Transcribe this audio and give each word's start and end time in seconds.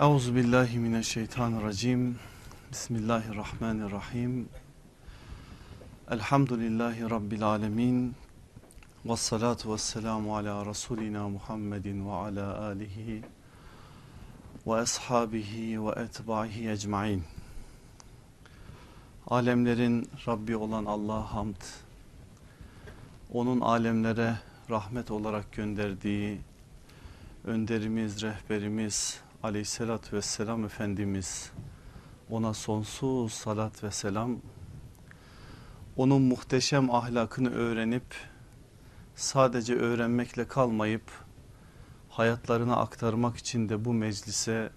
Euzu 0.00 0.34
billahi 0.34 0.78
mineşşeytanirracim. 0.78 2.18
Bismillahirrahmanirrahim. 2.72 4.48
Elhamdülillahi 6.10 7.10
rabbil 7.10 7.42
alamin. 7.42 8.14
Ves 9.04 9.20
salatu 9.20 9.72
vesselamu 9.72 10.36
ala 10.36 10.66
rasulina 10.66 11.28
Muhammedin 11.28 12.06
ve 12.06 12.12
ala 12.12 12.60
alihi 12.60 13.22
ve 14.66 14.74
ashabihi 14.74 15.86
ve 15.86 15.90
etbahi 15.90 16.70
ecmaîn. 16.70 17.24
Alemlerin 19.26 20.10
Rabbi 20.26 20.56
olan 20.56 20.84
Allah'a 20.84 21.34
hamd. 21.34 21.62
Onun 23.32 23.60
alemlere 23.60 24.38
rahmet 24.70 25.10
olarak 25.10 25.52
gönderdiği 25.52 26.40
önderimiz, 27.44 28.22
rehberimiz 28.22 29.20
aleyhissalatü 29.42 30.16
vesselam 30.16 30.64
Efendimiz 30.64 31.52
ona 32.30 32.54
sonsuz 32.54 33.32
salat 33.32 33.84
ve 33.84 33.90
selam 33.90 34.36
onun 35.96 36.22
muhteşem 36.22 36.90
ahlakını 36.94 37.50
öğrenip 37.50 38.02
sadece 39.14 39.74
öğrenmekle 39.74 40.48
kalmayıp 40.48 41.02
hayatlarına 42.08 42.76
aktarmak 42.76 43.36
için 43.36 43.68
de 43.68 43.84
bu 43.84 43.92
meclise 43.92 44.70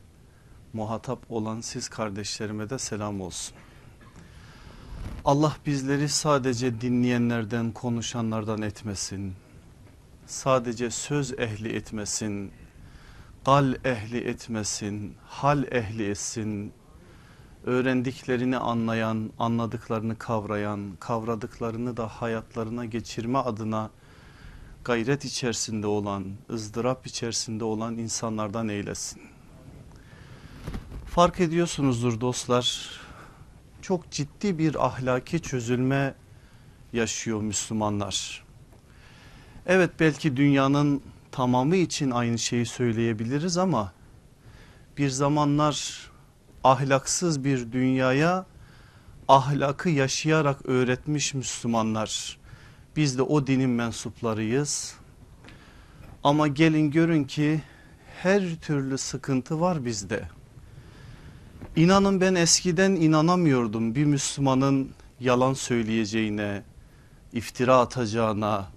muhatap 0.73 1.31
olan 1.31 1.61
siz 1.61 1.89
kardeşlerime 1.89 2.69
de 2.69 2.79
selam 2.79 3.21
olsun. 3.21 3.55
Allah 5.25 5.57
bizleri 5.65 6.09
sadece 6.09 6.81
dinleyenlerden 6.81 7.71
konuşanlardan 7.71 8.61
etmesin. 8.61 9.33
Sadece 10.25 10.91
söz 10.91 11.39
ehli 11.39 11.75
etmesin. 11.75 12.51
Kal 13.45 13.75
ehli 13.85 14.17
etmesin. 14.17 15.15
Hal 15.25 15.63
ehli 15.63 16.09
etsin. 16.09 16.73
Öğrendiklerini 17.63 18.57
anlayan, 18.57 19.31
anladıklarını 19.39 20.17
kavrayan, 20.17 20.95
kavradıklarını 20.99 21.97
da 21.97 22.07
hayatlarına 22.07 22.85
geçirme 22.85 23.37
adına 23.37 23.89
gayret 24.83 25.25
içerisinde 25.25 25.87
olan, 25.87 26.25
ızdırap 26.49 27.07
içerisinde 27.07 27.63
olan 27.63 27.97
insanlardan 27.97 28.69
eylesin. 28.69 29.21
Fark 31.05 31.39
ediyorsunuzdur 31.39 32.21
dostlar, 32.21 32.89
çok 33.81 34.11
ciddi 34.11 34.57
bir 34.57 34.85
ahlaki 34.85 35.41
çözülme 35.41 36.15
yaşıyor 36.93 37.41
Müslümanlar. 37.41 38.43
Evet 39.65 39.91
belki 39.99 40.37
dünyanın 40.37 41.01
tamamı 41.33 41.75
için 41.75 42.11
aynı 42.11 42.37
şeyi 42.39 42.65
söyleyebiliriz 42.65 43.57
ama 43.57 43.93
bir 44.97 45.09
zamanlar 45.09 46.09
ahlaksız 46.63 47.43
bir 47.43 47.71
dünyaya 47.71 48.45
ahlakı 49.27 49.89
yaşayarak 49.89 50.65
öğretmiş 50.65 51.33
Müslümanlar. 51.33 52.37
Biz 52.95 53.17
de 53.17 53.21
o 53.21 53.47
dinin 53.47 53.69
mensuplarıyız. 53.69 54.95
Ama 56.23 56.47
gelin 56.47 56.91
görün 56.91 57.23
ki 57.23 57.61
her 58.21 58.55
türlü 58.55 58.97
sıkıntı 58.97 59.59
var 59.59 59.85
bizde. 59.85 60.29
İnanın 61.75 62.21
ben 62.21 62.35
eskiden 62.35 62.91
inanamıyordum 62.91 63.95
bir 63.95 64.05
Müslümanın 64.05 64.91
yalan 65.19 65.53
söyleyeceğine, 65.53 66.63
iftira 67.33 67.79
atacağına, 67.79 68.67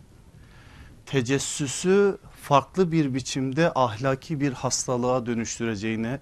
tecessüsü 1.06 2.18
farklı 2.46 2.92
bir 2.92 3.14
biçimde 3.14 3.72
ahlaki 3.74 4.40
bir 4.40 4.52
hastalığa 4.52 5.26
dönüştüreceğine 5.26 6.20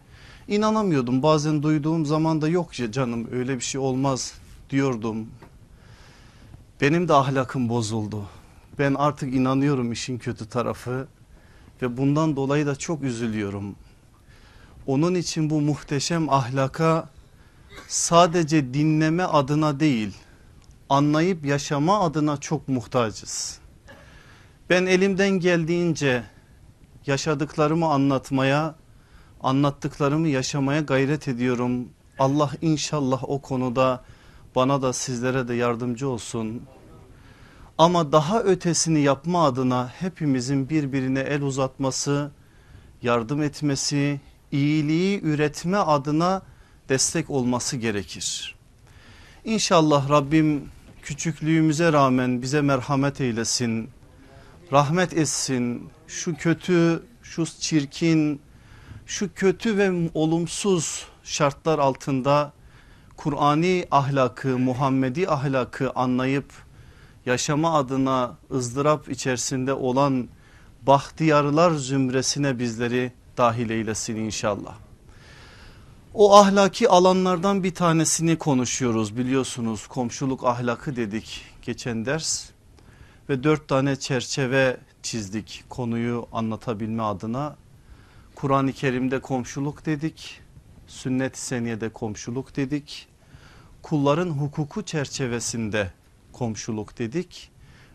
inanamıyordum. 0.48 1.22
Bazen 1.22 1.62
duyduğum 1.62 2.06
zaman 2.06 2.42
da 2.42 2.48
yok 2.48 2.80
ya 2.80 2.92
canım 2.92 3.28
öyle 3.33 3.55
bir 3.56 3.64
şey 3.64 3.80
olmaz 3.80 4.34
diyordum. 4.70 5.27
Benim 6.80 7.08
de 7.08 7.12
ahlakım 7.12 7.69
bozuldu. 7.69 8.24
Ben 8.79 8.95
artık 8.95 9.34
inanıyorum 9.34 9.92
işin 9.92 10.18
kötü 10.18 10.48
tarafı 10.48 11.08
ve 11.83 11.96
bundan 11.96 12.36
dolayı 12.36 12.67
da 12.67 12.77
çok 12.77 13.02
üzülüyorum. 13.02 13.77
Onun 14.86 15.14
için 15.14 15.51
bu 15.51 15.61
muhteşem 15.61 16.29
ahlaka 16.29 17.08
sadece 17.89 18.74
dinleme 18.74 19.23
adına 19.23 19.80
değil 19.80 20.14
anlayıp 20.89 21.46
yaşama 21.46 22.01
adına 22.01 22.36
çok 22.36 22.68
muhtacız. 22.68 23.64
Ben 24.70 24.86
elimden 24.86 25.30
geldiğince 25.30 26.23
yaşadıklarımı 27.07 27.86
anlatmaya, 27.86 28.75
anlattıklarımı 29.42 30.29
yaşamaya 30.29 30.80
gayret 30.80 31.29
ediyorum. 31.29 31.89
Allah 32.19 32.51
inşallah 32.63 33.25
o 33.29 33.41
konuda 33.41 34.05
bana 34.55 34.83
da 34.83 34.92
sizlere 34.92 35.48
de 35.48 35.55
yardımcı 35.55 36.08
olsun. 36.08 36.63
Ama 37.79 38.13
daha 38.13 38.42
ötesini 38.42 39.01
yapma 39.01 39.45
adına 39.45 39.89
hepimizin 39.89 40.69
birbirine 40.69 41.20
el 41.20 41.42
uzatması, 41.42 42.31
yardım 43.02 43.42
etmesi, 43.42 44.20
iyiliği 44.52 45.20
üretme 45.23 45.77
adına 45.77 46.42
destek 46.89 47.31
olması 47.31 47.77
gerekir. 47.77 48.55
İnşallah 49.45 50.11
Rabbim 50.11 50.69
küçüklüğümüze 51.02 51.92
rağmen 51.92 52.42
bize 52.42 52.61
merhamet 52.61 53.20
eylesin 53.20 53.91
rahmet 54.74 55.12
etsin. 55.12 55.90
Şu 56.07 56.35
kötü 56.35 57.02
şu 57.23 57.46
çirkin 57.46 58.40
şu 59.07 59.35
kötü 59.35 59.79
ve 59.79 60.11
olumsuz 60.14 61.07
şartlar 61.24 61.79
altında 61.79 62.52
Kur'ani 63.17 63.86
ahlakı 63.90 64.58
Muhammedi 64.58 65.29
ahlakı 65.29 65.90
anlayıp 65.95 66.52
yaşama 67.27 67.74
adına 67.74 68.36
ızdırap 68.51 69.08
içerisinde 69.08 69.73
olan 69.73 70.29
bahtiyarlar 70.83 71.70
zümresine 71.70 72.58
bizleri 72.58 73.13
dahil 73.36 73.70
eylesin 73.70 74.17
inşallah. 74.17 74.74
O 76.14 76.36
ahlaki 76.36 76.89
alanlardan 76.89 77.64
bir 77.64 77.74
tanesini 77.74 78.39
konuşuyoruz 78.39 79.17
biliyorsunuz. 79.17 79.86
Komşuluk 79.86 80.45
ahlakı 80.45 80.96
dedik 80.96 81.42
geçen 81.63 82.07
ders 82.07 82.54
ve 83.29 83.45
dört 83.45 83.68
tane 83.68 83.96
çerçeve 83.96 84.77
çizdik 85.02 85.64
konuyu 85.68 86.27
anlatabilme 86.33 87.02
adına. 87.02 87.57
Kur'an-ı 88.35 88.73
Kerim'de 88.73 89.20
komşuluk 89.20 89.86
dedik, 89.86 90.40
sünnet-i 90.86 91.40
seniyede 91.40 91.89
komşuluk 91.89 92.57
dedik, 92.57 93.08
kulların 93.83 94.30
hukuku 94.30 94.83
çerçevesinde 94.83 95.90
komşuluk 96.33 96.98
dedik. 96.98 97.51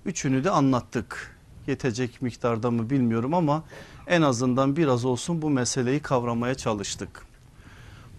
Üçünü 0.06 0.44
de 0.44 0.50
anlattık. 0.50 1.40
Yetecek 1.68 2.22
miktarda 2.22 2.72
mı 2.72 2.90
bilmiyorum 2.90 3.34
ama 3.34 3.64
en 4.08 4.22
azından 4.22 4.76
biraz 4.76 5.06
olsun 5.06 5.42
bu 5.42 5.50
meseleyi 5.50 6.00
kavramaya 6.00 6.56
çalıştık. 6.56 7.26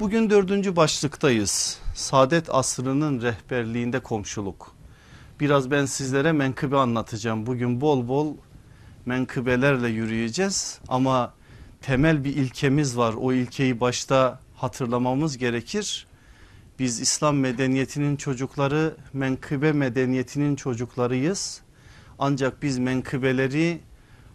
Bugün 0.00 0.30
dördüncü 0.30 0.76
başlıktayız. 0.76 1.78
Saadet 1.94 2.54
asrının 2.54 3.22
rehberliğinde 3.22 4.00
komşuluk. 4.00 4.79
Biraz 5.40 5.70
ben 5.70 5.84
sizlere 5.84 6.32
menkıbe 6.32 6.76
anlatacağım. 6.76 7.46
Bugün 7.46 7.80
bol 7.80 8.08
bol 8.08 8.34
menkıbelerle 9.06 9.88
yürüyeceğiz 9.88 10.80
ama 10.88 11.34
temel 11.80 12.24
bir 12.24 12.36
ilkemiz 12.36 12.96
var. 12.96 13.14
O 13.20 13.32
ilkeyi 13.32 13.80
başta 13.80 14.40
hatırlamamız 14.56 15.38
gerekir. 15.38 16.06
Biz 16.78 17.00
İslam 17.00 17.36
medeniyetinin 17.36 18.16
çocukları 18.16 18.96
menkıbe 19.12 19.72
medeniyetinin 19.72 20.56
çocuklarıyız. 20.56 21.60
Ancak 22.18 22.62
biz 22.62 22.78
menkıbeleri 22.78 23.80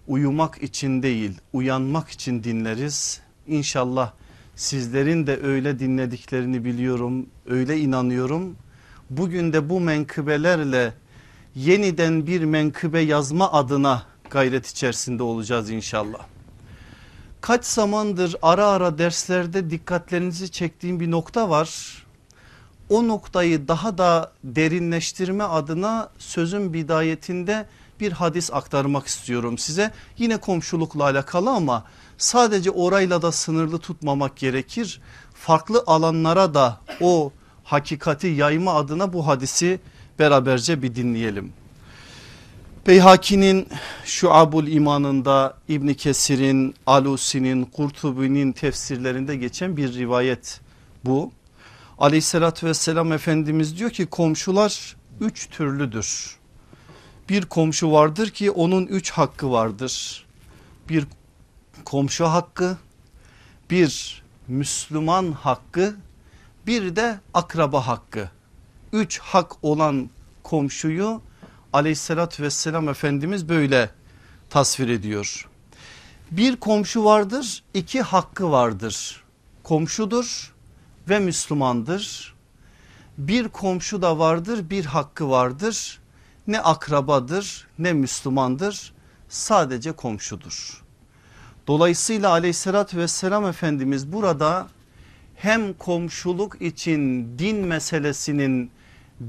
uyumak 0.08 0.64
için 0.64 1.04
değil 1.04 1.42
uyanmak 1.54 2.10
için 2.10 2.44
dinleriz. 2.44 3.22
İnşallah 3.48 4.14
sizlerin 4.56 5.28
de 5.28 5.40
öyle 5.44 5.80
dinlediklerini 5.80 6.66
biliyorum 6.66 7.26
öyle 7.46 7.78
inanıyorum 7.78 8.56
bugün 9.10 9.54
de 9.54 9.70
bu 9.70 9.80
menkıbelerle 9.80 10.94
yeniden 11.56 12.28
bir 12.28 12.44
menkıbe 12.44 13.00
yazma 13.00 13.52
adına 13.52 14.04
gayret 14.30 14.68
içerisinde 14.68 15.24
olacağız 15.24 15.70
inşallah. 15.70 16.26
Kaç 17.42 17.66
zamandır 17.66 18.36
ara 18.42 18.68
ara 18.68 18.98
derslerde 18.98 19.70
dikkatlerinizi 19.70 20.52
çektiğim 20.52 21.00
bir 21.00 21.12
nokta 21.12 21.50
var. 21.50 21.70
O 22.90 23.08
noktayı 23.08 23.68
daha 23.68 23.98
da 23.98 24.32
derinleştirme 24.44 25.44
adına 25.44 26.10
sözün 26.18 26.74
bidayetinde 26.74 27.66
bir 28.00 28.12
hadis 28.12 28.54
aktarmak 28.54 29.08
istiyorum 29.08 29.58
size. 29.58 29.92
Yine 30.18 30.38
komşulukla 30.38 31.04
alakalı 31.04 31.50
ama 31.50 31.84
sadece 32.18 32.72
orayla 32.72 33.22
da 33.22 33.32
sınırlı 33.32 33.80
tutmamak 33.80 34.38
gerekir. 34.38 35.02
Farklı 35.34 35.84
alanlara 35.88 36.54
da 36.54 36.78
o 37.02 37.32
hakikati 37.64 38.28
yayma 38.28 38.74
adına 38.74 39.14
bu 39.14 39.28
hadisi 39.28 39.80
beraberce 40.20 40.82
bir 40.82 40.96
dinleyelim. 40.96 41.54
Beyhaki'nin 42.88 43.68
Şuabul 44.06 44.68
İmanında 44.68 45.58
İbni 45.68 45.96
Kesir'in, 45.96 46.76
Alusi'nin, 46.86 47.66
Kurtubi'nin 47.66 48.52
tefsirlerinde 48.52 49.36
geçen 49.36 49.78
bir 49.78 49.94
rivayet 49.94 50.62
bu. 51.06 51.32
Aleyhissalatü 51.98 52.68
vesselam 52.68 53.12
Efendimiz 53.12 53.78
diyor 53.78 53.90
ki 53.90 54.06
komşular 54.06 54.96
üç 55.20 55.50
türlüdür. 55.50 56.38
Bir 57.30 57.46
komşu 57.46 57.92
vardır 57.92 58.30
ki 58.30 58.52
onun 58.52 58.86
üç 58.86 59.12
hakkı 59.12 59.52
vardır. 59.52 60.26
Bir 60.90 61.06
komşu 61.86 62.26
hakkı, 62.26 62.78
bir 63.70 64.24
Müslüman 64.48 65.32
hakkı, 65.32 65.96
bir 66.68 66.96
de 66.96 67.20
akraba 67.34 67.88
hakkı. 67.88 68.30
Üç 68.96 69.20
hak 69.20 69.64
olan 69.64 70.10
komşuyu 70.44 71.22
aleyhissalatü 71.74 72.44
vesselam 72.44 72.90
Efendimiz 72.90 73.50
böyle 73.50 73.90
tasvir 74.50 74.90
ediyor. 74.90 75.48
Bir 76.32 76.56
komşu 76.56 77.04
vardır 77.04 77.64
iki 77.74 78.02
hakkı 78.02 78.52
vardır. 78.52 79.24
Komşudur 79.64 80.54
ve 81.10 81.20
Müslümandır. 81.20 82.36
Bir 83.18 83.48
komşu 83.48 84.02
da 84.02 84.20
vardır 84.20 84.70
bir 84.70 84.86
hakkı 84.86 85.30
vardır. 85.30 86.00
Ne 86.48 86.60
akrabadır 86.62 87.68
ne 87.80 87.94
Müslümandır 87.94 88.94
sadece 89.30 89.92
komşudur. 89.92 90.84
Dolayısıyla 91.68 92.30
aleyhissalatü 92.30 92.98
vesselam 92.98 93.46
Efendimiz 93.46 94.12
burada 94.12 94.68
hem 95.36 95.74
komşuluk 95.74 96.62
için 96.62 97.30
din 97.40 97.58
meselesinin 97.58 98.72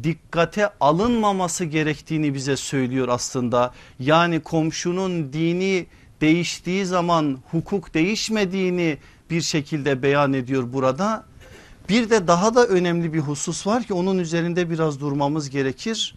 dikkate 0.03 0.71
alınmaması 0.81 1.65
gerektiğini 1.65 2.35
bize 2.35 2.57
söylüyor 2.57 3.09
aslında. 3.09 3.75
Yani 3.99 4.41
komşunun 4.41 5.33
dini 5.33 5.87
değiştiği 6.21 6.87
zaman 6.87 7.39
hukuk 7.51 7.95
değişmediğini 7.95 8.99
bir 9.31 9.41
şekilde 9.41 10.03
beyan 10.03 10.33
ediyor 10.33 10.73
burada. 10.73 11.25
Bir 11.89 12.11
de 12.11 12.29
daha 12.29 12.55
da 12.55 12.67
önemli 12.67 13.13
bir 13.13 13.21
husus 13.21 13.67
var 13.67 13.83
ki 13.83 13.95
onun 13.95 14.19
üzerinde 14.19 14.71
biraz 14.71 15.01
durmamız 15.01 15.51
gerekir. 15.51 16.15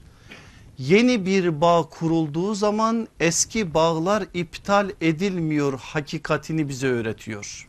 Yeni 0.78 1.26
bir 1.26 1.62
bağ 1.62 1.84
kurulduğu 1.90 2.56
zaman 2.56 3.08
eski 3.20 3.74
bağlar 3.74 4.24
iptal 4.34 4.90
edilmiyor 5.02 5.80
hakikatini 5.80 6.70
bize 6.70 6.88
öğretiyor. 6.88 7.69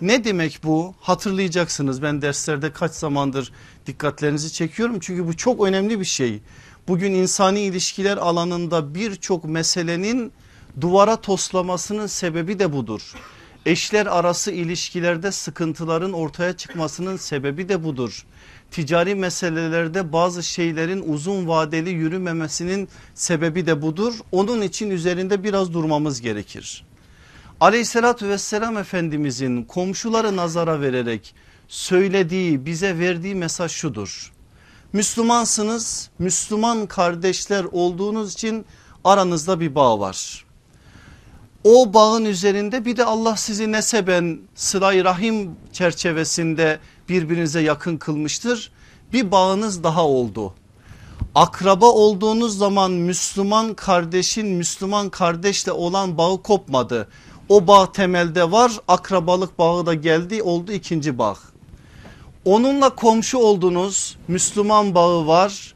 Ne 0.00 0.24
demek 0.24 0.60
bu? 0.64 0.94
Hatırlayacaksınız 1.00 2.02
ben 2.02 2.22
derslerde 2.22 2.72
kaç 2.72 2.92
zamandır 2.92 3.52
dikkatlerinizi 3.86 4.52
çekiyorum. 4.52 5.00
Çünkü 5.00 5.26
bu 5.26 5.36
çok 5.36 5.66
önemli 5.66 6.00
bir 6.00 6.04
şey. 6.04 6.40
Bugün 6.88 7.12
insani 7.12 7.60
ilişkiler 7.60 8.16
alanında 8.16 8.94
birçok 8.94 9.44
meselenin 9.44 10.32
duvara 10.80 11.16
toslamasının 11.16 12.06
sebebi 12.06 12.58
de 12.58 12.72
budur. 12.72 13.14
Eşler 13.66 14.06
arası 14.06 14.50
ilişkilerde 14.52 15.32
sıkıntıların 15.32 16.12
ortaya 16.12 16.56
çıkmasının 16.56 17.16
sebebi 17.16 17.68
de 17.68 17.84
budur. 17.84 18.26
Ticari 18.70 19.14
meselelerde 19.14 20.12
bazı 20.12 20.42
şeylerin 20.42 21.04
uzun 21.12 21.48
vadeli 21.48 21.90
yürümemesinin 21.90 22.88
sebebi 23.14 23.66
de 23.66 23.82
budur. 23.82 24.14
Onun 24.32 24.62
için 24.62 24.90
üzerinde 24.90 25.44
biraz 25.44 25.72
durmamız 25.72 26.20
gerekir. 26.20 26.84
Aleyhissalatü 27.62 28.28
vesselam 28.28 28.78
Efendimizin 28.78 29.62
komşuları 29.62 30.36
nazara 30.36 30.80
vererek 30.80 31.34
söylediği 31.68 32.66
bize 32.66 32.98
verdiği 32.98 33.34
mesaj 33.34 33.72
şudur. 33.72 34.32
Müslümansınız 34.92 36.10
Müslüman 36.18 36.86
kardeşler 36.86 37.64
olduğunuz 37.64 38.32
için 38.32 38.64
aranızda 39.04 39.60
bir 39.60 39.74
bağ 39.74 40.00
var. 40.00 40.44
O 41.64 41.94
bağın 41.94 42.24
üzerinde 42.24 42.84
bir 42.84 42.96
de 42.96 43.04
Allah 43.04 43.36
sizi 43.36 43.72
neseben 43.72 44.40
sılay 44.54 45.04
rahim 45.04 45.56
çerçevesinde 45.72 46.78
birbirinize 47.08 47.60
yakın 47.60 47.96
kılmıştır. 47.96 48.72
Bir 49.12 49.30
bağınız 49.30 49.84
daha 49.84 50.06
oldu. 50.06 50.54
Akraba 51.34 51.86
olduğunuz 51.86 52.58
zaman 52.58 52.92
Müslüman 52.92 53.74
kardeşin 53.74 54.46
Müslüman 54.46 55.10
kardeşle 55.10 55.72
olan 55.72 56.18
bağı 56.18 56.42
kopmadı. 56.42 57.08
O 57.48 57.66
bağ 57.66 57.92
temelde 57.92 58.50
var 58.50 58.72
akrabalık 58.88 59.58
bağı 59.58 59.86
da 59.86 59.94
geldi 59.94 60.42
oldu 60.42 60.72
ikinci 60.72 61.18
bağ. 61.18 61.36
Onunla 62.44 62.94
komşu 62.94 63.38
oldunuz 63.38 64.16
Müslüman 64.28 64.94
bağı 64.94 65.26
var 65.26 65.74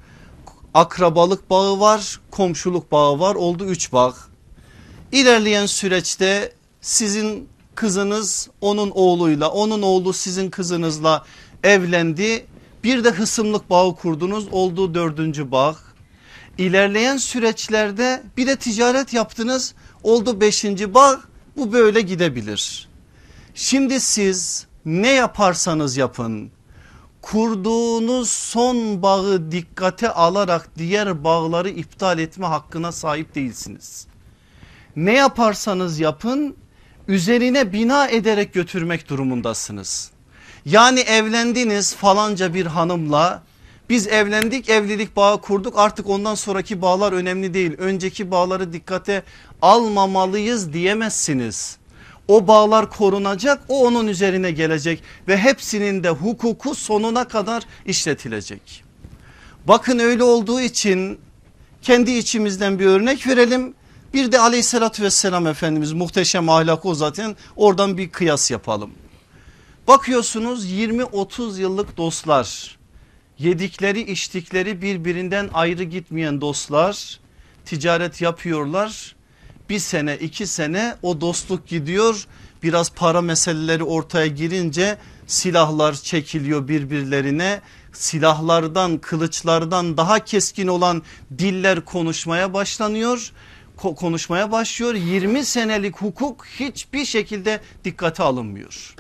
akrabalık 0.75 1.51
bağı 1.51 1.81
var 1.81 2.21
komşuluk 2.31 2.93
bağı 2.93 3.21
var 3.21 3.35
oldu 3.35 3.65
üç 3.65 3.93
bağ. 3.93 4.15
İlerleyen 5.13 5.67
süreçte 5.67 6.53
sizin 6.81 7.49
kızınız 7.75 8.49
onun 8.61 8.91
oğluyla 8.91 9.51
onun 9.51 9.83
oğlu 9.83 10.13
sizin 10.13 10.51
kızınızla 10.51 11.25
evlendi. 11.63 12.47
Bir 12.85 13.05
de 13.05 13.11
hısımlık 13.11 13.71
bağı 13.71 13.97
kurdunuz 13.97 14.49
oldu 14.53 14.95
dördüncü 14.95 15.51
bağ. 15.51 15.77
İlerleyen 16.59 17.17
süreçlerde 17.17 18.23
bir 18.37 18.47
de 18.47 18.57
ticaret 18.57 19.13
yaptınız 19.13 19.75
oldu 20.03 20.41
beşinci 20.41 20.95
bağ 20.95 21.21
bu 21.56 21.73
böyle 21.73 22.00
gidebilir. 22.00 22.88
Şimdi 23.55 24.00
siz 24.00 24.67
ne 24.85 25.08
yaparsanız 25.08 25.97
yapın 25.97 26.50
kurduğunuz 27.23 28.31
son 28.31 29.03
bağı 29.03 29.53
dikkate 29.53 30.11
alarak 30.11 30.69
diğer 30.79 31.25
bağları 31.25 31.69
iptal 31.69 32.19
etme 32.19 32.47
hakkına 32.47 32.93
sahip 32.93 33.35
değilsiniz. 33.35 34.06
Ne 34.97 35.12
yaparsanız 35.12 36.00
yapın 36.00 36.56
üzerine 37.08 37.73
bina 37.73 38.08
ederek 38.08 38.55
götürmek 38.55 39.08
durumundasınız. 39.08 40.11
Yani 40.64 41.00
evlendiniz 41.00 41.94
falanca 41.94 42.55
bir 42.55 42.67
hanımla 42.67 43.43
biz 43.88 44.06
evlendik 44.06 44.69
evlilik 44.69 45.17
bağı 45.17 45.41
kurduk 45.41 45.79
artık 45.79 46.09
ondan 46.09 46.35
sonraki 46.35 46.83
bağlar 46.83 47.12
önemli 47.12 47.55
değil. 47.55 47.73
Önceki 47.79 48.31
bağları 48.31 48.73
dikkate 48.73 49.23
almamalıyız 49.62 50.73
diyemezsiniz. 50.73 51.77
O 52.29 52.47
bağlar 52.47 52.91
korunacak 52.91 53.62
o 53.69 53.87
onun 53.87 54.06
üzerine 54.06 54.50
gelecek 54.50 55.03
ve 55.29 55.37
hepsinin 55.37 56.05
de 56.05 56.11
hukuku 56.11 56.75
sonuna 56.75 57.29
kadar 57.29 57.62
işletilecek. 57.87 58.85
Bakın 59.69 59.99
öyle 59.99 60.23
olduğu 60.23 60.61
için 60.61 61.19
kendi 61.82 62.11
içimizden 62.11 62.79
bir 62.79 62.87
örnek 62.87 63.27
verelim. 63.27 63.75
Bir 64.15 64.32
de 64.32 64.41
aleyhissalatü 64.41 65.03
vesselam 65.03 65.47
Efendimiz 65.47 65.93
muhteşem 65.93 66.49
ahlakı 66.49 66.89
o 66.89 66.94
zaten 66.94 67.37
oradan 67.56 67.99
bir 67.99 68.11
kıyas 68.11 68.50
yapalım. 68.50 68.91
Bakıyorsunuz 69.89 70.73
20-30 70.73 71.61
yıllık 71.61 71.97
dostlar 71.97 72.76
yedikleri 73.38 74.00
içtikleri 74.00 74.82
birbirinden 74.82 75.50
ayrı 75.55 75.82
gitmeyen 75.82 76.40
dostlar 76.40 77.20
ticaret 77.64 78.20
yapıyorlar. 78.20 79.16
Bir 79.69 79.78
sene 79.78 80.16
iki 80.16 80.46
sene 80.46 80.96
o 81.02 81.20
dostluk 81.20 81.66
gidiyor 81.66 82.26
biraz 82.62 82.90
para 82.90 83.20
meseleleri 83.20 83.84
ortaya 83.84 84.26
girince 84.26 84.98
silahlar 85.26 85.94
çekiliyor 85.94 86.69
birbirlerine 86.69 87.60
silahlardan 87.93 88.98
kılıçlardan 88.98 89.96
daha 89.96 90.19
keskin 90.24 90.66
olan 90.66 91.02
diller 91.38 91.84
konuşmaya 91.84 92.55
başlanıyor 92.55 93.32
konuşmaya 93.76 94.52
başlıyor 94.52 94.94
20 94.94 95.44
senelik 95.44 95.96
hukuk 95.96 96.46
hiçbir 96.46 97.05
şekilde 97.05 97.60
dikkate 97.84 98.22
alınmıyor. 98.22 98.94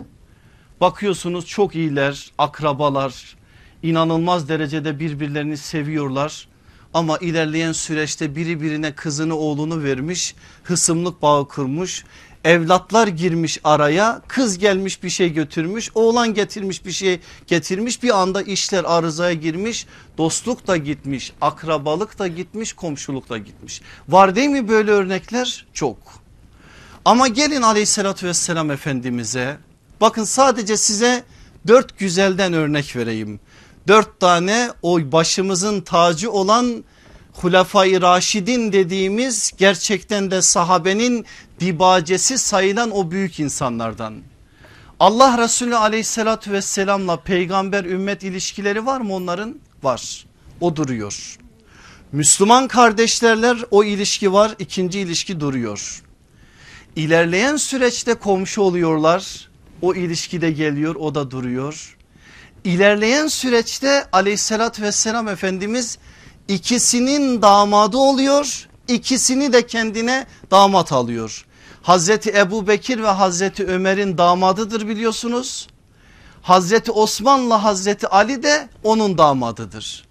Bakıyorsunuz 0.80 1.46
çok 1.46 1.74
iyiler 1.74 2.30
akrabalar 2.38 3.35
inanılmaz 3.88 4.48
derecede 4.48 5.00
birbirlerini 5.00 5.56
seviyorlar. 5.56 6.48
Ama 6.94 7.18
ilerleyen 7.18 7.72
süreçte 7.72 8.36
biri 8.36 8.62
birine 8.62 8.94
kızını 8.94 9.36
oğlunu 9.36 9.82
vermiş 9.82 10.34
hısımlık 10.62 11.22
bağı 11.22 11.48
kurmuş 11.48 12.04
evlatlar 12.46 13.08
girmiş 13.08 13.58
araya 13.64 14.22
kız 14.28 14.58
gelmiş 14.58 15.02
bir 15.02 15.10
şey 15.10 15.32
götürmüş 15.32 15.90
oğlan 15.94 16.34
getirmiş 16.34 16.86
bir 16.86 16.92
şey 16.92 17.20
getirmiş 17.46 18.02
bir 18.02 18.18
anda 18.18 18.42
işler 18.42 18.84
arızaya 18.84 19.32
girmiş 19.32 19.86
dostluk 20.18 20.66
da 20.66 20.76
gitmiş 20.76 21.32
akrabalık 21.40 22.18
da 22.18 22.26
gitmiş 22.26 22.72
komşuluk 22.72 23.28
da 23.28 23.38
gitmiş. 23.38 23.82
Var 24.08 24.36
değil 24.36 24.48
mi 24.48 24.68
böyle 24.68 24.90
örnekler? 24.90 25.66
Çok. 25.74 25.98
Ama 27.04 27.28
gelin 27.28 27.62
aleyhissalatü 27.62 28.26
vesselam 28.26 28.70
efendimize 28.70 29.56
bakın 30.00 30.24
sadece 30.24 30.76
size 30.76 31.24
dört 31.66 31.98
güzelden 31.98 32.52
örnek 32.52 32.96
vereyim 32.96 33.40
dört 33.88 34.20
tane 34.20 34.70
o 34.82 35.12
başımızın 35.12 35.80
tacı 35.80 36.30
olan 36.30 36.84
Hulafai 37.32 38.00
Raşidin 38.00 38.72
dediğimiz 38.72 39.52
gerçekten 39.58 40.30
de 40.30 40.42
sahabenin 40.42 41.26
dibacesi 41.60 42.38
sayılan 42.38 42.90
o 42.90 43.10
büyük 43.10 43.40
insanlardan. 43.40 44.14
Allah 45.00 45.38
Resulü 45.38 45.76
aleyhissalatü 45.76 46.52
vesselamla 46.52 47.16
peygamber 47.16 47.84
ümmet 47.84 48.22
ilişkileri 48.22 48.86
var 48.86 49.00
mı 49.00 49.14
onların? 49.14 49.54
Var 49.82 50.26
o 50.60 50.76
duruyor. 50.76 51.38
Müslüman 52.12 52.68
kardeşlerler 52.68 53.58
o 53.70 53.84
ilişki 53.84 54.32
var 54.32 54.54
ikinci 54.58 55.00
ilişki 55.00 55.40
duruyor. 55.40 56.02
İlerleyen 56.96 57.56
süreçte 57.56 58.14
komşu 58.14 58.62
oluyorlar 58.62 59.48
o 59.82 59.94
ilişki 59.94 60.40
de 60.40 60.50
geliyor 60.50 60.94
o 60.94 61.14
da 61.14 61.30
duruyor. 61.30 61.95
İlerleyen 62.66 63.26
süreçte 63.26 64.06
aleyhissalatü 64.12 64.82
vesselam 64.82 65.28
Efendimiz 65.28 65.98
ikisinin 66.48 67.42
damadı 67.42 67.96
oluyor 67.96 68.68
ikisini 68.88 69.52
de 69.52 69.66
kendine 69.66 70.26
damat 70.50 70.92
alıyor. 70.92 71.46
Hazreti 71.82 72.30
Ebu 72.30 72.68
Bekir 72.68 73.02
ve 73.02 73.08
Hazreti 73.08 73.66
Ömer'in 73.66 74.18
damadıdır 74.18 74.88
biliyorsunuz. 74.88 75.68
Hazreti 76.42 76.92
Osman'la 76.92 77.64
Hazreti 77.64 78.08
Ali 78.08 78.42
de 78.42 78.68
onun 78.82 79.18
damadıdır. 79.18 80.04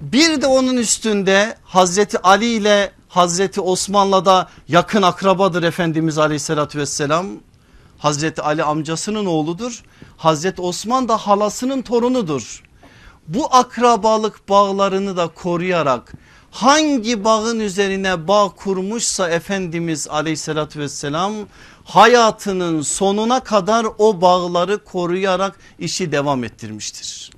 Bir 0.00 0.42
de 0.42 0.46
onun 0.46 0.76
üstünde 0.76 1.56
Hazreti 1.64 2.18
Ali 2.18 2.46
ile 2.46 2.92
Hazreti 3.08 3.60
Osman'la 3.60 4.24
da 4.24 4.48
yakın 4.68 5.02
akrabadır 5.02 5.62
Efendimiz 5.62 6.18
aleyhissalatü 6.18 6.78
vesselam. 6.78 7.26
Hazreti 8.00 8.42
Ali 8.42 8.62
amcasının 8.62 9.26
oğludur. 9.26 9.82
Hazreti 10.16 10.62
Osman 10.62 11.08
da 11.08 11.16
halasının 11.16 11.82
torunudur. 11.82 12.62
Bu 13.28 13.54
akrabalık 13.54 14.48
bağlarını 14.48 15.16
da 15.16 15.28
koruyarak 15.28 16.12
hangi 16.50 17.24
bağın 17.24 17.60
üzerine 17.60 18.28
bağ 18.28 18.48
kurmuşsa 18.48 19.30
Efendimiz 19.30 20.08
aleyhissalatü 20.08 20.80
vesselam 20.80 21.32
hayatının 21.84 22.82
sonuna 22.82 23.40
kadar 23.40 23.86
o 23.98 24.20
bağları 24.20 24.84
koruyarak 24.84 25.58
işi 25.78 26.12
devam 26.12 26.44
ettirmiştir. 26.44 27.30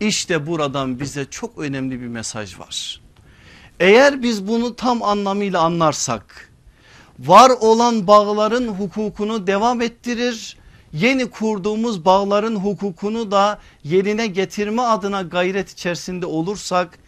İşte 0.00 0.46
buradan 0.46 1.00
bize 1.00 1.24
çok 1.24 1.58
önemli 1.58 2.00
bir 2.00 2.06
mesaj 2.06 2.58
var. 2.58 3.00
Eğer 3.80 4.22
biz 4.22 4.48
bunu 4.48 4.76
tam 4.76 5.02
anlamıyla 5.02 5.60
anlarsak 5.60 6.50
var 7.18 7.50
olan 7.50 8.06
bağların 8.06 8.68
hukukunu 8.68 9.46
devam 9.46 9.80
ettirir 9.80 10.56
yeni 10.92 11.30
kurduğumuz 11.30 12.04
bağların 12.04 12.56
hukukunu 12.56 13.30
da 13.30 13.58
yerine 13.84 14.26
getirme 14.26 14.82
adına 14.82 15.22
gayret 15.22 15.70
içerisinde 15.70 16.26
olursak 16.26 16.98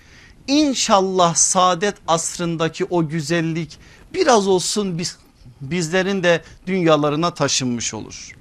İnşallah 0.49 1.35
saadet 1.35 1.95
asrındaki 2.09 2.85
o 2.85 3.09
güzellik 3.09 3.79
biraz 4.15 4.49
olsun 4.49 4.99
biz, 4.99 5.19
bizlerin 5.61 6.23
de 6.23 6.43
dünyalarına 6.67 7.35
taşınmış 7.35 7.95
olur. 7.95 8.33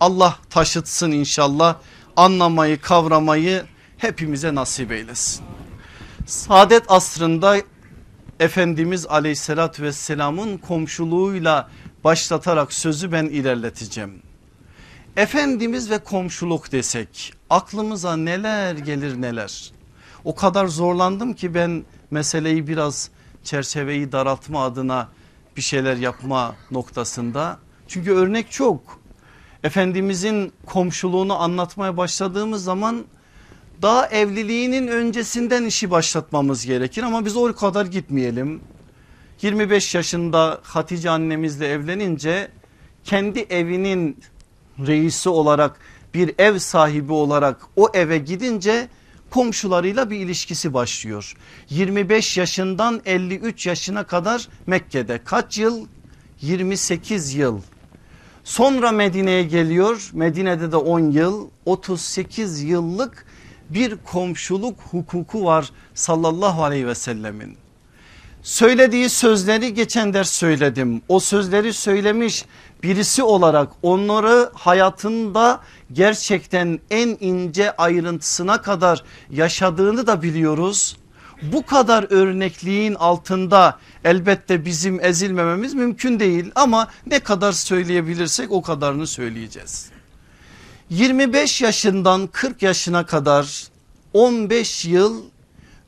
Allah 0.00 0.38
taşıtsın 0.50 1.10
inşallah 1.10 1.76
anlamayı 2.16 2.80
kavramayı 2.80 3.64
hepimize 3.98 4.54
nasip 4.54 4.92
eylesin. 4.92 5.44
Saadet 6.26 6.82
asrında 6.88 7.56
Efendimiz 8.40 9.06
aleyhissalatü 9.06 9.82
vesselamın 9.82 10.58
komşuluğuyla 10.58 11.70
başlatarak 12.04 12.72
sözü 12.72 13.12
ben 13.12 13.24
ilerleteceğim. 13.24 14.22
Efendimiz 15.16 15.90
ve 15.90 15.98
komşuluk 15.98 16.72
desek 16.72 17.32
aklımıza 17.50 18.16
neler 18.16 18.74
gelir 18.74 19.20
neler. 19.20 19.72
O 20.24 20.34
kadar 20.34 20.66
zorlandım 20.66 21.34
ki 21.34 21.54
ben 21.54 21.84
meseleyi 22.10 22.66
biraz 22.66 23.10
çerçeveyi 23.44 24.12
daraltma 24.12 24.64
adına 24.64 25.08
bir 25.56 25.62
şeyler 25.62 25.96
yapma 25.96 26.54
noktasında. 26.70 27.58
Çünkü 27.88 28.12
örnek 28.12 28.50
çok. 28.50 29.00
Efendimizin 29.64 30.52
komşuluğunu 30.66 31.42
anlatmaya 31.42 31.96
başladığımız 31.96 32.64
zaman 32.64 33.04
daha 33.82 34.06
evliliğinin 34.06 34.88
öncesinden 34.88 35.64
işi 35.64 35.90
başlatmamız 35.90 36.66
gerekir 36.66 37.02
ama 37.02 37.24
biz 37.24 37.36
o 37.36 37.54
kadar 37.54 37.86
gitmeyelim. 37.86 38.60
25 39.42 39.94
yaşında 39.94 40.60
Hatice 40.62 41.10
annemizle 41.10 41.68
evlenince 41.68 42.48
kendi 43.04 43.40
evinin 43.40 44.16
reisi 44.86 45.28
olarak 45.28 45.76
bir 46.14 46.34
ev 46.38 46.58
sahibi 46.58 47.12
olarak 47.12 47.60
o 47.76 47.88
eve 47.94 48.18
gidince 48.18 48.88
komşularıyla 49.30 50.10
bir 50.10 50.16
ilişkisi 50.16 50.74
başlıyor. 50.74 51.36
25 51.70 52.38
yaşından 52.38 53.00
53 53.04 53.66
yaşına 53.66 54.04
kadar 54.04 54.48
Mekke'de 54.66 55.20
kaç 55.24 55.58
yıl? 55.58 55.86
28 56.40 57.34
yıl. 57.34 57.60
Sonra 58.44 58.92
Medine'ye 58.92 59.42
geliyor. 59.42 60.10
Medine'de 60.12 60.72
de 60.72 60.76
10 60.76 61.00
yıl 61.10 61.48
38 61.64 62.62
yıllık 62.62 63.26
bir 63.70 63.96
komşuluk 63.96 64.80
hukuku 64.90 65.44
var 65.44 65.70
sallallahu 65.94 66.64
aleyhi 66.64 66.86
ve 66.86 66.94
sellemin. 66.94 67.56
Söylediği 68.42 69.08
sözleri 69.08 69.74
geçen 69.74 70.14
ders 70.14 70.30
söyledim. 70.30 71.02
O 71.08 71.20
sözleri 71.20 71.72
söylemiş 71.72 72.44
birisi 72.82 73.22
olarak 73.22 73.68
onları 73.82 74.50
hayatında 74.54 75.60
gerçekten 75.92 76.80
en 76.90 77.16
ince 77.20 77.76
ayrıntısına 77.76 78.62
kadar 78.62 79.04
yaşadığını 79.30 80.06
da 80.06 80.22
biliyoruz. 80.22 80.96
Bu 81.42 81.66
kadar 81.66 82.06
örnekliğin 82.10 82.94
altında 82.94 83.78
elbette 84.04 84.64
bizim 84.64 85.04
ezilmememiz 85.04 85.74
mümkün 85.74 86.20
değil 86.20 86.50
ama 86.54 86.88
ne 87.06 87.20
kadar 87.20 87.52
söyleyebilirsek 87.52 88.52
o 88.52 88.62
kadarını 88.62 89.06
söyleyeceğiz. 89.06 89.89
25 90.90 91.62
yaşından 91.62 92.26
40 92.26 92.62
yaşına 92.62 93.06
kadar 93.06 93.68
15 94.12 94.84
yıl 94.84 95.22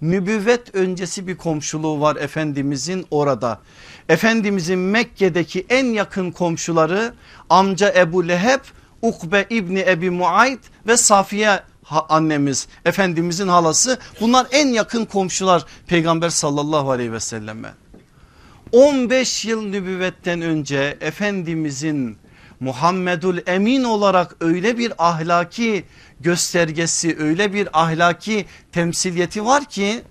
nübüvvet 0.03 0.75
öncesi 0.75 1.27
bir 1.27 1.37
komşuluğu 1.37 2.01
var 2.01 2.17
Efendimizin 2.17 3.07
orada. 3.11 3.61
Efendimizin 4.09 4.79
Mekke'deki 4.79 5.67
en 5.69 5.87
yakın 5.87 6.31
komşuları 6.31 7.15
amca 7.51 7.95
Ebu 7.97 8.29
Leheb, 8.29 8.61
Ukbe 9.03 9.47
İbni 9.51 9.81
Ebi 9.81 10.11
Muayt 10.11 10.61
ve 10.87 10.97
Safiye 10.97 11.61
annemiz 12.09 12.69
Efendimizin 12.85 13.49
halası 13.49 13.99
bunlar 14.21 14.47
en 14.51 14.69
yakın 14.69 15.05
komşular 15.05 15.65
Peygamber 15.87 16.31
sallallahu 16.31 16.91
aleyhi 16.91 17.13
ve 17.13 17.21
selleme. 17.21 17.75
15 18.73 19.45
yıl 19.45 19.63
nübüvvetten 19.63 20.43
önce 20.43 20.97
Efendimizin 21.01 22.22
Muhammedül 22.63 23.41
Emin 23.47 23.85
olarak 23.85 24.37
öyle 24.41 24.79
bir 24.79 24.93
ahlaki 24.99 25.85
göstergesi 26.21 27.17
öyle 27.19 27.53
bir 27.53 27.69
ahlaki 27.73 28.47
temsiliyeti 28.73 29.45
var 29.45 29.65
ki 29.65 30.03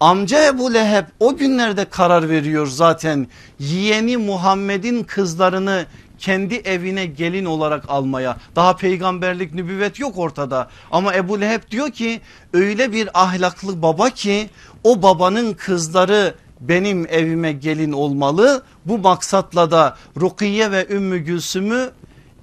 amca 0.00 0.46
Ebu 0.46 0.74
Leheb 0.74 1.04
o 1.20 1.36
günlerde 1.36 1.84
karar 1.84 2.28
veriyor 2.28 2.66
zaten 2.66 3.26
yeğeni 3.58 4.16
Muhammed'in 4.16 5.04
kızlarını 5.04 5.86
kendi 6.18 6.54
evine 6.54 7.06
gelin 7.06 7.44
olarak 7.44 7.84
almaya. 7.88 8.36
Daha 8.56 8.76
peygamberlik 8.76 9.54
nübüvvet 9.54 9.98
yok 10.00 10.18
ortada. 10.18 10.70
Ama 10.90 11.14
Ebu 11.14 11.40
Leheb 11.40 11.70
diyor 11.70 11.90
ki 11.90 12.20
öyle 12.52 12.92
bir 12.92 13.22
ahlaklı 13.22 13.82
baba 13.82 14.10
ki 14.10 14.50
o 14.84 15.02
babanın 15.02 15.54
kızları 15.54 16.34
benim 16.60 17.06
evime 17.06 17.52
gelin 17.52 17.92
olmalı 17.92 18.62
bu 18.84 18.98
maksatla 18.98 19.70
da 19.70 19.96
Rukiye 20.20 20.70
ve 20.70 20.86
Ümmü 20.90 21.18
Gülsüm'ü 21.18 21.90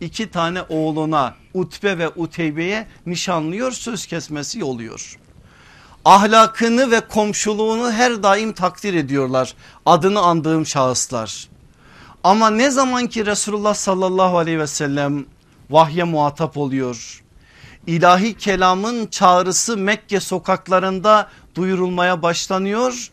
iki 0.02 0.32
tane 0.32 0.62
oğluna 0.62 1.36
Utbe 1.54 1.98
ve 1.98 2.10
Uteybe'ye 2.10 2.88
nişanlıyor 3.06 3.72
söz 3.72 4.06
kesmesi 4.06 4.64
oluyor. 4.64 5.18
Ahlakını 6.06 6.92
ve 6.92 7.00
komşuluğunu 7.00 7.92
her 7.92 8.24
daim 8.24 8.54
takdir 8.54 8.94
ediyorlar 8.94 9.56
adını 9.86 10.22
andığım 10.22 10.66
şahıslar. 10.66 11.50
Ama 12.24 12.50
ne 12.50 12.72
zaman 12.72 13.08
ki 13.08 13.26
Resulullah 13.26 13.74
sallallahu 13.74 14.38
aleyhi 14.38 14.60
ve 14.60 14.68
sellem 14.68 15.26
vahye 15.70 16.04
muhatap 16.04 16.58
oluyor. 16.58 17.24
İlahi 17.88 18.34
kelamın 18.34 19.08
çağrısı 19.08 19.78
Mekke 19.78 20.20
sokaklarında 20.20 21.30
duyurulmaya 21.56 22.22
başlanıyor. 22.22 23.12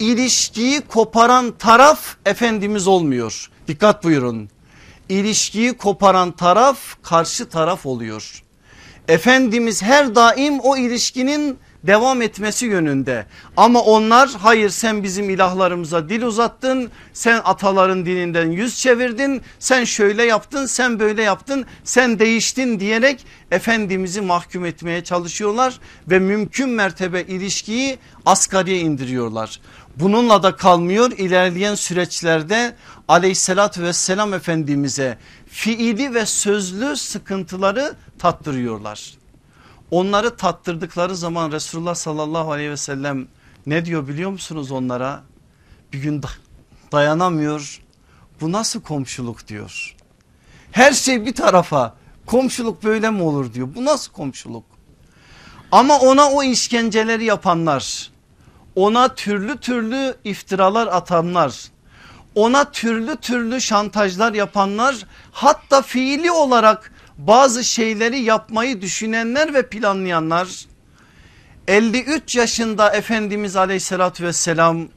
İlişkiyi 0.00 0.80
koparan 0.80 1.52
taraf 1.58 2.16
Efendimiz 2.26 2.86
olmuyor. 2.86 3.50
Dikkat 3.68 4.04
buyurun 4.04 4.50
ilişkiyi 5.08 5.72
koparan 5.72 6.32
taraf 6.32 6.78
karşı 7.02 7.48
taraf 7.48 7.86
oluyor. 7.86 8.42
Efendimiz 9.08 9.82
her 9.82 10.14
daim 10.14 10.60
o 10.60 10.76
ilişkinin 10.76 11.58
devam 11.84 12.22
etmesi 12.22 12.66
yönünde. 12.66 13.26
Ama 13.56 13.80
onlar 13.80 14.30
hayır 14.38 14.70
sen 14.70 15.02
bizim 15.02 15.30
ilahlarımıza 15.30 16.08
dil 16.08 16.22
uzattın. 16.22 16.90
Sen 17.12 17.40
ataların 17.44 18.06
dilinden 18.06 18.50
yüz 18.50 18.78
çevirdin. 18.78 19.42
Sen 19.58 19.84
şöyle 19.84 20.24
yaptın 20.24 20.66
sen 20.66 21.00
böyle 21.00 21.22
yaptın 21.22 21.66
sen 21.84 22.18
değiştin 22.18 22.80
diyerek 22.80 23.26
Efendimiz'i 23.50 24.20
mahkum 24.20 24.64
etmeye 24.64 25.04
çalışıyorlar. 25.04 25.80
Ve 26.10 26.18
mümkün 26.18 26.68
mertebe 26.68 27.22
ilişkiyi 27.22 27.98
asgariye 28.26 28.78
indiriyorlar. 28.78 29.60
Bununla 29.96 30.42
da 30.42 30.56
kalmıyor 30.56 31.10
ilerleyen 31.10 31.74
süreçlerde 31.74 32.76
aleyhissalatü 33.08 33.82
vesselam 33.82 34.34
efendimize 34.34 35.18
fiili 35.46 36.14
ve 36.14 36.26
sözlü 36.26 36.96
sıkıntıları 36.96 37.94
tattırıyorlar. 38.18 39.14
Onları 39.90 40.36
tattırdıkları 40.36 41.16
zaman 41.16 41.52
Resulullah 41.52 41.94
sallallahu 41.94 42.52
aleyhi 42.52 42.70
ve 42.70 42.76
sellem 42.76 43.28
Ne 43.66 43.84
diyor 43.84 44.08
biliyor 44.08 44.30
musunuz 44.30 44.72
onlara? 44.72 45.22
Bir 45.92 45.98
gün 45.98 46.22
dayanamıyor. 46.92 47.80
Bu 48.40 48.52
nasıl 48.52 48.80
komşuluk 48.80 49.48
diyor. 49.48 49.96
Her 50.72 50.92
şey 50.92 51.26
bir 51.26 51.34
tarafa 51.34 51.96
komşuluk 52.26 52.84
böyle 52.84 53.10
mi 53.10 53.22
olur 53.22 53.54
diyor. 53.54 53.68
Bu 53.74 53.84
nasıl 53.84 54.12
komşuluk? 54.12 54.64
Ama 55.72 55.98
ona 55.98 56.30
o 56.30 56.42
işkenceleri 56.42 57.24
yapanlar, 57.24 58.10
ona 58.76 59.14
türlü 59.14 59.56
türlü 59.56 60.14
iftiralar 60.24 60.86
atanlar, 60.86 61.54
ona 62.34 62.70
türlü 62.70 63.16
türlü 63.16 63.60
şantajlar 63.60 64.32
yapanlar 64.34 65.06
hatta 65.32 65.82
fiili 65.82 66.30
olarak 66.30 66.92
bazı 67.18 67.64
şeyleri 67.64 68.20
yapmayı 68.20 68.80
düşünenler 68.80 69.54
ve 69.54 69.68
planlayanlar 69.68 70.48
53 71.68 72.36
yaşında 72.36 72.90
Efendimiz 72.90 73.56
aleyhissalatü 73.56 74.24
vesselam 74.24 74.88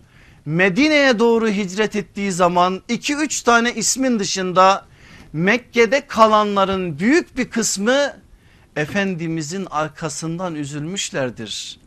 Medine'ye 0.45 1.19
doğru 1.19 1.47
hicret 1.47 1.95
ettiği 1.95 2.31
zaman 2.31 2.81
2-3 2.89 3.45
tane 3.45 3.73
ismin 3.73 4.19
dışında 4.19 4.85
Mekke'de 5.33 6.07
kalanların 6.07 6.99
büyük 6.99 7.37
bir 7.37 7.49
kısmı 7.49 8.13
Efendimizin 8.75 9.67
arkasından 9.71 10.55
üzülmüşlerdir. 10.55 11.82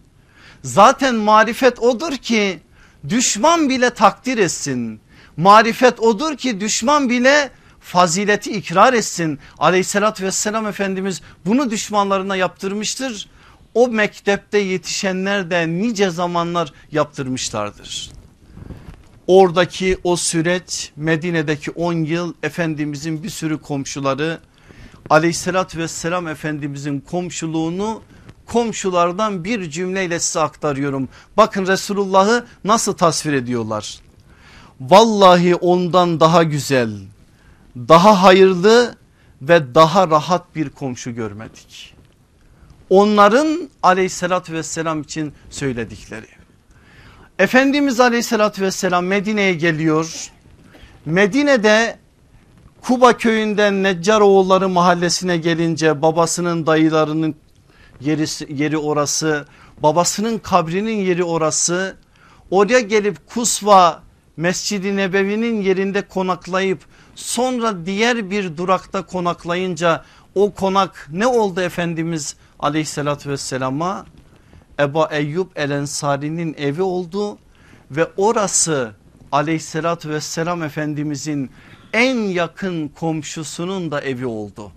Zaten 0.62 1.14
marifet 1.14 1.78
odur 1.78 2.16
ki 2.16 2.60
düşman 3.08 3.68
bile 3.68 3.90
takdir 3.90 4.38
etsin. 4.38 5.00
Marifet 5.36 6.00
odur 6.00 6.36
ki 6.36 6.60
düşman 6.60 7.10
bile 7.10 7.50
fazileti 7.80 8.52
ikrar 8.52 8.92
etsin. 8.92 9.38
Aleyhissalatü 9.58 10.24
vesselam 10.24 10.66
Efendimiz 10.66 11.22
bunu 11.46 11.70
düşmanlarına 11.70 12.36
yaptırmıştır. 12.36 13.28
O 13.74 13.88
mektepte 13.88 14.58
yetişenler 14.58 15.50
de 15.50 15.68
nice 15.68 16.10
zamanlar 16.10 16.72
yaptırmışlardır. 16.92 18.10
Oradaki 19.26 19.98
o 20.04 20.16
süreç 20.16 20.92
Medine'deki 20.96 21.70
10 21.70 21.92
yıl 21.92 22.34
Efendimizin 22.42 23.22
bir 23.22 23.30
sürü 23.30 23.58
komşuları 23.58 24.38
aleyhissalatü 25.10 25.78
vesselam 25.78 26.28
Efendimizin 26.28 27.00
komşuluğunu 27.00 28.02
komşulardan 28.46 29.44
bir 29.44 29.70
cümleyle 29.70 30.20
size 30.20 30.40
aktarıyorum. 30.40 31.08
Bakın 31.36 31.66
Resulullah'ı 31.66 32.46
nasıl 32.64 32.92
tasvir 32.92 33.32
ediyorlar. 33.32 33.98
Vallahi 34.80 35.54
ondan 35.54 36.20
daha 36.20 36.42
güzel, 36.42 36.90
daha 37.76 38.22
hayırlı 38.22 38.96
ve 39.42 39.74
daha 39.74 40.08
rahat 40.08 40.56
bir 40.56 40.70
komşu 40.70 41.14
görmedik. 41.14 41.94
Onların 42.90 43.70
aleyhissalatü 43.82 44.52
vesselam 44.52 45.02
için 45.02 45.32
söyledikleri. 45.50 46.26
Efendimiz 47.38 48.00
aleyhissalatü 48.00 48.62
vesselam 48.62 49.06
Medine'ye 49.06 49.54
geliyor. 49.54 50.30
Medine'de 51.06 51.98
Kuba 52.82 53.16
köyünden 53.16 53.82
Neccaroğulları 53.82 54.68
mahallesine 54.68 55.36
gelince 55.36 56.02
babasının 56.02 56.66
dayılarının 56.66 57.34
yeri, 58.00 58.62
yeri 58.62 58.78
orası 58.78 59.46
babasının 59.82 60.38
kabrinin 60.38 60.96
yeri 60.96 61.24
orası 61.24 61.96
oraya 62.50 62.80
gelip 62.80 63.26
Kusva 63.26 64.02
Mescid-i 64.36 64.96
Nebevi'nin 64.96 65.62
yerinde 65.62 66.02
konaklayıp 66.02 66.84
sonra 67.14 67.86
diğer 67.86 68.30
bir 68.30 68.56
durakta 68.56 69.06
konaklayınca 69.06 70.04
o 70.34 70.52
konak 70.52 71.08
ne 71.12 71.26
oldu 71.26 71.60
Efendimiz 71.60 72.36
aleyhissalatü 72.58 73.30
vesselama 73.30 74.06
Eba 74.80 75.08
Eyyub 75.12 75.46
El 75.56 75.70
Ensari'nin 75.70 76.54
evi 76.58 76.82
oldu 76.82 77.38
ve 77.90 78.08
orası 78.16 78.92
aleyhissalatü 79.32 80.10
vesselam 80.10 80.62
Efendimizin 80.62 81.50
en 81.92 82.16
yakın 82.16 82.88
komşusunun 82.88 83.90
da 83.90 84.00
evi 84.00 84.26
oldu. 84.26 84.72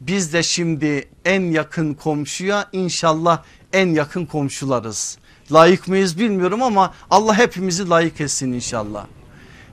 Biz 0.00 0.32
de 0.32 0.42
şimdi 0.42 1.08
en 1.24 1.42
yakın 1.42 1.94
komşuya 1.94 2.68
inşallah 2.72 3.42
en 3.72 3.88
yakın 3.88 4.26
komşularız. 4.26 5.18
Layık 5.52 5.88
mıyız 5.88 6.18
bilmiyorum 6.18 6.62
ama 6.62 6.94
Allah 7.10 7.38
hepimizi 7.38 7.88
layık 7.88 8.20
etsin 8.20 8.52
inşallah. 8.52 9.06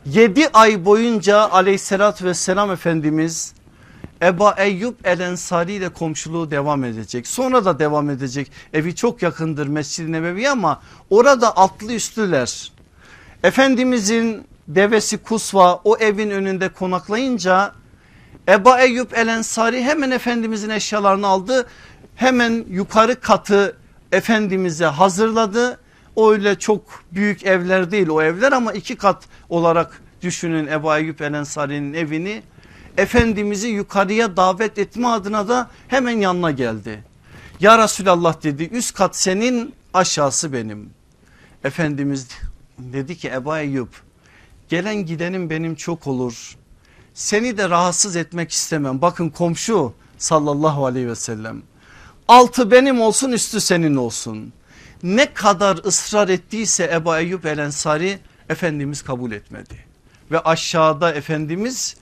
7 0.06 0.50
ay 0.50 0.86
boyunca 0.86 1.50
aleyhissalatü 1.50 2.26
vesselam 2.26 2.72
Efendimiz 2.72 3.54
Eba 4.22 4.56
Eyyub 4.58 4.94
El 5.04 5.20
Ensari 5.20 5.74
ile 5.74 5.90
komşuluğu 5.90 6.52
devam 6.52 6.84
edecek. 6.84 7.28
Sonra 7.28 7.66
da 7.66 7.80
devam 7.80 8.10
edecek. 8.10 8.52
Evi 8.74 8.96
çok 8.96 9.22
yakındır 9.22 9.68
Mescid-i 9.68 10.12
Nebevi 10.12 10.50
ama 10.50 10.82
orada 11.10 11.58
atlı 11.58 11.94
üstlüler. 11.94 12.72
Efendimizin 13.44 14.44
devesi 14.68 15.18
Kusva 15.18 15.76
o 15.84 15.98
evin 15.98 16.30
önünde 16.30 16.70
konaklayınca 16.70 17.74
Eba 18.48 18.82
Eyyub 18.82 19.12
El 19.12 19.28
Ensari 19.28 19.84
hemen 19.84 20.12
Efendimizin 20.12 20.70
eşyalarını 20.70 21.28
aldı. 21.28 21.68
Hemen 22.16 22.66
yukarı 22.70 23.20
katı 23.20 23.78
Efendimiz'e 24.12 24.86
hazırladı. 24.86 25.80
O 26.16 26.32
öyle 26.32 26.60
çok 26.60 27.04
büyük 27.12 27.46
evler 27.46 27.92
değil 27.92 28.08
o 28.08 28.22
evler 28.22 28.52
ama 28.52 28.74
iki 28.74 28.96
kat 28.96 29.24
olarak 29.50 30.02
düşünün 30.22 30.68
Ebu 30.68 30.96
Eyyub 30.96 31.20
El 31.20 31.34
Ensari'nin 31.34 31.94
evini. 31.94 32.44
Efendimiz'i 32.98 33.68
yukarıya 33.68 34.38
davet 34.38 34.78
etme 34.78 35.08
adına 35.08 35.48
da 35.48 35.70
hemen 35.88 36.18
yanına 36.18 36.52
geldi. 36.52 37.04
Ya 37.60 37.84
Resulallah 37.84 38.44
dedi 38.44 38.70
üst 38.72 38.96
kat 38.96 39.16
senin 39.16 39.74
aşağısı 39.94 40.54
benim. 40.54 40.90
Efendimiz 41.64 42.28
dedi 42.78 43.18
ki 43.18 43.30
Ebu 43.30 43.58
Eyyub 43.58 43.90
gelen 44.70 44.96
gidenim 44.96 45.50
benim 45.50 45.76
çok 45.76 46.08
olur. 46.08 46.56
Seni 47.16 47.58
de 47.58 47.70
rahatsız 47.70 48.16
etmek 48.16 48.52
istemem. 48.52 49.02
Bakın 49.02 49.30
komşu 49.30 49.94
sallallahu 50.18 50.86
aleyhi 50.86 51.08
ve 51.08 51.16
sellem. 51.16 51.64
Altı 52.28 52.72
benim 52.72 53.02
olsun 53.02 53.32
üstü 53.32 53.62
senin 53.62 53.96
olsun. 53.96 54.54
Ne 55.04 55.34
kadar 55.34 55.78
ısrar 55.86 56.30
ettiyse 56.30 56.90
Ebu 56.94 57.18
Eyyub 57.18 57.44
El 57.44 57.58
Ensari 57.58 58.20
Efendimiz 58.50 59.02
kabul 59.02 59.32
etmedi. 59.32 59.86
Ve 60.32 60.40
aşağıda 60.40 61.14
Efendimiz 61.14 61.96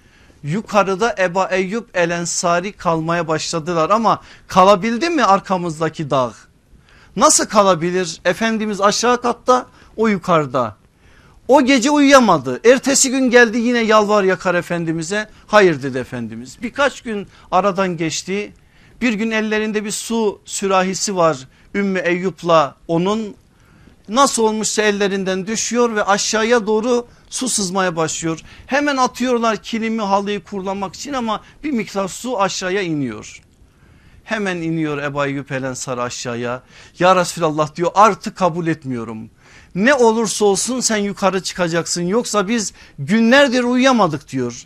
yukarıda 0.43 1.15
Eba 1.19 1.47
Eyyub 1.47 1.86
El 1.93 2.10
Ensari 2.10 2.71
kalmaya 2.71 3.28
başladılar 3.28 3.89
ama 3.89 4.21
kalabildi 4.47 5.10
mi 5.10 5.23
arkamızdaki 5.23 6.10
dağ? 6.10 6.34
Nasıl 7.15 7.45
kalabilir? 7.45 8.21
Efendimiz 8.26 8.82
aşağı 8.82 9.21
katta 9.21 9.65
o 9.97 10.08
yukarıda. 10.08 10.76
O 11.47 11.65
gece 11.65 11.91
uyuyamadı. 11.91 12.62
Ertesi 12.65 13.12
gün 13.12 13.29
geldi 13.29 13.58
yine 13.58 13.79
yalvar 13.79 14.23
yakar 14.23 14.56
Efendimiz'e. 14.56 15.29
Hayır 15.47 15.84
dedi 15.84 15.97
Efendimiz. 15.97 16.58
Birkaç 16.62 17.01
gün 17.01 17.27
aradan 17.51 17.97
geçti. 17.97 18.53
Bir 19.01 19.13
gün 19.13 19.32
ellerinde 19.32 19.86
bir 19.86 19.91
su 19.91 20.41
sürahisi 20.45 21.15
var. 21.15 21.47
Ümmü 21.75 21.99
Eyyup'la 21.99 22.75
onun 22.88 23.36
nasıl 24.10 24.43
olmuşsa 24.43 24.82
ellerinden 24.82 25.47
düşüyor 25.47 25.95
ve 25.95 26.03
aşağıya 26.03 26.67
doğru 26.67 27.08
su 27.29 27.49
sızmaya 27.49 27.95
başlıyor. 27.95 28.39
Hemen 28.67 28.97
atıyorlar 28.97 29.58
kilimi 29.58 30.01
halıyı 30.01 30.43
kurulamak 30.43 30.95
için 30.95 31.13
ama 31.13 31.41
bir 31.63 31.71
miktar 31.71 32.08
su 32.08 32.41
aşağıya 32.41 32.82
iniyor. 32.82 33.41
Hemen 34.23 34.58
iniyor 34.58 34.97
Ebu 34.97 35.25
Eyyub 35.25 35.49
Ensar 35.49 35.97
aşağıya. 35.97 36.63
Ya 36.99 37.15
Resulallah 37.15 37.75
diyor 37.75 37.91
artık 37.95 38.36
kabul 38.38 38.67
etmiyorum. 38.67 39.29
Ne 39.76 39.94
olursa 39.94 40.46
olsun 40.46 40.80
sen 40.80 40.98
yukarı 40.98 41.44
çıkacaksın 41.44 42.02
yoksa 42.02 42.48
biz 42.48 42.74
günlerdir 43.00 43.64
uyuyamadık 43.64 44.30
diyor. 44.30 44.66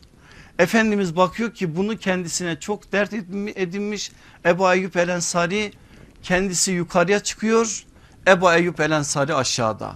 Efendimiz 0.60 1.16
bakıyor 1.16 1.54
ki 1.54 1.76
bunu 1.76 1.98
kendisine 1.98 2.60
çok 2.60 2.92
dert 2.92 3.14
edinmiş 3.56 4.12
Ebu 4.46 4.74
Eyyub 4.74 4.96
El 4.96 5.10
Ensari 5.10 5.72
kendisi 6.24 6.72
yukarıya 6.72 7.20
çıkıyor. 7.20 7.86
Ebu 8.28 8.54
Eyyub 8.54 8.80
El 8.80 8.92
Ensari 8.92 9.36
aşağıda. 9.36 9.96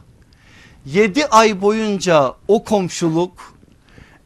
7 0.86 1.26
ay 1.26 1.62
boyunca 1.62 2.34
o 2.48 2.64
komşuluk 2.64 3.56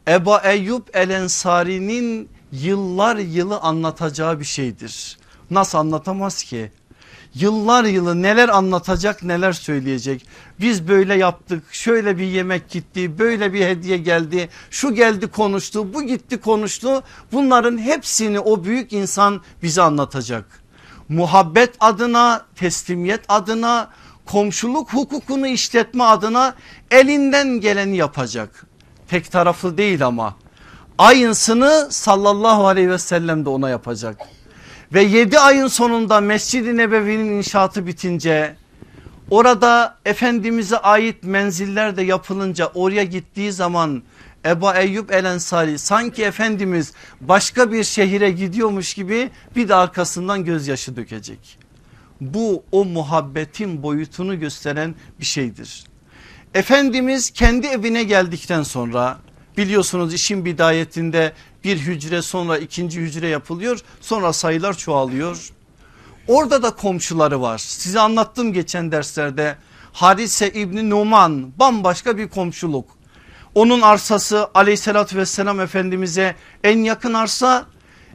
Ebu 0.08 0.36
Eyyub 0.44 0.82
El 0.94 1.10
Ensari'nin 1.10 2.28
yıllar 2.52 3.16
yılı 3.16 3.58
anlatacağı 3.58 4.40
bir 4.40 4.44
şeydir. 4.44 5.18
Nasıl 5.50 5.78
anlatamaz 5.78 6.42
ki? 6.42 6.72
Yıllar 7.40 7.84
yılı 7.84 8.22
neler 8.22 8.48
anlatacak 8.48 9.22
neler 9.22 9.52
söyleyecek. 9.52 10.26
Biz 10.60 10.88
böyle 10.88 11.14
yaptık 11.14 11.74
şöyle 11.74 12.18
bir 12.18 12.24
yemek 12.24 12.70
gitti 12.70 13.18
böyle 13.18 13.52
bir 13.52 13.66
hediye 13.66 13.96
geldi 13.96 14.48
şu 14.70 14.94
geldi 14.94 15.26
konuştu 15.26 15.94
bu 15.94 16.02
gitti 16.02 16.40
konuştu. 16.40 17.02
Bunların 17.32 17.78
hepsini 17.78 18.40
o 18.40 18.64
büyük 18.64 18.92
insan 18.92 19.42
bize 19.62 19.82
anlatacak. 19.82 20.44
Muhabbet 21.08 21.74
adına 21.80 22.44
teslimiyet 22.54 23.20
adına 23.28 23.90
komşuluk 24.26 24.92
hukukunu 24.92 25.46
işletme 25.46 26.04
adına 26.04 26.54
elinden 26.90 27.48
geleni 27.48 27.96
yapacak. 27.96 28.66
Tek 29.08 29.32
taraflı 29.32 29.78
değil 29.78 30.06
ama 30.06 30.36
aynısını 30.98 31.88
sallallahu 31.90 32.66
aleyhi 32.66 32.90
ve 32.90 32.98
sellem 32.98 33.44
de 33.44 33.48
ona 33.48 33.70
yapacak. 33.70 34.35
Ve 34.96 35.02
7 35.02 35.38
ayın 35.38 35.66
sonunda 35.66 36.20
Mescid-i 36.20 36.76
Nebevi'nin 36.76 37.32
inşaatı 37.32 37.86
bitince 37.86 38.56
Orada 39.30 39.98
Efendimiz'e 40.04 40.78
ait 40.78 41.22
menziller 41.22 41.96
de 41.96 42.02
yapılınca 42.02 42.66
oraya 42.74 43.04
gittiği 43.04 43.52
zaman 43.52 44.02
Ebu 44.46 44.74
Eyyub 44.74 45.10
El 45.10 45.24
Ensari 45.24 45.78
sanki 45.78 46.24
Efendimiz 46.24 46.92
başka 47.20 47.72
bir 47.72 47.84
şehire 47.84 48.30
gidiyormuş 48.30 48.94
gibi 48.94 49.30
bir 49.56 49.68
de 49.68 49.74
arkasından 49.74 50.44
gözyaşı 50.44 50.96
dökecek. 50.96 51.58
Bu 52.20 52.62
o 52.72 52.84
muhabbetin 52.84 53.82
boyutunu 53.82 54.40
gösteren 54.40 54.94
bir 55.20 55.24
şeydir. 55.24 55.84
Efendimiz 56.54 57.30
kendi 57.30 57.66
evine 57.66 58.02
geldikten 58.02 58.62
sonra 58.62 59.18
biliyorsunuz 59.56 60.14
işin 60.14 60.44
bidayetinde 60.44 61.32
bir 61.66 61.78
hücre 61.78 62.22
sonra 62.22 62.58
ikinci 62.58 63.00
hücre 63.00 63.28
yapılıyor 63.28 63.80
sonra 64.00 64.32
sayılar 64.32 64.74
çoğalıyor. 64.74 65.50
Orada 66.28 66.62
da 66.62 66.70
komşuları 66.70 67.40
var 67.40 67.58
size 67.58 68.00
anlattım 68.00 68.52
geçen 68.52 68.92
derslerde 68.92 69.56
Harise 69.92 70.52
İbni 70.52 70.90
Numan 70.90 71.58
bambaşka 71.58 72.18
bir 72.18 72.28
komşuluk. 72.28 72.90
Onun 73.54 73.80
arsası 73.80 74.48
aleyhissalatü 74.54 75.16
vesselam 75.16 75.60
efendimize 75.60 76.36
en 76.64 76.78
yakın 76.78 77.14
arsa 77.14 77.66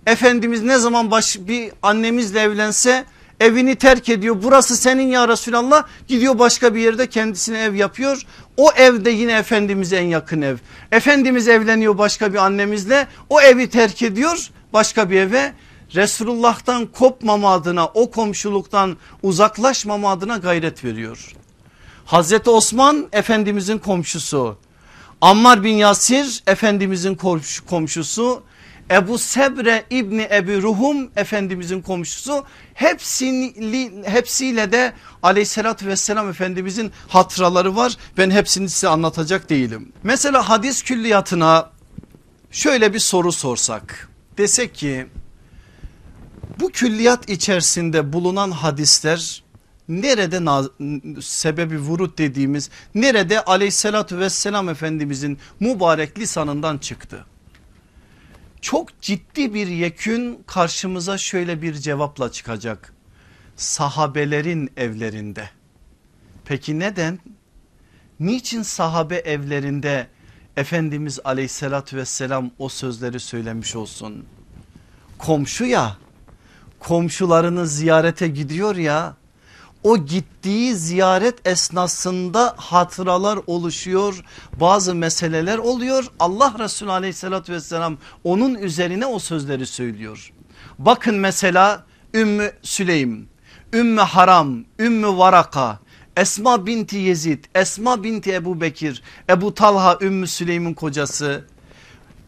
Efendimiz 0.08 0.64
ne 0.64 0.78
zaman 0.78 1.12
baş, 1.12 1.38
bir 1.40 1.72
annemizle 1.84 2.40
evlense 2.40 3.06
evini 3.42 3.76
terk 3.76 4.10
ediyor. 4.10 4.38
Burası 4.44 4.78
senin 4.78 5.08
ya 5.08 5.28
Resulallah 5.28 5.84
gidiyor 6.08 6.40
başka 6.40 6.76
bir 6.76 6.82
yerde 6.82 7.08
kendisine 7.08 7.60
ev 7.60 7.76
yapıyor. 7.76 8.22
O 8.58 8.72
evde 8.72 9.10
yine 9.10 9.34
Efendimiz'e 9.34 9.98
en 9.98 10.08
yakın 10.08 10.42
ev. 10.42 10.58
Efendimiz 10.92 11.48
evleniyor 11.48 11.98
başka 11.98 12.34
bir 12.34 12.38
annemizle 12.38 13.08
o 13.30 13.42
evi 13.42 13.70
terk 13.70 14.02
ediyor 14.02 14.50
başka 14.74 15.10
bir 15.10 15.20
eve. 15.20 15.54
Resulullah'tan 15.96 16.86
kopmama 16.86 17.54
adına 17.54 17.86
o 17.86 18.12
komşuluktan 18.12 18.98
uzaklaşmama 19.24 20.12
adına 20.12 20.38
gayret 20.38 20.84
veriyor. 20.84 21.36
Hazreti 22.06 22.50
Osman 22.50 23.08
Efendimizin 23.12 23.78
komşusu. 23.78 24.58
Ammar 25.22 25.64
bin 25.64 25.76
Yasir 25.76 26.44
Efendimizin 26.48 27.18
komşusu. 27.70 28.44
Ebu 28.92 29.18
Sebre 29.18 29.84
İbni 29.90 30.28
Ebu 30.32 30.62
Ruhum 30.62 31.12
Efendimizin 31.16 31.82
komşusu 31.82 32.46
hepsini, 32.74 33.92
hepsiyle 34.06 34.72
de 34.72 34.94
aleyhissalatü 35.24 35.88
vesselam 35.88 36.30
Efendimizin 36.30 36.92
hatıraları 37.08 37.76
var. 37.76 37.98
Ben 38.18 38.32
hepsini 38.32 38.70
size 38.70 38.88
anlatacak 38.88 39.50
değilim. 39.50 39.94
Mesela 40.04 40.50
hadis 40.50 40.84
külliyatına 40.84 41.70
şöyle 42.52 42.94
bir 42.94 43.00
soru 43.00 43.32
sorsak. 43.32 44.10
Desek 44.38 44.76
ki 44.76 45.08
bu 46.60 46.70
külliyat 46.70 47.30
içerisinde 47.30 48.14
bulunan 48.14 48.52
hadisler 48.52 49.44
nerede 49.90 50.70
sebebi 51.22 51.78
vurut 51.78 52.18
dediğimiz 52.18 52.70
nerede 52.96 53.42
aleyhissalatü 53.42 54.20
vesselam 54.20 54.70
efendimizin 54.70 55.38
mübarek 55.60 56.20
lisanından 56.20 56.78
çıktı. 56.78 57.26
Çok 58.62 59.02
ciddi 59.02 59.54
bir 59.54 59.68
yekün 59.68 60.44
karşımıza 60.48 61.18
şöyle 61.18 61.62
bir 61.62 61.74
cevapla 61.74 62.32
çıkacak. 62.32 62.94
Sahabelerin 63.56 64.72
evlerinde. 64.78 65.50
Peki 66.46 66.80
neden? 66.80 67.20
Niçin 68.20 68.62
sahabe 68.62 69.16
evlerinde 69.16 70.08
Efendimiz 70.58 71.20
aleyhissalatü 71.24 71.98
vesselam 71.98 72.52
o 72.60 72.70
sözleri 72.70 73.20
söylemiş 73.20 73.76
olsun? 73.76 74.26
Komşu 75.18 75.66
ya 75.66 75.98
komşularını 76.80 77.68
ziyarete 77.68 78.28
gidiyor 78.28 78.76
ya 78.76 79.16
o 79.84 79.98
gittiği 79.98 80.76
ziyaret 80.76 81.48
esnasında 81.48 82.54
hatıralar 82.58 83.40
oluşuyor 83.48 84.24
bazı 84.60 84.96
meseleler 84.96 85.58
oluyor 85.58 86.06
Allah 86.20 86.56
Resulü 86.60 86.92
aleyhissalatü 86.92 87.54
vesselam 87.54 87.98
onun 88.24 88.56
üzerine 88.56 89.06
o 89.06 89.20
sözleri 89.20 89.66
söylüyor. 89.66 90.34
Bakın 90.80 91.16
mesela 91.16 91.86
Ümmü 92.14 92.52
Süleym, 92.62 93.30
Ümmü 93.74 94.02
Haram, 94.02 94.66
Ümmü 94.80 95.08
Varaka, 95.08 95.80
Esma 96.18 96.66
binti 96.66 96.98
Yezid, 96.98 97.46
Esma 97.56 98.04
binti 98.04 98.34
Ebu 98.34 98.62
Bekir, 98.62 99.04
Ebu 99.30 99.54
Talha 99.54 99.98
Ümmü 100.02 100.28
Süleym'in 100.28 100.74
kocası, 100.74 101.46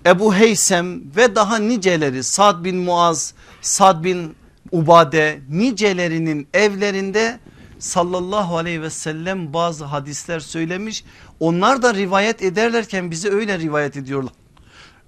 Ebu 0.05 0.35
Heysem 0.35 1.15
ve 1.15 1.35
daha 1.35 1.57
niceleri 1.57 2.23
Sad 2.23 2.63
bin 2.63 2.77
Muaz, 2.77 3.33
Sad 3.61 4.03
bin 4.03 4.35
Ubade 4.73 5.39
nicelerinin 5.49 6.47
evlerinde 6.53 7.39
sallallahu 7.79 8.57
aleyhi 8.57 8.81
ve 8.81 8.89
sellem 8.89 9.53
bazı 9.53 9.85
hadisler 9.85 10.39
söylemiş. 10.39 11.03
Onlar 11.39 11.81
da 11.81 11.93
rivayet 11.93 12.41
ederlerken 12.41 13.11
bize 13.11 13.29
öyle 13.29 13.59
rivayet 13.59 13.97
ediyorlar. 13.97 14.33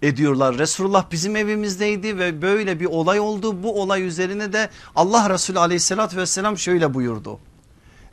Ediyorlar 0.01 0.58
Resulullah 0.58 1.12
bizim 1.12 1.36
evimizdeydi 1.36 2.19
ve 2.19 2.41
böyle 2.41 2.80
bir 2.80 2.86
olay 2.86 3.19
oldu. 3.19 3.63
Bu 3.63 3.82
olay 3.82 4.04
üzerine 4.04 4.54
de 4.54 4.69
Allah 4.95 5.30
Resulü 5.30 5.60
aleyhissalatü 5.60 6.17
vesselam 6.17 6.58
şöyle 6.58 6.93
buyurdu. 6.93 7.39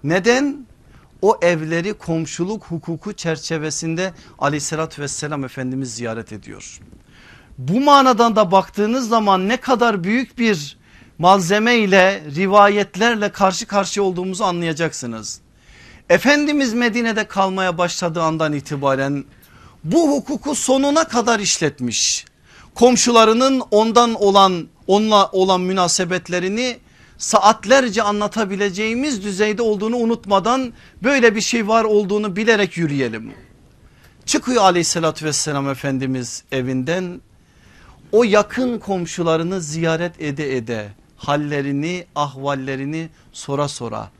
Neden? 0.04 0.66
O 1.22 1.38
evleri 1.42 1.92
komşuluk 1.92 2.64
hukuku 2.64 3.12
çerçevesinde 3.12 4.12
aleyhissalatü 4.38 5.02
vesselam 5.02 5.44
Efendimiz 5.44 5.94
ziyaret 5.94 6.32
ediyor. 6.32 6.80
Bu 7.58 7.80
manadan 7.80 8.36
da 8.36 8.50
baktığınız 8.50 9.08
zaman 9.08 9.48
ne 9.48 9.56
kadar 9.56 10.04
büyük 10.04 10.38
bir 10.38 10.81
malzeme 11.22 11.76
ile 11.76 12.22
rivayetlerle 12.36 13.32
karşı 13.32 13.66
karşıya 13.66 14.04
olduğumuzu 14.04 14.44
anlayacaksınız. 14.44 15.40
Efendimiz 16.08 16.74
Medine'de 16.74 17.24
kalmaya 17.24 17.78
başladığı 17.78 18.22
andan 18.22 18.52
itibaren 18.52 19.24
bu 19.84 20.10
hukuku 20.10 20.54
sonuna 20.54 21.04
kadar 21.04 21.40
işletmiş. 21.40 22.24
Komşularının 22.74 23.62
ondan 23.70 24.14
olan 24.14 24.68
onunla 24.86 25.30
olan 25.32 25.60
münasebetlerini 25.60 26.78
saatlerce 27.18 28.02
anlatabileceğimiz 28.02 29.24
düzeyde 29.24 29.62
olduğunu 29.62 29.96
unutmadan 29.96 30.72
böyle 31.02 31.36
bir 31.36 31.40
şey 31.40 31.68
var 31.68 31.84
olduğunu 31.84 32.36
bilerek 32.36 32.76
yürüyelim. 32.76 33.32
Çıkıyor 34.26 34.62
aleyhissalatü 34.62 35.26
vesselam 35.26 35.68
Efendimiz 35.68 36.44
evinden 36.52 37.20
o 38.12 38.24
yakın 38.24 38.78
komşularını 38.78 39.60
ziyaret 39.60 40.22
ede 40.22 40.56
ede 40.56 41.01
hallerini 41.26 42.06
ahvallerini 42.14 43.08
sora 43.32 43.68
sora 43.68 44.10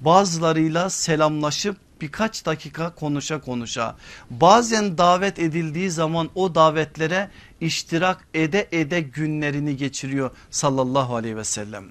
bazılarıyla 0.00 0.90
selamlaşıp 0.90 1.76
birkaç 2.00 2.46
dakika 2.46 2.94
konuşa 2.94 3.40
konuşa 3.40 3.96
bazen 4.30 4.98
davet 4.98 5.38
edildiği 5.38 5.90
zaman 5.90 6.30
o 6.34 6.54
davetlere 6.54 7.30
iştirak 7.60 8.26
ede 8.34 8.68
ede 8.72 9.00
günlerini 9.00 9.76
geçiriyor 9.76 10.30
sallallahu 10.50 11.16
aleyhi 11.16 11.36
ve 11.36 11.44
sellem. 11.44 11.84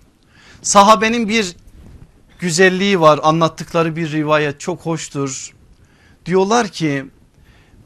Sahabenin 0.61 1.29
bir 1.29 1.55
güzelliği 2.39 2.99
var 2.99 3.19
anlattıkları 3.23 3.95
bir 3.95 4.11
rivayet 4.11 4.59
çok 4.59 4.81
hoştur. 4.81 5.53
Diyorlar 6.25 6.67
ki 6.67 7.05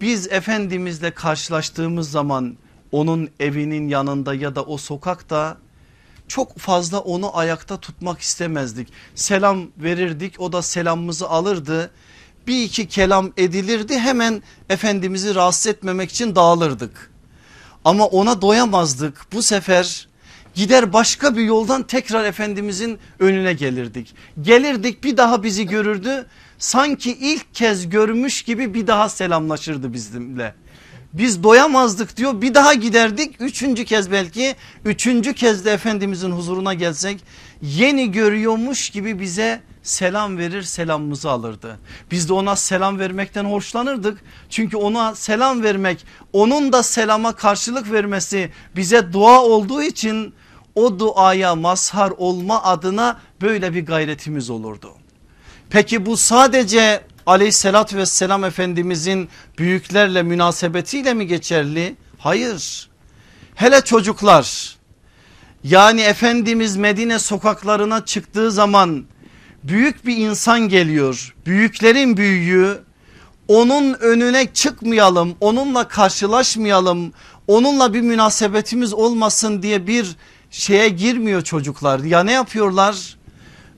biz 0.02 0.32
Efendimizle 0.32 1.12
karşılaştığımız 1.12 2.12
zaman 2.12 2.58
onun 2.92 3.30
evinin 3.40 3.88
yanında 3.88 4.34
ya 4.34 4.56
da 4.56 4.64
o 4.64 4.78
sokakta 4.78 5.58
çok 6.28 6.58
fazla 6.58 7.00
onu 7.00 7.38
ayakta 7.38 7.78
tutmak 7.78 8.20
istemezdik. 8.20 8.88
Selam 9.16 9.68
verirdik 9.78 10.40
o 10.40 10.52
da 10.52 10.62
selamımızı 10.62 11.30
alırdı. 11.30 11.92
Bir 12.48 12.64
iki 12.64 12.88
kelam 12.88 13.32
edilirdi 13.38 14.00
hemen 14.00 14.44
Efendimiz'i 14.70 15.36
rahatsız 15.36 15.68
etmemek 15.68 16.10
için 16.10 16.36
dağılırdık. 16.36 17.12
Ama 17.86 18.06
ona 18.06 18.42
doyamazdık 18.42 19.26
bu 19.34 19.42
sefer 19.42 20.08
gider 20.54 20.94
başka 20.94 21.38
bir 21.38 21.44
yoldan 21.44 21.84
tekrar 21.84 22.26
Efendimizin 22.26 23.00
önüne 23.20 23.54
gelirdik. 23.54 24.16
Gelirdik 24.42 25.04
bir 25.04 25.18
daha 25.18 25.44
bizi 25.44 25.66
görürdü 25.68 26.26
sanki 26.58 27.12
ilk 27.12 27.56
kez 27.56 27.90
görmüş 27.90 28.42
gibi 28.42 28.74
bir 28.74 28.88
daha 28.88 29.10
selamlaşırdı 29.10 29.94
bizimle 29.94 30.56
biz 31.14 31.44
doyamazdık 31.44 32.18
diyor 32.18 32.42
bir 32.42 32.54
daha 32.54 32.74
giderdik 32.74 33.36
üçüncü 33.40 33.86
kez 33.86 34.12
belki 34.12 34.56
üçüncü 34.86 35.34
kez 35.34 35.66
de 35.66 35.72
Efendimizin 35.72 36.32
huzuruna 36.32 36.74
gelsek 36.74 37.24
yeni 37.62 38.12
görüyormuş 38.12 38.90
gibi 38.90 39.20
bize 39.20 39.62
selam 39.84 40.38
verir 40.38 40.64
selamımızı 40.64 41.30
alırdı. 41.30 41.80
Biz 42.12 42.30
de 42.30 42.34
ona 42.34 42.56
selam 42.56 43.00
vermekten 43.00 43.46
hoşlanırdık. 43.46 44.22
Çünkü 44.50 44.78
ona 44.78 45.16
selam 45.16 45.64
vermek 45.64 46.06
onun 46.34 46.74
da 46.74 46.84
selama 46.84 47.36
karşılık 47.36 47.92
vermesi 47.92 48.52
bize 48.76 49.14
dua 49.14 49.42
olduğu 49.42 49.84
için 49.84 50.34
o 50.76 51.00
duaya 51.00 51.56
mazhar 51.56 52.12
olma 52.18 52.64
adına 52.64 53.20
böyle 53.42 53.74
bir 53.74 53.86
gayretimiz 53.86 54.50
olurdu. 54.50 54.92
Peki 55.70 56.06
bu 56.06 56.18
sadece 56.18 57.02
aleyhissalatü 57.28 57.98
vesselam 57.98 58.44
efendimizin 58.44 59.30
büyüklerle 59.58 60.24
münasebetiyle 60.24 61.14
mi 61.14 61.28
geçerli? 61.28 61.96
Hayır. 62.20 62.90
Hele 63.56 63.82
çocuklar 63.82 64.78
yani 65.64 66.02
Efendimiz 66.02 66.78
Medine 66.78 67.20
sokaklarına 67.20 68.06
çıktığı 68.06 68.52
zaman 68.52 69.06
büyük 69.64 70.06
bir 70.06 70.18
insan 70.18 70.60
geliyor. 70.60 71.36
Büyüklerin 71.46 72.18
büyüğü 72.18 72.80
onun 73.48 73.94
önüne 73.94 74.54
çıkmayalım, 74.54 75.36
onunla 75.42 75.88
karşılaşmayalım, 75.88 77.14
onunla 77.48 77.94
bir 77.94 78.02
münasebetimiz 78.02 78.94
olmasın 78.94 79.62
diye 79.62 79.88
bir 79.88 80.16
şeye 80.52 80.90
girmiyor 80.90 81.42
çocuklar. 81.42 82.00
Ya 82.00 82.24
ne 82.24 82.32
yapıyorlar? 82.32 83.17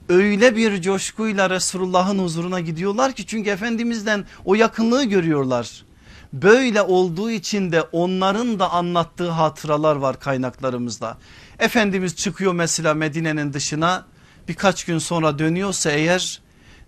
Öyle 0.10 0.56
bir 0.56 0.82
coşkuyla 0.82 1.50
Resulullah'ın 1.50 2.20
huzuruna 2.20 2.60
gidiyorlar 2.60 3.14
ki 3.14 3.26
çünkü 3.26 3.50
Efendimiz'den 3.50 4.26
o 4.46 4.56
yakınlığı 4.56 5.04
görüyorlar. 5.04 5.86
Böyle 6.34 6.82
olduğu 6.82 7.32
için 7.32 7.72
de 7.72 7.82
onların 7.82 8.60
da 8.60 8.72
anlattığı 8.72 9.30
hatıralar 9.30 9.96
var 9.96 10.20
kaynaklarımızda. 10.20 11.18
Efendimiz 11.60 12.16
çıkıyor 12.16 12.54
mesela 12.54 12.94
Medine'nin 12.94 13.54
dışına 13.54 14.06
birkaç 14.48 14.84
gün 14.84 14.98
sonra 14.98 15.40
dönüyorsa 15.40 15.92
eğer 15.92 16.42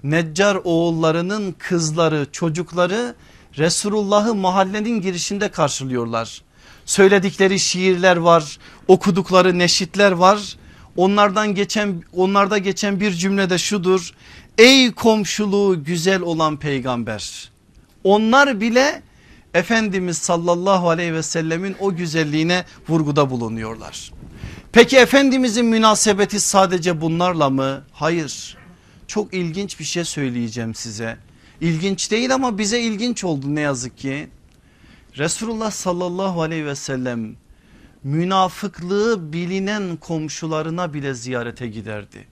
Neccar 0.03 0.55
oğullarının 0.63 1.55
kızları 1.60 2.27
çocukları 2.31 3.15
Resulullah'ı 3.57 4.36
mahallenin 4.36 5.01
girişinde 5.01 5.49
karşılıyorlar. 5.49 6.41
Söyledikleri 6.86 7.60
şiirler 7.60 8.17
var 8.17 8.57
okudukları 8.88 9.60
neşitler 9.60 10.12
var. 10.12 10.57
Onlardan 10.97 11.56
geçen 11.56 12.04
onlarda 12.13 12.58
geçen 12.58 12.99
bir 12.99 13.12
cümlede 13.12 13.58
şudur. 13.58 14.13
Ey 14.58 14.91
komşuluğu 14.91 15.84
güzel 15.84 16.21
olan 16.21 16.58
peygamber. 16.58 17.51
Onlar 18.04 18.62
bile 18.62 19.01
Efendimiz 19.54 20.17
sallallahu 20.17 20.89
aleyhi 20.89 21.13
ve 21.13 21.23
sellemin 21.23 21.75
o 21.80 21.95
güzelliğine 21.95 22.65
vurguda 22.89 23.30
bulunuyorlar. 23.30 24.12
Peki 24.71 24.97
Efendimizin 24.97 25.65
münasebeti 25.65 26.39
sadece 26.39 27.01
bunlarla 27.01 27.49
mı? 27.49 27.84
Hayır. 27.91 28.58
Çok 29.08 29.34
ilginç 29.34 29.80
bir 29.80 29.86
şey 29.86 30.04
söyleyeceğim 30.04 30.75
size. 30.75 31.17
İlginç 31.62 32.12
değil 32.12 32.34
ama 32.34 32.58
bize 32.58 32.82
ilginç 32.82 33.23
oldu 33.23 33.56
ne 33.56 33.62
yazık 33.62 33.97
ki. 33.97 34.30
Resulullah 35.17 35.71
sallallahu 35.71 36.41
aleyhi 36.41 36.65
ve 36.65 36.75
sellem 36.75 37.36
münafıklığı 38.03 39.33
bilinen 39.33 39.95
komşularına 39.97 40.93
bile 40.93 41.13
ziyarete 41.13 41.67
giderdi. 41.67 42.27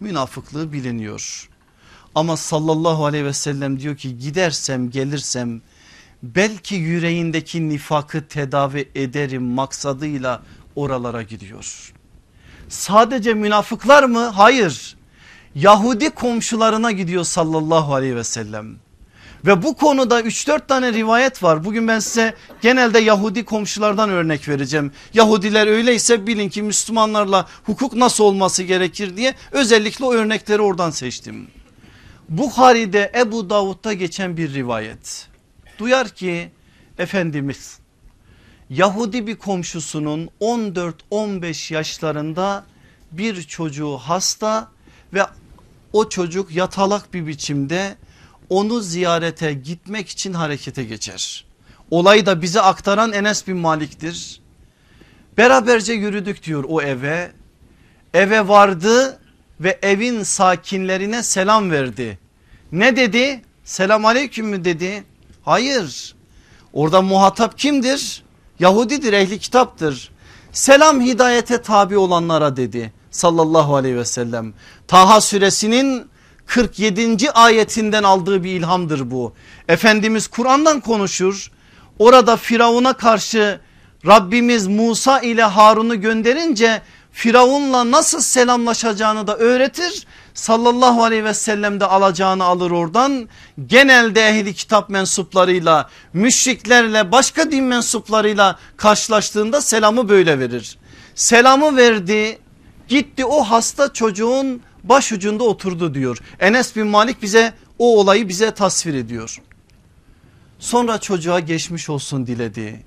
Münafıklığı 0.00 0.72
biliniyor. 0.72 1.48
Ama 2.14 2.36
sallallahu 2.36 3.04
aleyhi 3.04 3.24
ve 3.24 3.32
sellem 3.32 3.80
diyor 3.80 3.96
ki 3.96 4.18
gidersem 4.18 4.90
gelirsem 4.90 5.60
belki 6.22 6.74
yüreğindeki 6.74 7.68
nifakı 7.68 8.28
tedavi 8.28 8.88
ederim 8.94 9.42
maksadıyla 9.42 10.42
oralara 10.76 11.22
gidiyor. 11.22 11.92
Sadece 12.68 13.34
münafıklar 13.34 14.02
mı? 14.02 14.26
Hayır. 14.26 14.96
Yahudi 15.54 16.10
komşularına 16.10 16.90
gidiyor 16.90 17.24
sallallahu 17.24 17.94
aleyhi 17.94 18.16
ve 18.16 18.24
sellem. 18.24 18.76
Ve 19.46 19.62
bu 19.62 19.76
konuda 19.76 20.20
3-4 20.20 20.66
tane 20.66 20.92
rivayet 20.92 21.42
var. 21.42 21.64
Bugün 21.64 21.88
ben 21.88 21.98
size 21.98 22.34
genelde 22.60 22.98
Yahudi 22.98 23.44
komşulardan 23.44 24.10
örnek 24.10 24.48
vereceğim. 24.48 24.92
Yahudiler 25.14 25.66
öyleyse 25.66 26.26
bilin 26.26 26.48
ki 26.48 26.62
Müslümanlarla 26.62 27.48
hukuk 27.64 27.94
nasıl 27.94 28.24
olması 28.24 28.62
gerekir 28.62 29.16
diye 29.16 29.34
özellikle 29.52 30.04
o 30.04 30.12
örnekleri 30.12 30.62
oradan 30.62 30.90
seçtim. 30.90 31.46
Bukhari'de 32.28 33.12
Ebu 33.14 33.50
Davud'da 33.50 33.92
geçen 33.92 34.36
bir 34.36 34.54
rivayet. 34.54 35.28
Duyar 35.78 36.08
ki 36.08 36.50
Efendimiz 36.98 37.78
Yahudi 38.70 39.26
bir 39.26 39.36
komşusunun 39.36 40.30
14-15 40.40 41.74
yaşlarında 41.74 42.64
bir 43.12 43.42
çocuğu 43.42 43.96
hasta 43.96 44.68
ve 45.14 45.22
o 45.92 46.08
çocuk 46.08 46.50
yatalak 46.50 47.14
bir 47.14 47.26
biçimde 47.26 47.96
onu 48.50 48.80
ziyarete 48.80 49.52
gitmek 49.52 50.08
için 50.08 50.32
harekete 50.32 50.84
geçer. 50.84 51.44
Olayı 51.90 52.26
da 52.26 52.42
bize 52.42 52.60
aktaran 52.60 53.12
Enes 53.12 53.46
bin 53.46 53.56
Malik'tir. 53.56 54.40
Beraberce 55.38 55.92
yürüdük 55.92 56.44
diyor 56.44 56.64
o 56.68 56.82
eve. 56.82 57.32
Eve 58.14 58.48
vardı 58.48 59.18
ve 59.60 59.78
evin 59.82 60.22
sakinlerine 60.22 61.22
selam 61.22 61.70
verdi. 61.70 62.18
Ne 62.72 62.96
dedi? 62.96 63.42
Selam 63.64 64.04
aleyküm 64.04 64.46
mü 64.46 64.64
dedi? 64.64 65.04
Hayır. 65.44 66.14
Orada 66.72 67.02
muhatap 67.02 67.58
kimdir? 67.58 68.22
Yahudidir 68.58 69.12
ehli 69.12 69.38
kitaptır. 69.38 70.10
Selam 70.52 71.00
hidayete 71.00 71.62
tabi 71.62 71.98
olanlara 71.98 72.56
dedi 72.56 72.92
sallallahu 73.10 73.76
aleyhi 73.76 73.96
ve 73.96 74.04
sellem. 74.04 74.54
Taha 74.88 75.20
suresinin 75.20 76.10
47. 76.50 77.30
ayetinden 77.30 78.02
aldığı 78.02 78.44
bir 78.44 78.50
ilhamdır 78.50 79.10
bu. 79.10 79.32
Efendimiz 79.68 80.26
Kur'an'dan 80.26 80.80
konuşur. 80.80 81.50
Orada 81.98 82.36
Firavun'a 82.36 82.92
karşı 82.92 83.60
Rabbimiz 84.06 84.66
Musa 84.66 85.20
ile 85.20 85.42
Harun'u 85.42 86.00
gönderince 86.00 86.82
Firavun'la 87.12 87.90
nasıl 87.90 88.20
selamlaşacağını 88.20 89.26
da 89.26 89.36
öğretir. 89.36 90.06
Sallallahu 90.34 91.04
aleyhi 91.04 91.24
ve 91.24 91.34
sellem 91.34 91.80
de 91.80 91.84
alacağını 91.84 92.44
alır 92.44 92.70
oradan. 92.70 93.28
Genelde 93.66 94.28
ehli 94.28 94.54
kitap 94.54 94.88
mensuplarıyla 94.88 95.88
müşriklerle 96.12 97.12
başka 97.12 97.50
din 97.50 97.64
mensuplarıyla 97.64 98.58
karşılaştığında 98.76 99.60
selamı 99.60 100.08
böyle 100.08 100.38
verir. 100.38 100.78
Selamı 101.14 101.76
verdi 101.76 102.38
gitti 102.88 103.24
o 103.24 103.42
hasta 103.44 103.92
çocuğun 103.92 104.62
başucunda 104.84 105.44
oturdu 105.44 105.94
diyor. 105.94 106.18
Enes 106.40 106.76
bin 106.76 106.86
Malik 106.86 107.22
bize 107.22 107.54
o 107.78 108.00
olayı 108.00 108.28
bize 108.28 108.50
tasvir 108.50 108.94
ediyor. 108.94 109.40
Sonra 110.58 110.98
çocuğa 110.98 111.40
geçmiş 111.40 111.90
olsun 111.90 112.26
diledi. 112.26 112.82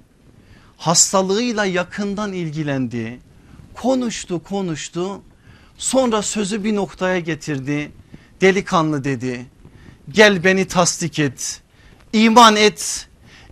Hastalığıyla 0.77 1.65
yakından 1.65 2.33
ilgilendi. 2.33 3.19
Konuştu 3.73 4.43
konuştu. 4.43 5.21
Sonra 5.77 6.21
sözü 6.21 6.63
bir 6.63 6.75
noktaya 6.75 7.19
getirdi. 7.19 7.91
Delikanlı 8.41 9.03
dedi. 9.03 9.45
Gel 10.09 10.43
beni 10.43 10.67
tasdik 10.67 11.19
et. 11.19 11.61
İman 12.13 12.55
et. 12.55 13.07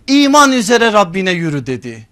İman 0.06 0.52
üzere 0.52 0.92
Rabbine 0.92 1.30
yürü 1.30 1.66
dedi. 1.66 2.08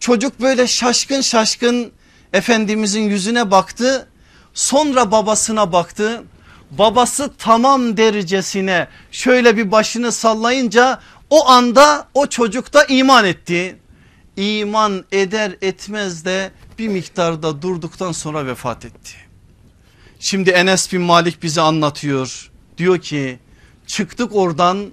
Çocuk 0.00 0.40
böyle 0.40 0.66
şaşkın 0.66 1.20
şaşkın 1.20 1.92
Efendimizin 2.32 3.02
yüzüne 3.02 3.50
baktı 3.50 4.08
Sonra 4.58 5.10
babasına 5.10 5.72
baktı. 5.72 6.22
Babası 6.70 7.30
tamam 7.38 7.96
derecesine 7.96 8.88
şöyle 9.10 9.56
bir 9.56 9.72
başını 9.72 10.12
sallayınca 10.12 11.00
o 11.30 11.48
anda 11.48 12.08
o 12.14 12.26
çocuk 12.26 12.72
da 12.72 12.84
iman 12.84 13.24
etti. 13.24 13.76
İman 14.36 15.04
eder 15.12 15.56
etmez 15.62 16.24
de 16.24 16.50
bir 16.78 16.88
miktarda 16.88 17.62
durduktan 17.62 18.12
sonra 18.12 18.46
vefat 18.46 18.84
etti. 18.84 19.12
Şimdi 20.20 20.50
Enes 20.50 20.92
bin 20.92 21.02
Malik 21.02 21.42
bize 21.42 21.60
anlatıyor. 21.60 22.50
Diyor 22.78 22.98
ki 22.98 23.38
çıktık 23.86 24.36
oradan 24.36 24.86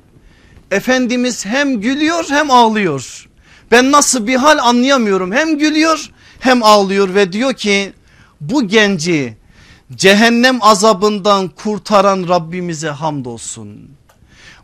Efendimiz 0.72 1.46
hem 1.46 1.82
gülüyor 1.82 2.26
hem 2.30 2.52
ağlıyor. 2.52 3.30
Ben 3.72 3.92
nasıl 3.92 4.28
bir 4.28 4.36
hal 4.36 4.58
anlayamıyorum. 4.58 5.32
Hem 5.32 5.58
gülüyor 5.58 6.10
hem 6.40 6.64
ağlıyor 6.64 7.16
ve 7.16 7.34
diyor 7.34 7.54
ki 7.54 7.94
bu 8.42 8.68
genci 8.68 9.45
cehennem 9.94 10.64
azabından 10.64 11.48
kurtaran 11.48 12.28
Rabbimize 12.28 12.90
hamdolsun. 12.90 13.90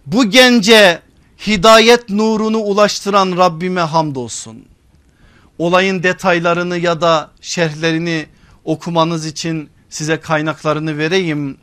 Bu 0.06 0.30
gence 0.30 1.02
hidayet 1.48 2.10
nurunu 2.10 2.58
ulaştıran 2.58 3.38
Rabbime 3.38 3.82
hamdolsun. 3.82 4.66
Olayın 5.58 6.04
detaylarını 6.04 6.78
ya 6.78 7.02
da 7.02 7.32
şerhlerini 7.42 8.26
okumanız 8.66 9.26
için 9.26 9.70
size 9.90 10.20
kaynaklarını 10.20 10.98
vereyim. 10.98 11.58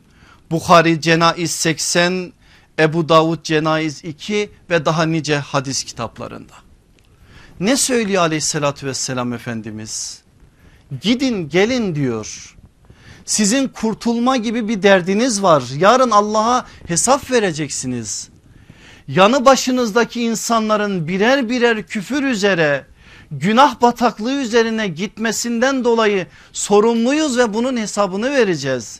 Bukhari 0.51 1.01
Cenaiz 1.01 1.51
80, 1.51 2.33
Ebu 2.79 3.09
Davud 3.09 3.43
Cenaiz 3.43 4.03
2 4.03 4.49
ve 4.69 4.85
daha 4.85 5.03
nice 5.03 5.37
hadis 5.37 5.83
kitaplarında. 5.83 6.53
Ne 7.59 7.77
söylüyor 7.77 8.21
aleyhissalatü 8.21 8.87
vesselam 8.87 9.33
Efendimiz? 9.33 10.21
Gidin 11.01 11.49
gelin 11.49 11.95
diyor 11.95 12.55
sizin 13.29 13.67
kurtulma 13.67 14.37
gibi 14.37 14.67
bir 14.67 14.83
derdiniz 14.83 15.43
var. 15.43 15.63
Yarın 15.77 16.11
Allah'a 16.11 16.65
hesap 16.87 17.31
vereceksiniz. 17.31 18.29
Yanı 19.07 19.45
başınızdaki 19.45 20.21
insanların 20.21 21.07
birer 21.07 21.49
birer 21.49 21.83
küfür 21.83 22.23
üzere 22.23 22.85
günah 23.31 23.81
bataklığı 23.81 24.33
üzerine 24.33 24.87
gitmesinden 24.87 25.83
dolayı 25.83 26.27
sorumluyuz 26.53 27.37
ve 27.37 27.53
bunun 27.53 27.77
hesabını 27.77 28.31
vereceğiz. 28.31 28.99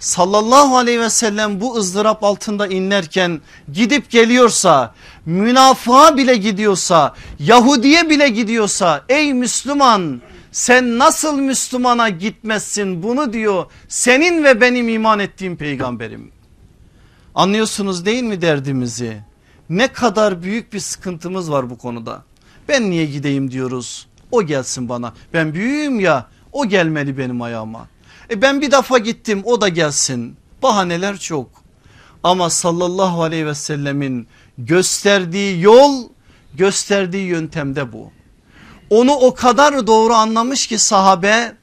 Sallallahu 0.00 0.76
aleyhi 0.76 1.00
ve 1.00 1.10
sellem 1.10 1.60
bu 1.60 1.76
ızdırap 1.76 2.24
altında 2.24 2.66
inlerken 2.66 3.40
gidip 3.72 4.10
geliyorsa 4.10 4.94
münafığa 5.26 6.16
bile 6.16 6.36
gidiyorsa 6.36 7.14
Yahudiye 7.38 8.10
bile 8.10 8.28
gidiyorsa 8.28 9.04
ey 9.08 9.34
Müslüman 9.34 10.20
Sen 10.52 10.98
nasıl 10.98 11.38
Müslümana 11.38 12.08
gitmezsin 12.08 13.02
bunu 13.02 13.32
diyor 13.32 13.66
senin 13.88 14.44
ve 14.44 14.60
benim 14.60 14.88
iman 14.88 15.18
ettiğim 15.18 15.56
peygamberim. 15.56 16.30
Anlıyorsunuz 17.34 18.06
değil 18.06 18.22
mi 18.22 18.42
derdimizi? 18.42 19.20
Ne 19.70 19.88
kadar 19.88 20.42
büyük 20.42 20.72
bir 20.72 20.80
sıkıntımız 20.80 21.50
var 21.50 21.70
bu 21.70 21.78
konuda. 21.78 22.22
Ben 22.68 22.90
niye 22.90 23.06
gideyim 23.06 23.50
diyoruz. 23.50 24.06
O 24.30 24.42
gelsin 24.42 24.88
bana. 24.88 25.12
Ben 25.32 25.54
büyüğüm 25.54 26.00
ya 26.00 26.26
o 26.52 26.66
gelmeli 26.66 27.18
benim 27.18 27.42
ayağıma. 27.42 27.88
E 28.30 28.42
ben 28.42 28.60
bir 28.60 28.70
defa 28.70 28.98
gittim 28.98 29.42
o 29.44 29.60
da 29.60 29.68
gelsin. 29.68 30.36
Bahaneler 30.62 31.16
çok. 31.16 31.48
Ama 32.22 32.50
sallallahu 32.50 33.22
aleyhi 33.22 33.46
ve 33.46 33.54
sellemin 33.54 34.26
gösterdiği 34.58 35.62
yol 35.62 36.08
gösterdiği 36.54 37.26
yöntemde 37.26 37.92
bu. 37.92 38.10
Onu 38.90 39.12
o 39.12 39.34
kadar 39.34 39.86
doğru 39.86 40.14
anlamış 40.14 40.66
ki 40.66 40.78
sahabe 40.78 41.54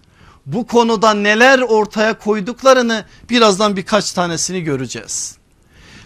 bu 0.46 0.68
konuda 0.68 1.14
neler 1.14 1.60
ortaya 1.60 2.20
koyduklarını 2.20 3.06
birazdan 3.30 3.78
birkaç 3.78 4.12
tanesini 4.12 4.62
göreceğiz. 4.62 5.38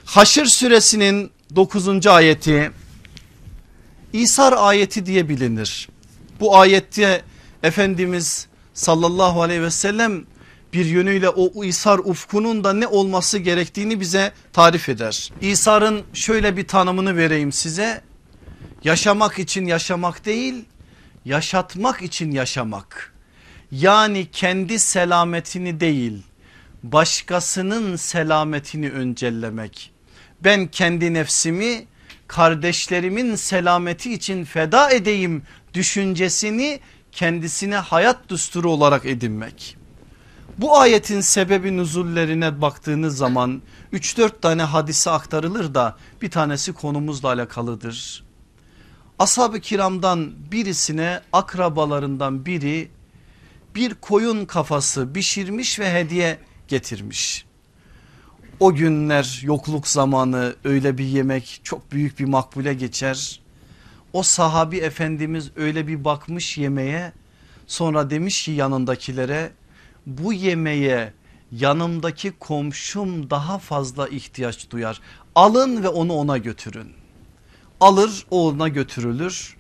Haşr 0.05 0.45
suresinin 0.45 1.32
9. 1.55 2.08
ayeti 2.08 2.71
İsar 4.13 4.53
ayeti 4.58 5.05
diye 5.05 5.29
bilinir. 5.29 5.89
Bu 6.39 6.58
ayette 6.58 7.21
Efendimiz 7.63 8.47
sallallahu 8.73 9.41
aleyhi 9.41 9.62
ve 9.62 9.71
sellem 9.71 10.25
bir 10.73 10.86
yönüyle 10.86 11.29
o 11.29 11.63
İsar 11.63 11.99
ufkunun 11.99 12.63
da 12.63 12.73
ne 12.73 12.88
olması 12.88 13.38
gerektiğini 13.38 13.99
bize 13.99 14.32
tarif 14.53 14.89
eder. 14.89 15.32
İsar'ın 15.41 16.01
şöyle 16.13 16.58
bir 16.58 16.67
tanımını 16.67 17.17
vereyim 17.17 17.51
size. 17.51 18.01
Yaşamak 18.84 19.39
için 19.39 19.65
yaşamak 19.65 20.25
değil 20.25 20.65
yaşatmak 21.25 22.01
için 22.01 22.32
yaşamak. 22.32 23.13
Yani 23.71 24.27
kendi 24.32 24.79
selametini 24.79 25.79
değil 25.79 26.23
başkasının 26.84 27.95
selametini 27.95 28.91
öncellemek. 28.91 29.91
Ben 30.43 30.67
kendi 30.67 31.13
nefsimi 31.13 31.86
kardeşlerimin 32.27 33.36
selameti 33.36 34.13
için 34.13 34.45
feda 34.45 34.91
edeyim 34.91 35.43
düşüncesini 35.73 36.79
kendisine 37.12 37.75
hayat 37.75 38.29
düsturu 38.29 38.71
olarak 38.71 39.05
edinmek. 39.05 39.77
Bu 40.58 40.77
ayetin 40.77 41.21
sebebi 41.21 41.77
nüzullerine 41.77 42.62
baktığınız 42.62 43.17
zaman 43.17 43.62
3-4 43.93 44.41
tane 44.41 44.63
hadise 44.63 45.10
aktarılır 45.10 45.73
da 45.73 45.97
bir 46.21 46.32
tanesi 46.32 46.73
konumuzla 46.73 47.29
alakalıdır. 47.29 48.28
Ashab-ı 49.19 49.60
kiramdan 49.60 50.32
birisine 50.51 51.21
akrabalarından 51.34 52.45
biri 52.45 52.91
bir 53.75 53.93
koyun 53.93 54.45
kafası 54.45 55.13
pişirmiş 55.13 55.79
ve 55.79 55.93
hediye 55.93 56.38
getirmiş. 56.67 57.45
O 58.60 58.73
günler 58.73 59.41
yokluk 59.43 59.88
zamanı 59.88 60.55
öyle 60.63 60.97
bir 60.97 61.05
yemek 61.05 61.62
çok 61.63 61.91
büyük 61.91 62.19
bir 62.19 62.25
makbule 62.25 62.73
geçer. 62.73 63.39
O 64.13 64.23
sahabi 64.23 64.77
efendimiz 64.77 65.51
öyle 65.55 65.88
bir 65.88 66.05
bakmış 66.05 66.58
yemeğe 66.58 67.13
sonra 67.67 68.10
demiş 68.10 68.45
ki 68.45 68.51
yanındakilere 68.51 69.51
bu 70.05 70.34
yemeğe 70.34 71.13
yanımdaki 71.51 72.32
komşum 72.32 73.29
daha 73.29 73.60
fazla 73.60 74.08
ihtiyaç 74.08 74.69
duyar. 74.69 75.01
Alın 75.36 75.84
ve 75.84 75.88
onu 75.88 76.13
ona 76.13 76.38
götürün. 76.38 76.98
Alır 77.79 78.25
o 78.31 78.47
ona 78.47 78.67
götürülür. 78.67 79.59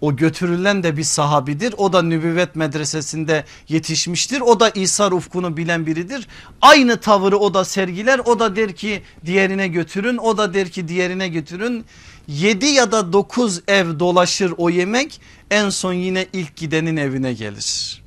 O 0.00 0.16
götürülen 0.16 0.82
de 0.82 0.96
bir 0.96 1.04
sahabidir. 1.04 1.74
O 1.78 1.92
da 1.92 2.02
nübüvvet 2.02 2.56
medresesinde 2.56 3.44
yetişmiştir. 3.68 4.40
O 4.40 4.60
da 4.60 4.70
İsa 4.70 5.10
ufkunu 5.10 5.56
bilen 5.56 5.86
biridir. 5.86 6.28
Aynı 6.60 6.96
tavırı 7.00 7.38
o 7.38 7.54
da 7.54 7.64
sergiler. 7.64 8.18
O 8.18 8.38
da 8.38 8.56
der 8.56 8.72
ki 8.72 9.02
diğerine 9.24 9.68
götürün. 9.68 10.16
O 10.16 10.38
da 10.38 10.54
der 10.54 10.68
ki 10.68 10.88
diğerine 10.88 11.28
götürün. 11.28 11.84
7 12.28 12.66
ya 12.66 12.92
da 12.92 13.12
9 13.12 13.60
ev 13.68 13.98
dolaşır 13.98 14.54
o 14.56 14.70
yemek. 14.70 15.20
En 15.50 15.70
son 15.70 15.92
yine 15.92 16.26
ilk 16.32 16.56
gidenin 16.56 16.96
evine 16.96 17.32
gelir. 17.32 18.02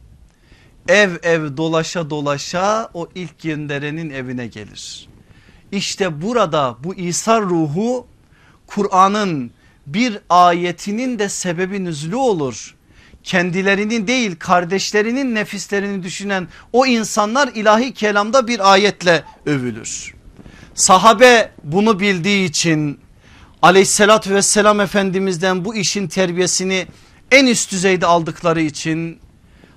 Ev 0.88 1.12
ev 1.23 1.58
dolaşa 1.58 2.10
dolaşa 2.10 2.89
o 2.93 3.10
ilk 3.15 3.39
gönderenin 3.41 4.10
evine 4.10 4.47
gelir. 4.47 5.10
İşte 5.71 6.21
burada 6.21 6.78
bu 6.84 6.95
İsa 6.95 7.41
ruhu 7.41 8.08
Kur'an'ın 8.67 9.52
bir 9.86 10.19
ayetinin 10.30 11.19
de 11.19 11.30
sebebi 11.30 11.84
nüzlü 11.84 12.15
olur. 12.15 12.76
Kendilerini 13.23 14.08
değil 14.08 14.36
kardeşlerinin 14.39 15.36
nefislerini 15.36 16.04
düşünen 16.04 16.47
o 16.73 16.86
insanlar 16.86 17.47
ilahi 17.47 17.93
kelamda 17.93 18.47
bir 18.47 18.71
ayetle 18.71 19.23
övülür. 19.45 20.13
Sahabe 20.76 21.52
bunu 21.63 21.99
bildiği 21.99 22.45
için 22.45 22.99
aleyhissalatü 23.62 24.36
vesselam 24.36 24.80
efendimizden 24.80 25.65
bu 25.65 25.76
işin 25.76 26.08
terbiyesini 26.08 26.88
en 27.32 27.45
üst 27.45 27.71
düzeyde 27.71 28.06
aldıkları 28.06 28.62
için 28.62 29.19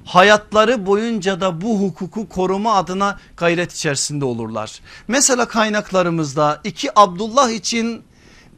hayatları 0.05 0.87
boyunca 0.87 1.41
da 1.41 1.61
bu 1.61 1.81
hukuku 1.81 2.29
koruma 2.29 2.75
adına 2.75 3.19
gayret 3.37 3.73
içerisinde 3.73 4.25
olurlar. 4.25 4.81
Mesela 5.09 5.49
kaynaklarımızda 5.49 6.61
iki 6.65 6.99
Abdullah 7.01 7.51
için 7.51 8.03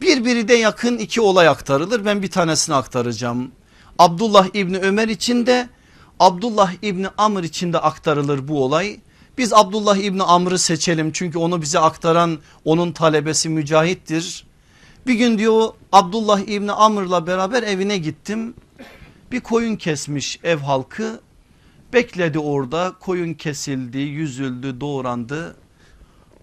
birbiri 0.00 0.48
de 0.48 0.54
yakın 0.54 0.98
iki 0.98 1.20
olay 1.20 1.48
aktarılır. 1.48 2.04
Ben 2.04 2.22
bir 2.22 2.30
tanesini 2.30 2.74
aktaracağım. 2.74 3.52
Abdullah 3.98 4.48
İbni 4.54 4.78
Ömer 4.78 5.08
için 5.08 5.46
de 5.46 5.68
Abdullah 6.20 6.72
İbni 6.82 7.08
Amr 7.18 7.42
için 7.42 7.72
de 7.72 7.78
aktarılır 7.78 8.48
bu 8.48 8.64
olay. 8.64 9.00
Biz 9.38 9.52
Abdullah 9.52 9.96
İbni 9.96 10.22
Amr'ı 10.22 10.58
seçelim 10.58 11.12
çünkü 11.12 11.38
onu 11.38 11.62
bize 11.62 11.78
aktaran 11.78 12.38
onun 12.64 12.92
talebesi 12.92 13.48
Mücahit'tir. 13.48 14.46
Bir 15.06 15.14
gün 15.14 15.38
diyor 15.38 15.68
Abdullah 15.92 16.40
İbni 16.40 16.72
Amr'la 16.72 17.26
beraber 17.26 17.62
evine 17.62 17.98
gittim. 17.98 18.54
Bir 19.32 19.40
koyun 19.40 19.76
kesmiş 19.76 20.40
ev 20.44 20.58
halkı 20.58 21.20
bekledi 21.92 22.38
orada 22.38 22.92
koyun 23.00 23.34
kesildi 23.34 23.98
yüzüldü 23.98 24.80
doğrandı. 24.80 25.56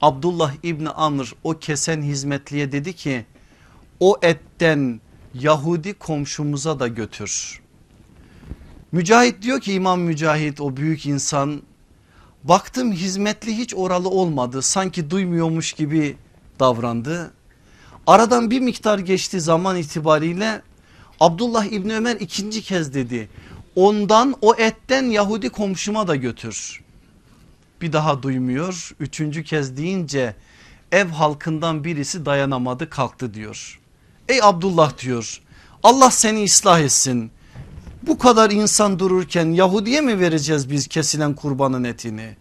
Abdullah 0.02 0.54
İbni 0.64 0.90
Amr 0.90 1.34
o 1.44 1.60
kesen 1.60 2.02
hizmetliye 2.02 2.72
dedi 2.72 2.94
ki 2.94 3.26
o 4.00 4.18
etten 4.22 5.02
Yahudi 5.34 5.94
komşumuza 5.94 6.80
da 6.80 6.88
götür. 6.88 7.62
Mücahit 8.92 9.42
diyor 9.42 9.62
ki 9.62 9.74
İmam 9.74 10.02
Mücahit 10.02 10.62
o 10.62 10.78
büyük 10.78 11.06
insan 11.06 11.62
baktım 12.44 12.92
hizmetli 12.92 13.58
hiç 13.58 13.76
oralı 13.76 14.10
olmadı 14.10 14.62
sanki 14.62 15.10
duymuyormuş 15.10 15.74
gibi 15.74 16.18
davrandı. 16.60 17.34
Aradan 18.08 18.52
bir 18.52 18.60
miktar 18.60 19.00
geçti 19.00 19.42
zaman 19.42 19.78
itibariyle 19.78 20.62
Abdullah 21.20 21.66
İbni 21.66 21.96
Ömer 21.96 22.16
ikinci 22.16 22.62
kez 22.62 22.94
dedi 22.94 23.30
ondan 23.76 24.36
o 24.42 24.56
etten 24.56 25.04
Yahudi 25.04 25.50
komşuma 25.50 26.08
da 26.08 26.16
götür. 26.16 26.84
Bir 27.82 27.94
daha 27.94 28.24
duymuyor 28.24 28.92
üçüncü 29.00 29.44
kez 29.44 29.78
deyince 29.78 30.36
ev 30.92 31.08
halkından 31.08 31.84
birisi 31.84 32.26
dayanamadı 32.26 32.90
kalktı 32.90 33.34
diyor. 33.34 33.80
Ey 34.30 34.40
Abdullah 34.44 34.98
diyor 34.98 35.42
Allah 35.84 36.12
seni 36.12 36.44
ıslah 36.44 36.80
etsin. 36.80 37.32
Bu 38.02 38.18
kadar 38.18 38.52
insan 38.52 39.00
dururken 39.00 39.46
Yahudi'ye 39.46 40.02
mi 40.02 40.20
vereceğiz 40.20 40.70
biz 40.70 40.88
kesilen 40.88 41.34
kurbanın 41.34 41.84
etini? 41.84 42.36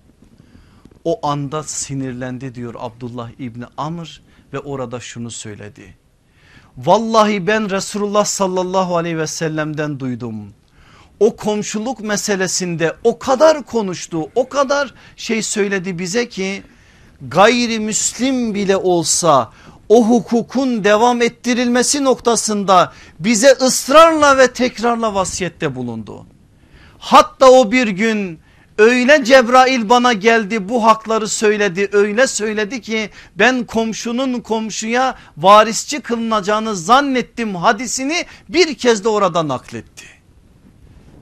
O 1.04 1.26
anda 1.26 1.62
sinirlendi 1.62 2.54
diyor 2.54 2.74
Abdullah 2.78 3.30
İbni 3.38 3.64
Amr 3.76 4.22
ve 4.52 4.58
orada 4.58 5.00
şunu 5.00 5.30
söyledi. 5.30 5.96
Vallahi 6.76 7.46
ben 7.46 7.70
Resulullah 7.70 8.24
sallallahu 8.24 8.96
aleyhi 8.96 9.18
ve 9.18 9.26
sellem'den 9.26 10.00
duydum. 10.00 10.34
O 11.20 11.36
komşuluk 11.36 12.00
meselesinde 12.00 12.96
o 13.04 13.18
kadar 13.18 13.62
konuştu 13.62 14.28
o 14.34 14.48
kadar 14.48 14.94
şey 15.16 15.42
söyledi 15.42 15.98
bize 15.98 16.28
ki 16.28 16.62
gayrimüslim 17.28 18.54
bile 18.54 18.76
olsa 18.76 19.52
o 19.88 20.08
hukukun 20.08 20.84
devam 20.84 21.22
ettirilmesi 21.22 22.04
noktasında 22.04 22.92
bize 23.18 23.52
ısrarla 23.52 24.38
ve 24.38 24.52
tekrarla 24.52 25.14
vasiyette 25.14 25.74
bulundu. 25.74 26.26
Hatta 26.98 27.50
o 27.50 27.72
bir 27.72 27.88
gün 27.88 28.38
öyle 28.78 29.24
Cebrail 29.24 29.88
bana 29.88 30.12
geldi 30.12 30.68
bu 30.68 30.84
hakları 30.84 31.28
söyledi 31.28 31.88
öyle 31.92 32.26
söyledi 32.26 32.80
ki 32.80 33.10
ben 33.36 33.64
komşunun 33.64 34.40
komşuya 34.40 35.14
varisçi 35.36 36.00
kılınacağını 36.00 36.76
zannettim 36.76 37.54
hadisini 37.54 38.26
bir 38.48 38.74
kez 38.74 39.04
de 39.04 39.08
orada 39.08 39.48
nakletti. 39.48 40.04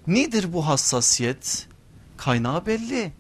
Nedir 0.07 0.53
bu 0.53 0.67
hassasiyet? 0.67 1.67
Kaynağı 2.17 2.67
belli. 2.67 3.13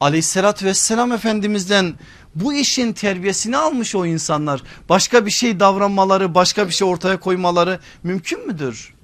Aleyhissalatü 0.00 0.66
vesselam 0.66 1.12
efendimizden 1.12 1.94
bu 2.34 2.54
işin 2.54 2.92
terbiyesini 2.92 3.56
almış 3.56 3.94
o 3.94 4.06
insanlar. 4.06 4.62
Başka 4.88 5.26
bir 5.26 5.30
şey 5.30 5.60
davranmaları 5.60 6.34
başka 6.34 6.68
bir 6.68 6.72
şey 6.72 6.88
ortaya 6.88 7.20
koymaları 7.20 7.80
mümkün 8.02 8.46
müdür? 8.46 8.94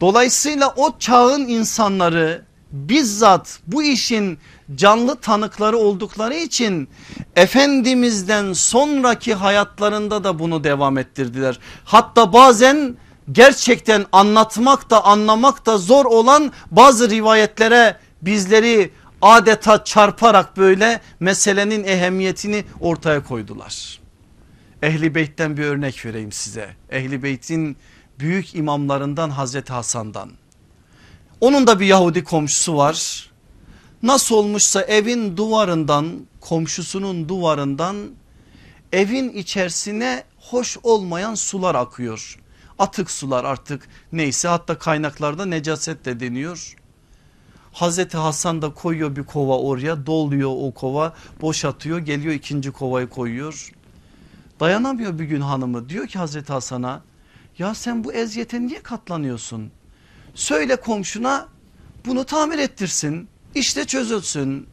Dolayısıyla 0.00 0.74
o 0.76 0.98
çağın 0.98 1.48
insanları 1.48 2.44
bizzat 2.72 3.60
bu 3.66 3.82
işin 3.82 4.38
canlı 4.74 5.16
tanıkları 5.16 5.78
oldukları 5.78 6.34
için 6.34 6.88
Efendimiz'den 7.36 8.52
sonraki 8.52 9.34
hayatlarında 9.34 10.24
da 10.24 10.38
bunu 10.38 10.64
devam 10.64 10.98
ettirdiler. 10.98 11.58
Hatta 11.84 12.32
bazen 12.32 12.96
gerçekten 13.32 14.06
anlatmak 14.12 14.90
da 14.90 15.04
anlamak 15.04 15.66
da 15.66 15.78
zor 15.78 16.04
olan 16.04 16.52
bazı 16.70 17.10
rivayetlere 17.10 17.96
bizleri 18.22 18.90
adeta 19.22 19.84
çarparak 19.84 20.56
böyle 20.56 21.00
meselenin 21.20 21.84
ehemmiyetini 21.84 22.64
ortaya 22.80 23.24
koydular. 23.24 24.00
Ehli 24.82 25.14
Beyt'ten 25.14 25.56
bir 25.56 25.64
örnek 25.64 26.06
vereyim 26.06 26.32
size. 26.32 26.70
Ehli 26.90 27.22
Beyt'in 27.22 27.76
büyük 28.18 28.54
imamlarından 28.54 29.30
Hazreti 29.30 29.72
Hasan'dan. 29.72 30.30
Onun 31.40 31.66
da 31.66 31.80
bir 31.80 31.86
Yahudi 31.86 32.24
komşusu 32.24 32.76
var. 32.76 33.30
Nasıl 34.02 34.34
olmuşsa 34.34 34.82
evin 34.82 35.36
duvarından 35.36 36.26
komşusunun 36.40 37.28
duvarından 37.28 37.96
evin 38.92 39.28
içerisine 39.28 40.24
hoş 40.36 40.78
olmayan 40.82 41.34
sular 41.34 41.74
akıyor. 41.74 42.38
Atık 42.78 43.10
sular 43.10 43.44
artık 43.44 43.88
neyse 44.12 44.48
hatta 44.48 44.78
kaynaklarda 44.78 45.46
necaset 45.46 46.04
de 46.04 46.20
deniyor. 46.20 46.76
Hazreti 47.72 48.16
Hasan 48.16 48.62
da 48.62 48.74
koyuyor 48.74 49.16
bir 49.16 49.22
kova 49.22 49.58
oraya 49.58 50.06
doluyor 50.06 50.50
o 50.54 50.74
kova 50.74 51.14
boşatıyor 51.40 51.98
geliyor 51.98 52.34
ikinci 52.34 52.70
kovayı 52.70 53.06
koyuyor. 53.08 53.72
Dayanamıyor 54.60 55.18
bir 55.18 55.24
gün 55.24 55.40
hanımı 55.40 55.88
diyor 55.88 56.06
ki 56.06 56.18
Hazreti 56.18 56.52
Hasan'a 56.52 57.02
ya 57.58 57.74
sen 57.74 58.04
bu 58.04 58.12
eziyete 58.12 58.60
niye 58.60 58.82
katlanıyorsun? 58.82 59.70
Söyle 60.34 60.76
komşuna 60.76 61.48
bunu 62.06 62.24
tamir 62.24 62.58
ettirsin 62.58 63.28
işte 63.54 63.84
çözülsün. 63.84 64.66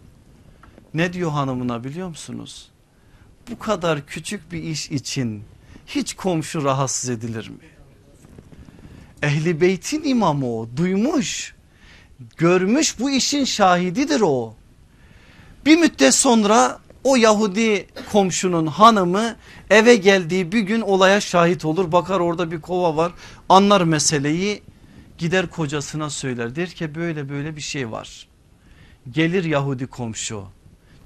Ne 0.94 1.14
diyor 1.14 1.32
hanımına 1.32 1.84
biliyor 1.84 2.08
musunuz? 2.08 2.72
Bu 3.52 3.60
kadar 3.60 4.06
küçük 4.06 4.52
bir 4.52 4.64
iş 4.64 4.92
için 4.92 5.44
hiç 5.88 6.14
komşu 6.14 6.64
rahatsız 6.64 7.10
edilir 7.10 7.50
mi? 7.50 7.58
Ehli 9.24 9.62
beytin 9.62 10.04
imamı 10.04 10.58
o 10.60 10.70
duymuş 10.78 11.57
görmüş 12.38 13.00
bu 13.00 13.10
işin 13.10 13.44
şahididir 13.44 14.22
o. 14.22 14.56
Bir 15.66 15.78
müddet 15.78 16.16
sonra 16.16 16.80
o 17.04 17.16
Yahudi 17.16 17.88
komşunun 18.12 18.68
hanımı 18.68 19.36
eve 19.70 19.96
geldiği 19.96 20.52
bir 20.52 20.62
gün 20.62 20.82
olaya 20.82 21.22
şahit 21.22 21.66
olur. 21.66 21.92
Bakar 21.92 22.20
orada 22.20 22.52
bir 22.52 22.62
kova 22.62 22.96
var 22.96 23.12
anlar 23.50 23.82
meseleyi 23.82 24.64
gider 25.18 25.48
kocasına 25.50 26.10
söyler. 26.10 26.56
Der 26.56 26.70
ki 26.70 26.96
böyle 26.96 27.30
böyle 27.30 27.56
bir 27.56 27.62
şey 27.62 27.92
var. 27.92 28.28
Gelir 29.12 29.44
Yahudi 29.44 29.88
komşu 29.88 30.44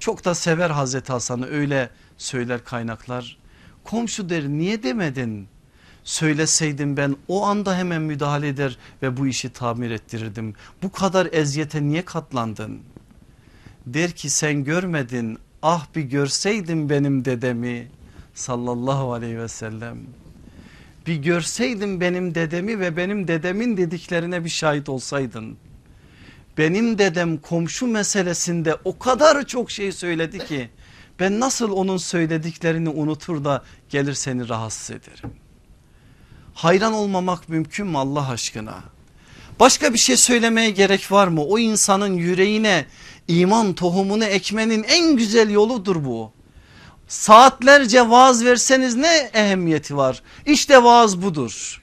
çok 0.02 0.24
da 0.24 0.34
sever 0.34 0.70
Hazreti 0.70 1.12
Hasan'ı 1.12 1.46
öyle 1.46 1.90
söyler 2.18 2.64
kaynaklar. 2.64 3.38
Komşu 3.84 4.28
der 4.28 4.48
niye 4.48 4.82
demedin 4.82 5.48
söyleseydim 6.04 6.96
ben 6.96 7.16
o 7.28 7.44
anda 7.44 7.76
hemen 7.76 8.02
müdahale 8.02 8.48
eder 8.48 8.78
ve 9.02 9.16
bu 9.16 9.26
işi 9.26 9.50
tamir 9.52 9.90
ettirirdim. 9.90 10.54
Bu 10.82 10.92
kadar 10.92 11.28
eziyete 11.32 11.82
niye 11.82 12.04
katlandın? 12.04 12.80
Der 13.86 14.10
ki 14.10 14.30
sen 14.30 14.64
görmedin 14.64 15.38
ah 15.62 15.86
bir 15.94 16.02
görseydin 16.02 16.90
benim 16.90 17.24
dedemi 17.24 17.88
sallallahu 18.34 19.12
aleyhi 19.12 19.38
ve 19.38 19.48
sellem. 19.48 19.98
Bir 21.06 21.16
görseydin 21.16 22.00
benim 22.00 22.34
dedemi 22.34 22.80
ve 22.80 22.96
benim 22.96 23.28
dedemin 23.28 23.76
dediklerine 23.76 24.44
bir 24.44 24.50
şahit 24.50 24.88
olsaydın. 24.88 25.56
Benim 26.58 26.98
dedem 26.98 27.36
komşu 27.38 27.86
meselesinde 27.86 28.76
o 28.84 28.98
kadar 28.98 29.46
çok 29.46 29.70
şey 29.70 29.92
söyledi 29.92 30.38
ki 30.38 30.70
ben 31.20 31.40
nasıl 31.40 31.72
onun 31.72 31.96
söylediklerini 31.96 32.88
unutur 32.88 33.44
da 33.44 33.64
gelir 33.88 34.14
seni 34.14 34.48
rahatsız 34.48 34.90
ederim. 34.90 35.30
Hayran 36.54 36.92
olmamak 36.92 37.48
mümkün 37.48 37.86
mü 37.86 37.98
Allah 37.98 38.28
aşkına? 38.28 38.82
Başka 39.60 39.94
bir 39.94 39.98
şey 39.98 40.16
söylemeye 40.16 40.70
gerek 40.70 41.12
var 41.12 41.28
mı? 41.28 41.44
O 41.44 41.58
insanın 41.58 42.14
yüreğine 42.14 42.86
iman 43.28 43.74
tohumunu 43.74 44.24
ekmenin 44.24 44.82
en 44.82 45.16
güzel 45.16 45.50
yoludur 45.50 46.04
bu. 46.04 46.32
Saatlerce 47.08 48.10
vaaz 48.10 48.44
verseniz 48.44 48.94
ne 48.94 49.30
ehemmiyeti 49.34 49.96
var? 49.96 50.22
İşte 50.46 50.84
vaaz 50.84 51.22
budur. 51.22 51.82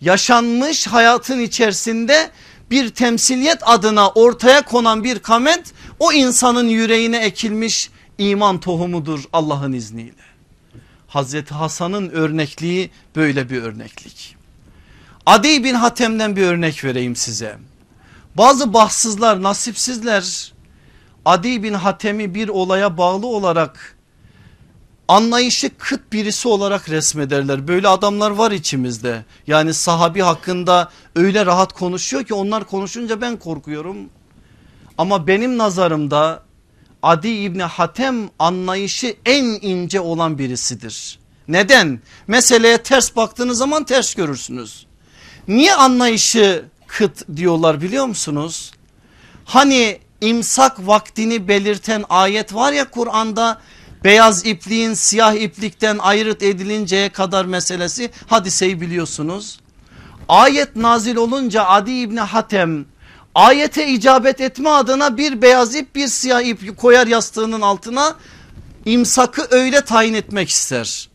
Yaşanmış 0.00 0.86
hayatın 0.86 1.40
içerisinde 1.40 2.30
bir 2.70 2.88
temsiliyet 2.88 3.58
adına 3.62 4.10
ortaya 4.10 4.62
konan 4.62 5.04
bir 5.04 5.18
kamet 5.18 5.72
o 5.98 6.12
insanın 6.12 6.68
yüreğine 6.68 7.18
ekilmiş 7.18 7.90
iman 8.18 8.60
tohumudur 8.60 9.24
Allah'ın 9.32 9.72
izniyle. 9.72 10.25
Hazreti 11.16 11.54
Hasan'ın 11.54 12.10
örnekliği 12.10 12.90
böyle 13.16 13.50
bir 13.50 13.62
örneklik. 13.62 14.36
Adi 15.26 15.64
bin 15.64 15.74
Hatem'den 15.74 16.36
bir 16.36 16.42
örnek 16.42 16.84
vereyim 16.84 17.16
size. 17.16 17.56
Bazı 18.34 18.72
bahtsızlar 18.72 19.42
nasipsizler 19.42 20.52
Adi 21.24 21.62
bin 21.62 21.74
Hatem'i 21.74 22.34
bir 22.34 22.48
olaya 22.48 22.98
bağlı 22.98 23.26
olarak 23.26 23.96
anlayışı 25.08 25.70
kıt 25.78 26.12
birisi 26.12 26.48
olarak 26.48 26.88
resmederler. 26.88 27.68
Böyle 27.68 27.88
adamlar 27.88 28.30
var 28.30 28.50
içimizde. 28.50 29.24
Yani 29.46 29.74
sahabi 29.74 30.20
hakkında 30.20 30.90
öyle 31.14 31.46
rahat 31.46 31.72
konuşuyor 31.72 32.24
ki 32.24 32.34
onlar 32.34 32.64
konuşunca 32.64 33.20
ben 33.20 33.36
korkuyorum. 33.36 33.96
Ama 34.98 35.26
benim 35.26 35.58
nazarımda 35.58 36.45
Adi 37.02 37.28
İbni 37.28 37.62
Hatem 37.62 38.30
anlayışı 38.38 39.16
en 39.26 39.44
ince 39.44 40.00
olan 40.00 40.38
birisidir. 40.38 41.18
Neden? 41.48 42.00
Meseleye 42.26 42.78
ters 42.78 43.16
baktığınız 43.16 43.58
zaman 43.58 43.84
ters 43.84 44.14
görürsünüz. 44.14 44.86
Niye 45.48 45.74
anlayışı 45.74 46.64
kıt 46.86 47.36
diyorlar 47.36 47.80
biliyor 47.80 48.06
musunuz? 48.06 48.72
Hani 49.44 49.98
imsak 50.20 50.86
vaktini 50.86 51.48
belirten 51.48 52.04
ayet 52.08 52.54
var 52.54 52.72
ya 52.72 52.90
Kur'an'da 52.90 53.60
beyaz 54.04 54.46
ipliğin 54.46 54.94
siyah 54.94 55.34
iplikten 55.34 55.98
ayrıt 55.98 56.42
edilinceye 56.42 57.08
kadar 57.08 57.44
meselesi 57.44 58.10
hadiseyi 58.26 58.80
biliyorsunuz. 58.80 59.60
Ayet 60.28 60.76
nazil 60.76 61.16
olunca 61.16 61.64
Adi 61.64 61.92
İbni 61.92 62.20
Hatem 62.20 62.86
ayete 63.36 63.88
icabet 63.88 64.40
etme 64.40 64.70
adına 64.70 65.16
bir 65.16 65.42
beyaz 65.42 65.74
ip 65.74 65.94
bir 65.94 66.08
siyah 66.08 66.40
ip 66.40 66.76
koyar 66.76 67.06
yastığının 67.06 67.60
altına 67.60 68.16
imsakı 68.84 69.46
öyle 69.50 69.80
tayin 69.80 70.14
etmek 70.14 70.48
ister. 70.48 71.08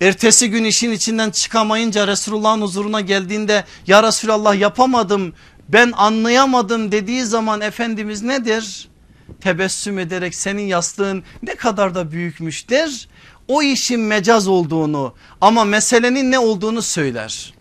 Ertesi 0.00 0.50
gün 0.50 0.64
işin 0.64 0.90
içinden 0.90 1.30
çıkamayınca 1.30 2.06
Resulullah'ın 2.06 2.62
huzuruna 2.62 3.00
geldiğinde 3.00 3.64
ya 3.86 4.02
Resulallah 4.02 4.60
yapamadım 4.60 5.34
ben 5.68 5.92
anlayamadım 5.96 6.92
dediği 6.92 7.24
zaman 7.24 7.60
Efendimiz 7.60 8.22
nedir? 8.22 8.88
Tebessüm 9.40 9.98
ederek 9.98 10.34
senin 10.34 10.62
yastığın 10.62 11.22
ne 11.42 11.54
kadar 11.54 11.94
da 11.94 12.12
büyükmüş 12.12 12.70
der. 12.70 13.08
O 13.48 13.62
işin 13.62 14.00
mecaz 14.00 14.48
olduğunu 14.48 15.14
ama 15.40 15.64
meselenin 15.64 16.30
ne 16.30 16.38
olduğunu 16.38 16.82
söyler. 16.82 17.54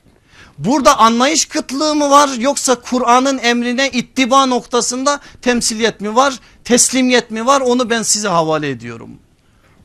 Burada 0.60 0.98
anlayış 0.98 1.46
kıtlığı 1.46 1.96
mı 1.96 2.10
var 2.10 2.30
yoksa 2.40 2.76
Kur'an'ın 2.76 3.38
emrine 3.38 3.90
ittiba 3.90 4.46
noktasında 4.46 5.20
temsiliyet 5.42 6.02
mi 6.02 6.16
var 6.16 6.40
teslimiyet 6.64 7.32
mi 7.32 7.46
var 7.46 7.62
onu 7.62 7.90
ben 7.90 8.02
size 8.02 8.28
havale 8.28 8.70
ediyorum. 8.70 9.10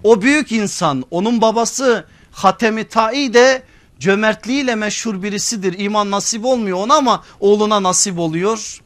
O 0.02 0.22
büyük 0.22 0.52
insan 0.52 1.04
onun 1.10 1.40
babası 1.40 2.06
Hatemi 2.32 2.88
Ta'i 2.88 3.34
de 3.34 3.62
cömertliğiyle 4.00 4.74
meşhur 4.74 5.22
birisidir. 5.22 5.78
İman 5.78 6.10
nasip 6.10 6.44
olmuyor 6.44 6.78
ona 6.78 6.94
ama 6.94 7.24
oğluna 7.40 7.82
nasip 7.82 8.18
oluyor. 8.18 8.80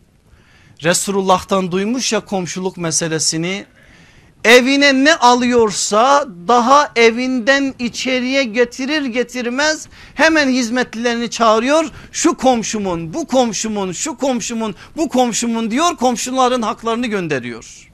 Resulullah'tan 0.82 1.72
duymuş 1.72 2.12
ya 2.12 2.20
komşuluk 2.20 2.76
meselesini 2.76 3.66
evine 4.44 5.04
ne 5.04 5.14
alıyorsa 5.14 6.28
daha 6.48 6.92
evinden 6.96 7.74
içeriye 7.78 8.44
getirir 8.44 9.04
getirmez 9.04 9.88
hemen 10.14 10.48
hizmetlilerini 10.48 11.30
çağırıyor. 11.30 11.84
Şu 12.12 12.34
komşumun 12.34 13.14
bu 13.14 13.26
komşumun 13.26 13.92
şu 13.92 14.16
komşumun 14.16 14.74
bu 14.96 15.08
komşumun 15.08 15.70
diyor 15.70 15.96
komşuların 15.96 16.62
haklarını 16.62 17.06
gönderiyor. 17.06 17.90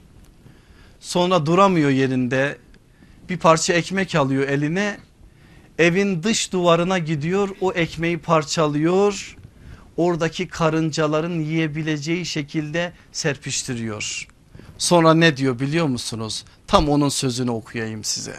Sonra 1.00 1.46
duramıyor 1.46 1.90
yerinde 1.90 2.58
bir 3.28 3.38
parça 3.38 3.72
ekmek 3.72 4.14
alıyor 4.14 4.48
eline 4.48 4.96
evin 5.78 6.22
dış 6.22 6.52
duvarına 6.52 6.98
gidiyor 6.98 7.48
o 7.60 7.72
ekmeği 7.72 8.18
parçalıyor 8.18 9.36
oradaki 9.96 10.48
karıncaların 10.48 11.40
yiyebileceği 11.40 12.26
şekilde 12.26 12.92
serpiştiriyor. 13.12 14.33
Sonra 14.84 15.14
ne 15.14 15.36
diyor 15.36 15.58
biliyor 15.58 15.86
musunuz? 15.86 16.44
Tam 16.66 16.88
onun 16.88 17.08
sözünü 17.08 17.50
okuyayım 17.50 18.04
size. 18.04 18.36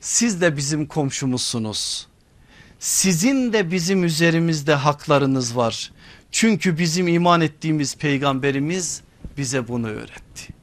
Siz 0.00 0.40
de 0.40 0.56
bizim 0.56 0.86
komşumuzsunuz. 0.86 2.06
Sizin 2.78 3.52
de 3.52 3.70
bizim 3.70 4.04
üzerimizde 4.04 4.74
haklarınız 4.74 5.56
var. 5.56 5.92
Çünkü 6.30 6.78
bizim 6.78 7.08
iman 7.08 7.40
ettiğimiz 7.40 7.96
peygamberimiz 7.96 9.02
bize 9.36 9.68
bunu 9.68 9.88
öğretti. 9.88 10.54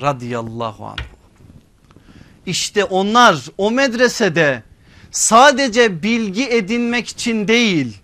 Radiyallahu 0.00 0.86
anh. 0.86 0.98
İşte 2.46 2.84
onlar 2.84 3.44
o 3.58 3.70
medresede 3.70 4.62
sadece 5.10 6.02
bilgi 6.02 6.44
edinmek 6.48 7.08
için 7.08 7.48
değil 7.48 7.98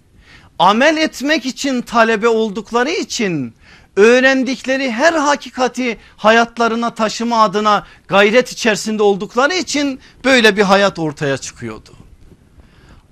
amel 0.59 0.97
etmek 0.97 1.47
için 1.47 1.83
talebe 1.83 2.29
oldukları 2.29 2.91
için 2.91 3.55
öğrendikleri 3.97 4.91
her 4.93 5.13
hakikati 5.13 5.99
hayatlarına 6.17 6.95
taşıma 6.95 7.43
adına 7.43 7.87
gayret 8.09 8.53
içerisinde 8.53 9.03
oldukları 9.03 9.55
için 9.55 10.01
böyle 10.25 10.57
bir 10.57 10.63
hayat 10.63 10.99
ortaya 10.99 11.37
çıkıyordu. 11.39 11.91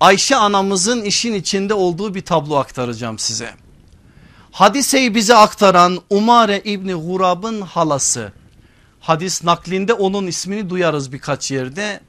Ayşe 0.00 0.36
anamızın 0.36 1.02
işin 1.02 1.34
içinde 1.34 1.74
olduğu 1.74 2.14
bir 2.14 2.20
tablo 2.20 2.56
aktaracağım 2.56 3.18
size. 3.18 3.54
Hadiseyi 4.52 5.14
bize 5.14 5.34
aktaran 5.34 5.98
Umare 6.10 6.60
İbni 6.64 6.92
Hurab'ın 6.92 7.60
halası. 7.60 8.32
Hadis 9.00 9.44
naklinde 9.44 9.92
onun 9.92 10.26
ismini 10.26 10.70
duyarız 10.70 11.12
birkaç 11.12 11.50
yerde. 11.50 12.00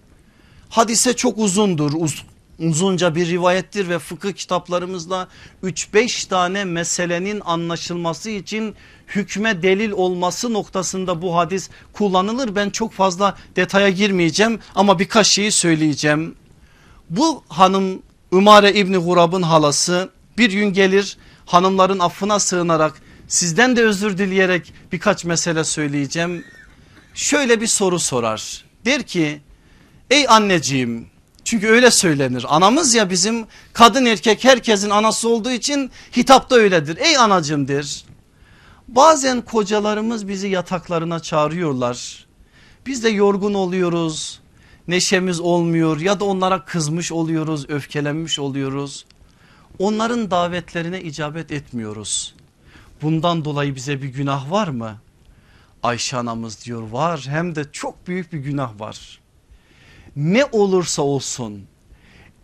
Hadise 0.69 1.15
çok 1.15 1.37
uzundur. 1.37 1.93
Uz 1.93 2.23
uzunca 2.59 3.15
bir 3.15 3.27
rivayettir 3.27 3.89
ve 3.89 3.99
fıkıh 3.99 4.31
kitaplarımızda 4.31 5.27
3-5 5.63 6.29
tane 6.29 6.65
meselenin 6.65 7.41
anlaşılması 7.45 8.29
için 8.29 8.75
hükme 9.07 9.63
delil 9.63 9.91
olması 9.91 10.53
noktasında 10.53 11.21
bu 11.21 11.35
hadis 11.35 11.69
kullanılır. 11.93 12.55
Ben 12.55 12.69
çok 12.69 12.93
fazla 12.93 13.37
detaya 13.55 13.89
girmeyeceğim 13.89 14.59
ama 14.75 14.99
birkaç 14.99 15.27
şeyi 15.27 15.51
söyleyeceğim. 15.51 16.35
Bu 17.09 17.43
hanım 17.49 18.01
Ümare 18.33 18.73
İbni 18.73 18.97
Hurab'ın 18.97 19.41
halası 19.41 20.09
bir 20.37 20.51
gün 20.51 20.73
gelir 20.73 21.17
hanımların 21.45 21.99
affına 21.99 22.39
sığınarak 22.39 23.01
sizden 23.27 23.75
de 23.75 23.81
özür 23.83 24.17
dileyerek 24.17 24.73
birkaç 24.91 25.25
mesele 25.25 25.63
söyleyeceğim. 25.63 26.45
Şöyle 27.13 27.61
bir 27.61 27.67
soru 27.67 27.99
sorar 27.99 28.65
der 28.85 29.03
ki 29.03 29.41
ey 30.09 30.25
anneciğim 30.29 31.12
çünkü 31.43 31.67
öyle 31.67 31.91
söylenir 31.91 32.45
anamız 32.55 32.93
ya 32.95 33.09
bizim 33.09 33.45
kadın 33.73 34.05
erkek 34.05 34.43
herkesin 34.43 34.89
anası 34.89 35.29
olduğu 35.29 35.51
için 35.51 35.91
hitapta 36.17 36.55
öyledir 36.55 36.97
ey 36.97 37.17
anacığım 37.17 37.67
der. 37.67 38.05
Bazen 38.87 39.41
kocalarımız 39.41 40.27
bizi 40.27 40.47
yataklarına 40.47 41.19
çağırıyorlar 41.19 42.25
biz 42.85 43.03
de 43.03 43.09
yorgun 43.09 43.53
oluyoruz 43.53 44.41
neşemiz 44.87 45.39
olmuyor 45.39 45.99
ya 45.99 46.19
da 46.19 46.25
onlara 46.25 46.65
kızmış 46.65 47.11
oluyoruz 47.11 47.69
öfkelenmiş 47.69 48.39
oluyoruz. 48.39 49.05
Onların 49.79 50.31
davetlerine 50.31 51.01
icabet 51.01 51.51
etmiyoruz. 51.51 52.35
Bundan 53.01 53.45
dolayı 53.45 53.75
bize 53.75 54.01
bir 54.01 54.07
günah 54.07 54.51
var 54.51 54.67
mı? 54.67 54.97
Ayşe 55.83 56.17
anamız 56.17 56.65
diyor 56.65 56.89
var 56.89 57.25
hem 57.29 57.55
de 57.55 57.71
çok 57.71 58.07
büyük 58.07 58.33
bir 58.33 58.39
günah 58.39 58.79
var. 58.79 59.19
Ne 60.15 60.45
olursa 60.45 61.01
olsun 61.01 61.67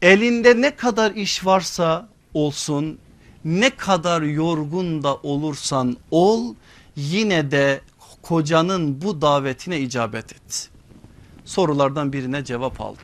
elinde 0.02 0.62
ne 0.62 0.76
kadar 0.76 1.12
iş 1.12 1.46
varsa 1.46 2.10
olsun 2.34 3.00
ne 3.46 3.70
kadar 3.70 4.22
yorgun 4.22 5.04
da 5.04 5.16
olursan 5.16 5.98
ol 6.12 6.56
yine 6.96 7.52
de 7.52 7.82
kocanın 8.22 9.02
bu 9.02 9.22
davetine 9.22 9.80
icabet 9.80 10.34
et 10.34 10.70
sorulardan 11.46 12.14
birine 12.14 12.46
cevap 12.46 12.82
aldı. 12.82 13.00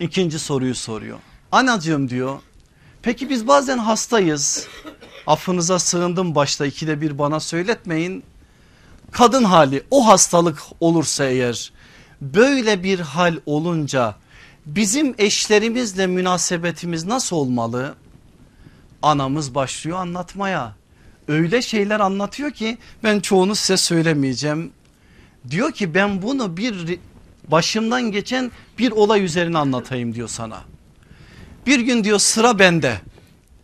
İkinci 0.00 0.38
soruyu 0.38 0.74
soruyor. 0.74 1.18
Anacığım 1.52 2.08
diyor 2.08 2.38
peki 3.02 3.30
biz 3.30 3.48
bazen 3.48 3.78
hastayız 3.78 4.66
affınıza 5.26 5.78
sığındım 5.78 6.34
başta 6.34 6.66
ikide 6.66 7.00
bir 7.00 7.18
bana 7.18 7.40
söyletmeyin. 7.40 8.24
Kadın 9.10 9.44
hali 9.44 9.82
o 9.90 10.06
hastalık 10.06 10.62
olursa 10.80 11.24
eğer 11.24 11.71
böyle 12.22 12.82
bir 12.82 13.00
hal 13.00 13.36
olunca 13.46 14.14
bizim 14.66 15.14
eşlerimizle 15.18 16.06
münasebetimiz 16.06 17.04
nasıl 17.04 17.36
olmalı? 17.36 17.94
Anamız 19.02 19.54
başlıyor 19.54 19.98
anlatmaya 19.98 20.74
öyle 21.28 21.62
şeyler 21.62 22.00
anlatıyor 22.00 22.50
ki 22.50 22.78
ben 23.04 23.20
çoğunu 23.20 23.54
size 23.54 23.76
söylemeyeceğim. 23.76 24.72
Diyor 25.50 25.72
ki 25.72 25.94
ben 25.94 26.22
bunu 26.22 26.56
bir 26.56 26.98
başımdan 27.48 28.02
geçen 28.02 28.50
bir 28.78 28.90
olay 28.90 29.24
üzerine 29.24 29.58
anlatayım 29.58 30.14
diyor 30.14 30.28
sana. 30.28 30.60
Bir 31.66 31.80
gün 31.80 32.04
diyor 32.04 32.18
sıra 32.18 32.58
bende. 32.58 33.00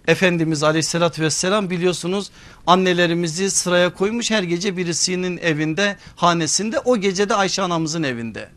Efendimiz 0.09 0.63
aleyhissalatü 0.63 1.23
vesselam 1.23 1.71
biliyorsunuz 1.71 2.31
annelerimizi 2.67 3.51
sıraya 3.51 3.95
koymuş 3.95 4.31
her 4.31 4.43
gece 4.43 4.77
birisinin 4.77 5.39
evinde 5.39 5.97
hanesinde 6.17 6.79
o 6.79 6.97
gece 6.97 7.29
de 7.29 7.35
Ayşe 7.35 7.63
anamızın 7.63 8.03
evinde. 8.03 8.49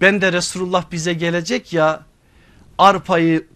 Ben 0.00 0.20
de 0.20 0.32
Resulullah 0.32 0.84
bize 0.92 1.12
gelecek 1.12 1.72
ya 1.72 2.02
arpayı 2.78 3.46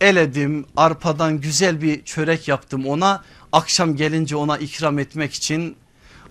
eledim 0.00 0.66
arpadan 0.76 1.40
güzel 1.40 1.82
bir 1.82 2.04
çörek 2.04 2.48
yaptım 2.48 2.86
ona 2.86 3.24
akşam 3.52 3.96
gelince 3.96 4.36
ona 4.36 4.58
ikram 4.58 4.98
etmek 4.98 5.34
için 5.34 5.76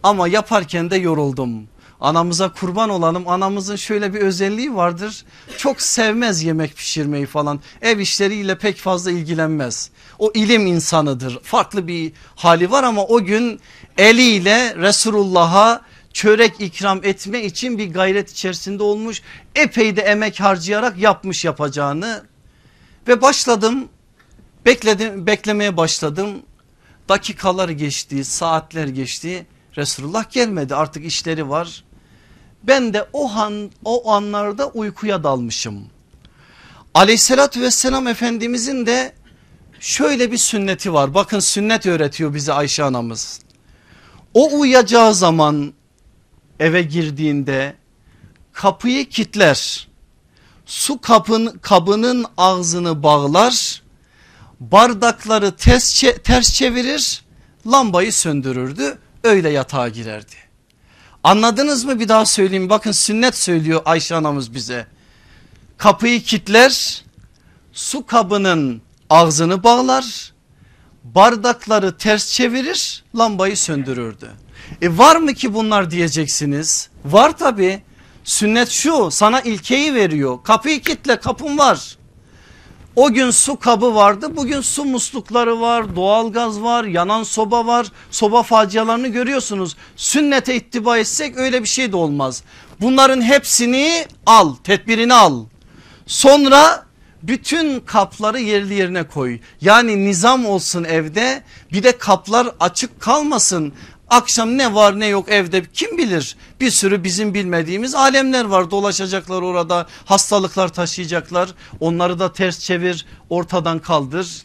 ama 0.04 0.28
yaparken 0.28 0.90
de 0.90 0.98
yoruldum. 0.98 1.68
Anamıza 2.02 2.54
kurban 2.54 2.90
olalım. 2.90 3.28
Anamızın 3.28 3.76
şöyle 3.76 4.14
bir 4.14 4.20
özelliği 4.20 4.76
vardır. 4.76 5.26
Çok 5.58 5.82
sevmez 5.82 6.44
yemek 6.44 6.76
pişirmeyi 6.76 7.26
falan. 7.26 7.60
Ev 7.82 8.00
işleriyle 8.00 8.58
pek 8.58 8.78
fazla 8.78 9.12
ilgilenmez. 9.12 9.90
O 10.20 10.32
ilim 10.34 10.68
insanıdır. 10.68 11.40
Farklı 11.44 11.88
bir 11.88 12.12
hali 12.36 12.72
var 12.72 12.84
ama 12.84 13.06
o 13.06 13.24
gün 13.24 13.60
eliyle 13.98 14.76
Resulullah'a 14.76 15.82
çörek 16.14 16.54
ikram 16.60 17.00
etme 17.04 17.44
için 17.44 17.78
bir 17.78 17.94
gayret 17.94 18.32
içerisinde 18.32 18.84
olmuş. 18.84 19.22
Epey 19.56 19.96
de 19.96 20.02
emek 20.02 20.40
harcayarak 20.40 20.98
yapmış 20.98 21.46
yapacağını. 21.46 22.24
Ve 23.08 23.22
başladım. 23.22 23.88
Bekledim 24.66 25.28
beklemeye 25.28 25.78
başladım. 25.78 26.30
Dakikalar 27.10 27.70
geçti 27.70 28.26
saatler 28.26 28.88
geçti. 28.88 29.46
Resulullah 29.78 30.32
gelmedi. 30.32 30.76
Artık 30.76 31.06
işleri 31.06 31.50
var. 31.50 31.84
Ben 32.64 32.94
de 32.94 33.08
o 33.14 33.32
an 33.32 33.72
o 33.86 34.12
anlarda 34.12 34.68
uykuya 34.68 35.24
dalmışım. 35.24 35.84
Aleyhissalatü 36.94 37.62
vesselam 37.62 38.08
Efendimizin 38.08 38.86
de 38.86 39.14
şöyle 39.80 40.32
bir 40.32 40.38
sünneti 40.38 40.94
var. 40.94 41.14
Bakın 41.14 41.40
sünnet 41.40 41.86
öğretiyor 41.86 42.34
bize 42.34 42.54
Ayşe 42.54 42.84
anamız. 42.84 43.40
O 44.34 44.60
uyuyacağı 44.60 45.14
zaman 45.14 45.74
eve 46.60 46.82
girdiğinde 46.82 47.76
kapıyı 48.54 49.10
kitler. 49.10 49.88
Su 50.66 51.02
kapın, 51.02 51.60
kabının 51.62 52.26
ağzını 52.38 53.04
bağlar. 53.04 53.82
Bardakları 54.60 55.56
ters, 55.56 56.04
ters 56.24 56.54
çevirir. 56.54 57.24
Lambayı 57.68 58.14
söndürürdü 58.14 58.98
öyle 59.24 59.50
yatağa 59.50 59.90
girerdi. 59.90 60.47
Anladınız 61.24 61.86
mı? 61.86 62.00
Bir 62.00 62.08
daha 62.08 62.26
söyleyeyim. 62.26 62.70
Bakın 62.70 62.92
sünnet 62.92 63.38
söylüyor 63.38 63.82
Ayşe 63.86 64.16
anamız 64.16 64.54
bize. 64.54 64.88
Kapıyı 65.78 66.24
kitler 66.24 67.04
su 67.74 68.06
kabının 68.06 68.82
ağzını 69.10 69.64
bağlar 69.64 70.34
bardakları 71.04 71.98
ters 71.98 72.32
çevirir 72.34 73.04
lambayı 73.18 73.58
söndürürdü. 73.58 74.32
E 74.82 74.98
var 74.98 75.16
mı 75.16 75.34
ki 75.34 75.54
bunlar 75.54 75.92
diyeceksiniz? 75.92 76.90
Var 77.06 77.38
tabi 77.38 77.82
sünnet 78.24 78.70
şu 78.70 79.12
sana 79.12 79.42
ilkeyi 79.42 79.94
veriyor. 79.94 80.40
Kapıyı 80.44 80.82
kitle 80.82 81.20
kapın 81.20 81.58
var 81.58 81.97
o 82.98 83.14
gün 83.14 83.32
su 83.32 83.60
kabı 83.60 83.96
vardı 83.96 84.36
bugün 84.36 84.62
su 84.62 84.86
muslukları 84.86 85.62
var 85.62 85.96
doğalgaz 85.96 86.62
var 86.62 86.84
yanan 86.84 87.24
soba 87.24 87.68
var 87.68 87.88
soba 88.12 88.44
facialarını 88.44 89.08
görüyorsunuz. 89.08 89.78
Sünnete 89.96 90.56
ittiba 90.56 90.98
etsek 90.98 91.38
öyle 91.38 91.64
bir 91.64 91.68
şey 91.68 91.92
de 91.92 91.96
olmaz. 91.96 92.44
Bunların 92.82 93.22
hepsini 93.22 94.06
al 94.26 94.56
tedbirini 94.56 95.14
al 95.14 95.46
sonra 96.08 96.86
bütün 97.24 97.80
kapları 97.80 98.40
yerli 98.40 98.74
yerine 98.74 99.08
koy. 99.08 99.40
Yani 99.62 100.06
nizam 100.06 100.46
olsun 100.46 100.84
evde 100.84 101.44
bir 101.72 101.84
de 101.84 101.98
kaplar 101.98 102.50
açık 102.60 103.02
kalmasın. 103.02 103.74
Akşam 104.10 104.58
ne 104.58 104.74
var 104.74 105.00
ne 105.00 105.08
yok 105.08 105.30
evde 105.30 105.64
kim 105.74 105.98
bilir? 105.98 106.36
Bir 106.60 106.72
sürü 106.72 107.04
bizim 107.04 107.34
bilmediğimiz 107.34 107.96
alemler 107.96 108.46
var. 108.46 108.72
Dolaşacaklar 108.72 109.42
orada 109.42 109.88
hastalıklar 110.06 110.68
taşıyacaklar. 110.68 111.50
Onları 111.80 112.20
da 112.20 112.34
ters 112.34 112.60
çevir 112.60 113.06
ortadan 113.30 113.80
kaldır. 113.80 114.42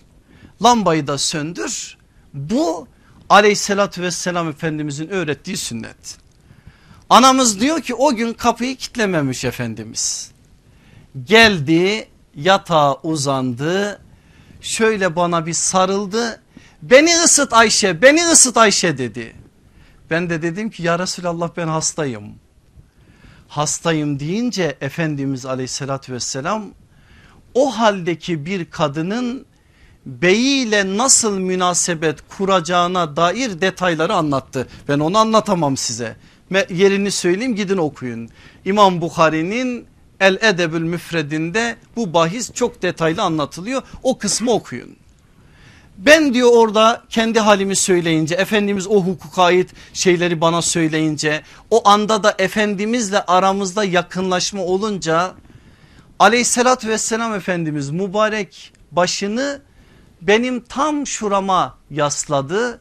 Lambayı 0.63 1.07
da 1.07 1.19
söndür. 1.19 1.97
Bu 2.35 2.89
aleyhissalatü 3.29 4.03
vesselam 4.03 4.49
efendimizin 4.49 5.09
öğrettiği 5.09 5.57
sünnet. 5.57 6.19
Anamız 7.11 7.61
diyor 7.61 7.81
ki 7.81 7.95
o 7.95 8.15
gün 8.15 8.33
kapıyı 8.33 8.77
kitlememiş 8.77 9.45
efendimiz. 9.45 10.31
Geldi 11.25 12.09
yatağa 12.35 12.95
uzandı. 13.03 14.01
Şöyle 14.61 15.17
bana 15.17 15.47
bir 15.47 15.53
sarıldı. 15.53 16.41
Beni 16.83 17.17
ısıt 17.25 17.53
Ayşe 17.53 18.03
beni 18.03 18.25
ısıt 18.25 18.57
Ayşe 18.57 18.99
dedi. 18.99 19.41
Ben 20.13 20.31
de 20.31 20.43
dedim 20.43 20.71
ki 20.71 20.83
ya 20.83 20.99
Resulallah 20.99 21.51
ben 21.57 21.69
hastayım. 21.69 22.35
Hastayım 23.49 24.21
deyince 24.21 24.77
Efendimiz 24.81 25.47
aleyhissalatü 25.47 26.13
vesselam 26.13 26.65
o 27.55 27.79
haldeki 27.79 28.47
bir 28.47 28.65
kadının 28.65 29.47
beyiyle 30.07 30.97
nasıl 30.97 31.39
münasebet 31.39 32.19
kuracağına 32.29 33.17
dair 33.17 33.61
detayları 33.61 34.15
anlattı. 34.15 34.69
Ben 34.89 34.99
onu 34.99 35.19
anlatamam 35.19 35.77
size. 35.77 36.17
Yerini 36.71 37.11
söyleyeyim 37.11 37.57
gidin 37.57 37.79
okuyun. 37.79 38.29
İmam 38.65 39.01
Bukhari'nin 39.01 39.87
El 40.21 40.39
Edebül 40.41 40.83
Müfredinde 40.83 41.77
bu 41.97 42.15
bahis 42.15 42.53
çok 42.53 42.83
detaylı 42.83 43.23
anlatılıyor. 43.23 43.83
O 44.03 44.19
kısmı 44.19 44.51
okuyun. 44.51 45.01
Ben 45.99 46.34
diyor 46.34 46.51
orada 46.53 47.03
kendi 47.11 47.40
halimi 47.40 47.76
söyleyince 47.76 48.34
Efendimiz 48.34 48.86
o 48.86 48.95
hukuka 48.95 49.43
ait 49.43 49.70
şeyleri 49.93 50.40
bana 50.40 50.62
söyleyince 50.62 51.43
o 51.70 51.88
anda 51.88 52.22
da 52.22 52.34
Efendimizle 52.38 53.22
aramızda 53.22 53.84
yakınlaşma 53.84 54.62
olunca 54.62 55.34
aleyhissalatü 56.18 56.88
vesselam 56.88 57.34
Efendimiz 57.34 57.90
mübarek 57.90 58.72
başını 58.93 59.62
benim 60.22 60.61
tam 60.61 61.07
şurama 61.07 61.78
yasladı 61.90 62.80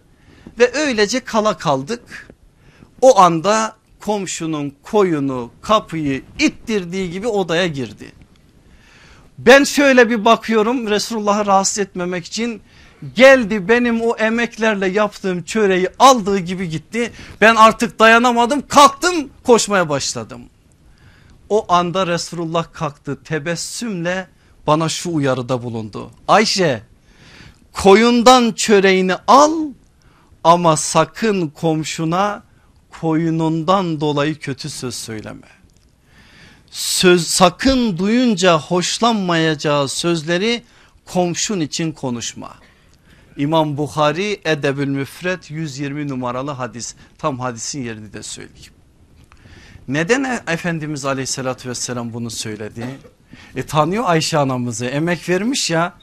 ve 0.59 0.73
öylece 0.73 1.19
kala 1.19 1.57
kaldık. 1.57 2.27
O 3.01 3.19
anda 3.19 3.75
komşunun 3.99 4.73
koyunu 4.83 5.51
kapıyı 5.61 6.23
ittirdiği 6.39 7.11
gibi 7.11 7.27
odaya 7.27 7.67
girdi. 7.67 8.11
Ben 9.37 9.63
şöyle 9.63 10.09
bir 10.09 10.25
bakıyorum 10.25 10.89
Resulullah'ı 10.89 11.45
rahatsız 11.45 11.79
etmemek 11.79 12.25
için 12.25 12.61
geldi 13.15 13.67
benim 13.67 14.01
o 14.01 14.15
emeklerle 14.15 14.87
yaptığım 14.87 15.43
çöreği 15.43 15.89
aldığı 15.99 16.39
gibi 16.39 16.69
gitti. 16.69 17.11
Ben 17.41 17.55
artık 17.55 17.99
dayanamadım 17.99 18.67
kalktım 18.67 19.29
koşmaya 19.43 19.89
başladım. 19.89 20.41
O 21.49 21.73
anda 21.73 22.07
Resulullah 22.07 22.73
kalktı 22.73 23.23
tebessümle 23.23 24.27
bana 24.67 24.89
şu 24.89 25.13
uyarıda 25.13 25.63
bulundu. 25.63 26.11
Ayşe 26.27 26.81
koyundan 27.73 28.51
çöreğini 28.51 29.15
al 29.27 29.53
ama 30.43 30.77
sakın 30.77 31.47
komşuna 31.47 32.43
koyunundan 33.01 34.01
dolayı 34.01 34.39
kötü 34.39 34.69
söz 34.69 34.95
söyleme. 34.95 35.47
Söz 36.71 37.27
sakın 37.27 37.97
duyunca 37.97 38.59
hoşlanmayacağı 38.59 39.87
sözleri 39.87 40.63
komşun 41.05 41.59
için 41.59 41.91
konuşma. 41.91 42.49
İmam 43.37 43.77
Bukhari 43.77 44.41
Edebül 44.45 44.87
Müfret 44.87 45.51
120 45.51 46.07
numaralı 46.07 46.51
hadis 46.51 46.95
tam 47.17 47.39
hadisin 47.39 47.83
yerini 47.83 48.13
de 48.13 48.23
söyleyeyim. 48.23 48.73
Neden 49.87 50.23
e- 50.23 50.43
Efendimiz 50.47 51.05
aleyhissalatü 51.05 51.69
vesselam 51.69 52.13
bunu 52.13 52.29
söyledi? 52.29 52.85
E 53.55 53.63
tanıyor 53.63 54.03
Ayşe 54.07 54.37
anamızı 54.37 54.85
emek 54.85 55.29
vermiş 55.29 55.69
ya 55.69 55.93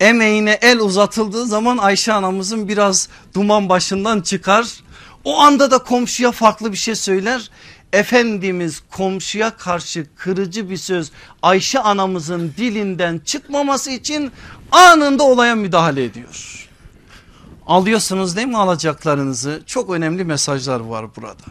emeğine 0.00 0.58
el 0.62 0.78
uzatıldığı 0.78 1.46
zaman 1.46 1.78
Ayşe 1.78 2.12
anamızın 2.12 2.68
biraz 2.68 3.08
duman 3.34 3.68
başından 3.68 4.20
çıkar. 4.20 4.66
O 5.24 5.40
anda 5.40 5.70
da 5.70 5.78
komşuya 5.78 6.32
farklı 6.32 6.72
bir 6.72 6.76
şey 6.76 6.94
söyler. 6.94 7.50
Efendimiz 7.92 8.82
komşuya 8.90 9.56
karşı 9.56 10.06
kırıcı 10.16 10.70
bir 10.70 10.76
söz 10.76 11.12
Ayşe 11.42 11.80
anamızın 11.80 12.54
dilinden 12.56 13.20
çıkmaması 13.24 13.90
için 13.90 14.32
anında 14.72 15.22
olaya 15.22 15.54
müdahale 15.54 16.04
ediyor. 16.04 16.68
Alıyorsunuz 17.66 18.36
değil 18.36 18.48
mi 18.48 18.58
alacaklarınızı? 18.58 19.62
Çok 19.66 19.90
önemli 19.90 20.24
mesajlar 20.24 20.80
var 20.80 21.16
burada. 21.16 21.44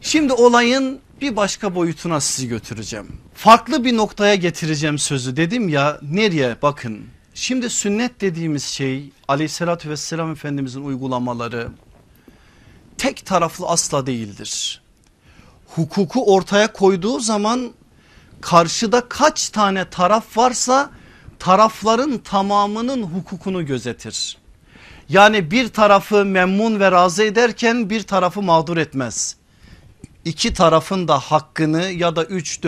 Şimdi 0.00 0.32
olayın 0.32 1.00
bir 1.20 1.36
başka 1.36 1.74
boyutuna 1.74 2.20
sizi 2.20 2.48
götüreceğim. 2.48 3.06
Farklı 3.34 3.84
bir 3.84 3.96
noktaya 3.96 4.34
getireceğim 4.34 4.98
sözü 4.98 5.36
dedim 5.36 5.68
ya 5.68 5.98
nereye 6.02 6.56
bakın. 6.62 7.00
Şimdi 7.34 7.70
sünnet 7.70 8.20
dediğimiz 8.20 8.64
şey 8.64 9.12
aleyhissalatü 9.28 9.90
vesselam 9.90 10.32
efendimizin 10.32 10.84
uygulamaları 10.84 11.68
tek 12.98 13.26
taraflı 13.26 13.66
asla 13.66 14.06
değildir. 14.06 14.82
Hukuku 15.66 16.34
ortaya 16.34 16.72
koyduğu 16.72 17.20
zaman 17.20 17.70
karşıda 18.40 19.08
kaç 19.08 19.48
tane 19.48 19.90
taraf 19.90 20.36
varsa 20.36 20.90
tarafların 21.40 22.18
tamamının 22.18 23.02
hukukunu 23.02 23.66
gözetir. 23.66 24.38
Yani 25.08 25.50
bir 25.50 25.68
tarafı 25.68 26.24
memnun 26.24 26.80
ve 26.80 26.90
razı 26.90 27.22
ederken 27.22 27.90
bir 27.90 28.02
tarafı 28.02 28.42
mağdur 28.42 28.76
etmez. 28.76 29.36
İki 30.24 30.54
tarafın 30.54 31.08
da 31.08 31.18
hakkını 31.18 31.82
ya 31.82 32.16
da 32.16 32.24
üç 32.24 32.60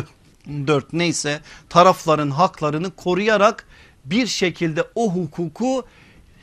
dört 0.66 0.92
neyse 0.92 1.40
tarafların 1.68 2.30
haklarını 2.30 2.90
koruyarak 2.90 3.66
bir 4.04 4.26
şekilde 4.26 4.84
o 4.94 5.12
hukuku 5.12 5.84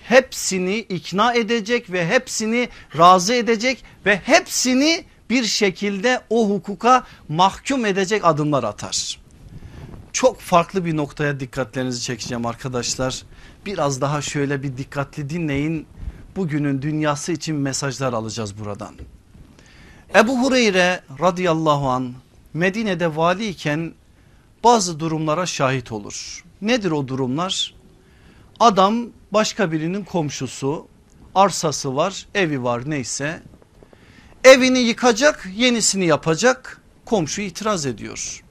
hepsini 0.03 0.77
ikna 0.77 1.33
edecek 1.33 1.91
ve 1.91 2.07
hepsini 2.07 2.69
razı 2.97 3.33
edecek 3.33 3.83
ve 4.05 4.17
hepsini 4.17 5.03
bir 5.29 5.43
şekilde 5.43 6.21
o 6.29 6.49
hukuka 6.49 7.03
mahkum 7.29 7.85
edecek 7.85 8.25
adımlar 8.25 8.63
atar. 8.63 9.19
Çok 10.13 10.39
farklı 10.39 10.85
bir 10.85 10.97
noktaya 10.97 11.39
dikkatlerinizi 11.39 12.01
çekeceğim 12.01 12.45
arkadaşlar. 12.45 13.23
Biraz 13.65 14.01
daha 14.01 14.21
şöyle 14.21 14.63
bir 14.63 14.77
dikkatli 14.77 15.29
dinleyin. 15.29 15.87
Bugünün 16.35 16.81
dünyası 16.81 17.31
için 17.31 17.55
mesajlar 17.55 18.13
alacağız 18.13 18.59
buradan. 18.59 18.95
Ebu 20.15 20.39
Hureyre 20.39 21.01
radıyallahu 21.21 21.89
an 21.89 22.13
Medine'de 22.53 23.15
valiyken 23.15 23.93
bazı 24.63 24.99
durumlara 24.99 25.45
şahit 25.45 25.91
olur. 25.91 26.43
Nedir 26.61 26.91
o 26.91 27.07
durumlar? 27.07 27.73
Adam 28.59 29.05
başka 29.31 29.71
birinin 29.71 30.03
komşusu 30.03 30.87
arsası 31.35 31.95
var 31.95 32.27
evi 32.35 32.63
var 32.63 32.89
neyse 32.89 33.41
evini 34.43 34.79
yıkacak 34.79 35.49
yenisini 35.55 36.05
yapacak 36.05 36.81
komşu 37.05 37.41
itiraz 37.41 37.85
ediyor. 37.85 38.43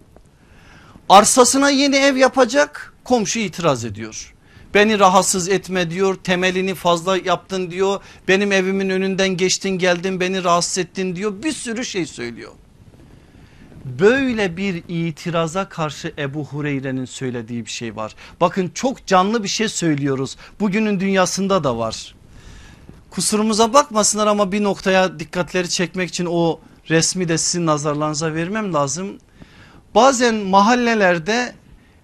Arsasına 1.08 1.70
yeni 1.70 1.96
ev 1.96 2.16
yapacak 2.16 2.94
komşu 3.04 3.38
itiraz 3.38 3.84
ediyor. 3.84 4.34
Beni 4.74 4.98
rahatsız 4.98 5.48
etme 5.48 5.90
diyor 5.90 6.14
temelini 6.24 6.74
fazla 6.74 7.16
yaptın 7.16 7.70
diyor 7.70 8.00
benim 8.28 8.52
evimin 8.52 8.90
önünden 8.90 9.28
geçtin 9.28 9.70
geldin 9.70 10.20
beni 10.20 10.44
rahatsız 10.44 10.78
ettin 10.78 11.16
diyor 11.16 11.42
bir 11.42 11.52
sürü 11.52 11.84
şey 11.84 12.06
söylüyor. 12.06 12.52
Böyle 13.84 14.56
bir 14.56 14.82
itiraza 14.88 15.68
karşı 15.68 16.12
Ebu 16.18 16.44
Hureyre'nin 16.44 17.04
söylediği 17.04 17.66
bir 17.66 17.70
şey 17.70 17.96
var. 17.96 18.14
Bakın 18.40 18.70
çok 18.74 19.06
canlı 19.06 19.42
bir 19.42 19.48
şey 19.48 19.68
söylüyoruz. 19.68 20.36
Bugünün 20.60 21.00
dünyasında 21.00 21.64
da 21.64 21.78
var. 21.78 22.14
Kusurumuza 23.10 23.72
bakmasınlar 23.72 24.26
ama 24.26 24.52
bir 24.52 24.62
noktaya 24.62 25.18
dikkatleri 25.18 25.68
çekmek 25.68 26.08
için 26.08 26.26
o 26.30 26.60
resmi 26.90 27.28
de 27.28 27.38
sizin 27.38 27.66
nazarlarınıza 27.66 28.34
vermem 28.34 28.74
lazım. 28.74 29.18
Bazen 29.94 30.34
mahallelerde 30.34 31.54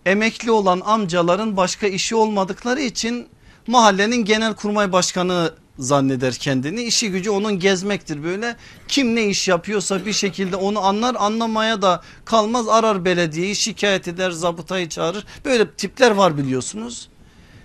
emekli 0.07 0.51
olan 0.51 0.82
amcaların 0.85 1.57
başka 1.57 1.87
işi 1.87 2.14
olmadıkları 2.14 2.80
için 2.80 3.26
mahallenin 3.66 4.24
genel 4.24 4.55
kurmay 4.55 4.93
başkanı 4.93 5.55
zanneder 5.78 6.35
kendini. 6.35 6.82
İşi 6.82 7.11
gücü 7.11 7.30
onun 7.30 7.59
gezmektir 7.59 8.24
böyle. 8.24 8.57
Kim 8.89 9.14
ne 9.14 9.26
iş 9.26 9.49
yapıyorsa 9.49 10.07
bir 10.07 10.12
şekilde 10.12 10.57
onu 10.57 10.80
anlar 10.80 11.16
anlamaya 11.18 11.82
da 11.82 12.03
kalmaz 12.24 12.68
arar 12.68 13.05
belediyeyi 13.05 13.57
şikayet 13.57 14.09
eder 14.09 14.30
zabıtayı 14.30 14.89
çağırır. 14.89 15.26
Böyle 15.45 15.70
tipler 15.70 16.11
var 16.11 16.39
biliyorsunuz. 16.39 17.09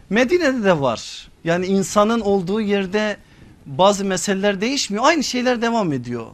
Medine'de 0.09 0.63
de 0.63 0.79
var. 0.79 1.29
Yani 1.43 1.65
insanın 1.65 2.19
olduğu 2.19 2.61
yerde 2.61 3.17
bazı 3.65 4.05
meseleler 4.05 4.61
değişmiyor. 4.61 5.05
Aynı 5.05 5.23
şeyler 5.23 5.61
devam 5.61 5.93
ediyor. 5.93 6.25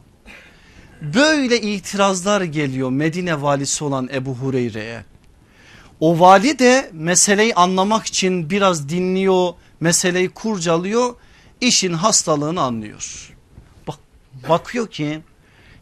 Böyle 1.02 1.62
itirazlar 1.62 2.42
geliyor 2.42 2.90
Medine 2.90 3.42
valisi 3.42 3.84
olan 3.84 4.10
Ebu 4.14 4.36
Hureyre'ye. 4.36 5.06
O 6.00 6.20
vali 6.20 6.60
de 6.60 6.90
meseleyi 6.94 7.56
anlamak 7.56 8.06
için 8.06 8.50
biraz 8.50 8.90
dinliyor, 8.90 9.54
meseleyi 9.80 10.30
kurcalıyor 10.30 11.16
işin 11.62 11.94
hastalığını 11.94 12.62
anlıyor. 12.62 13.34
Bak, 13.88 13.96
bakıyor 14.50 14.88
ki 14.88 15.22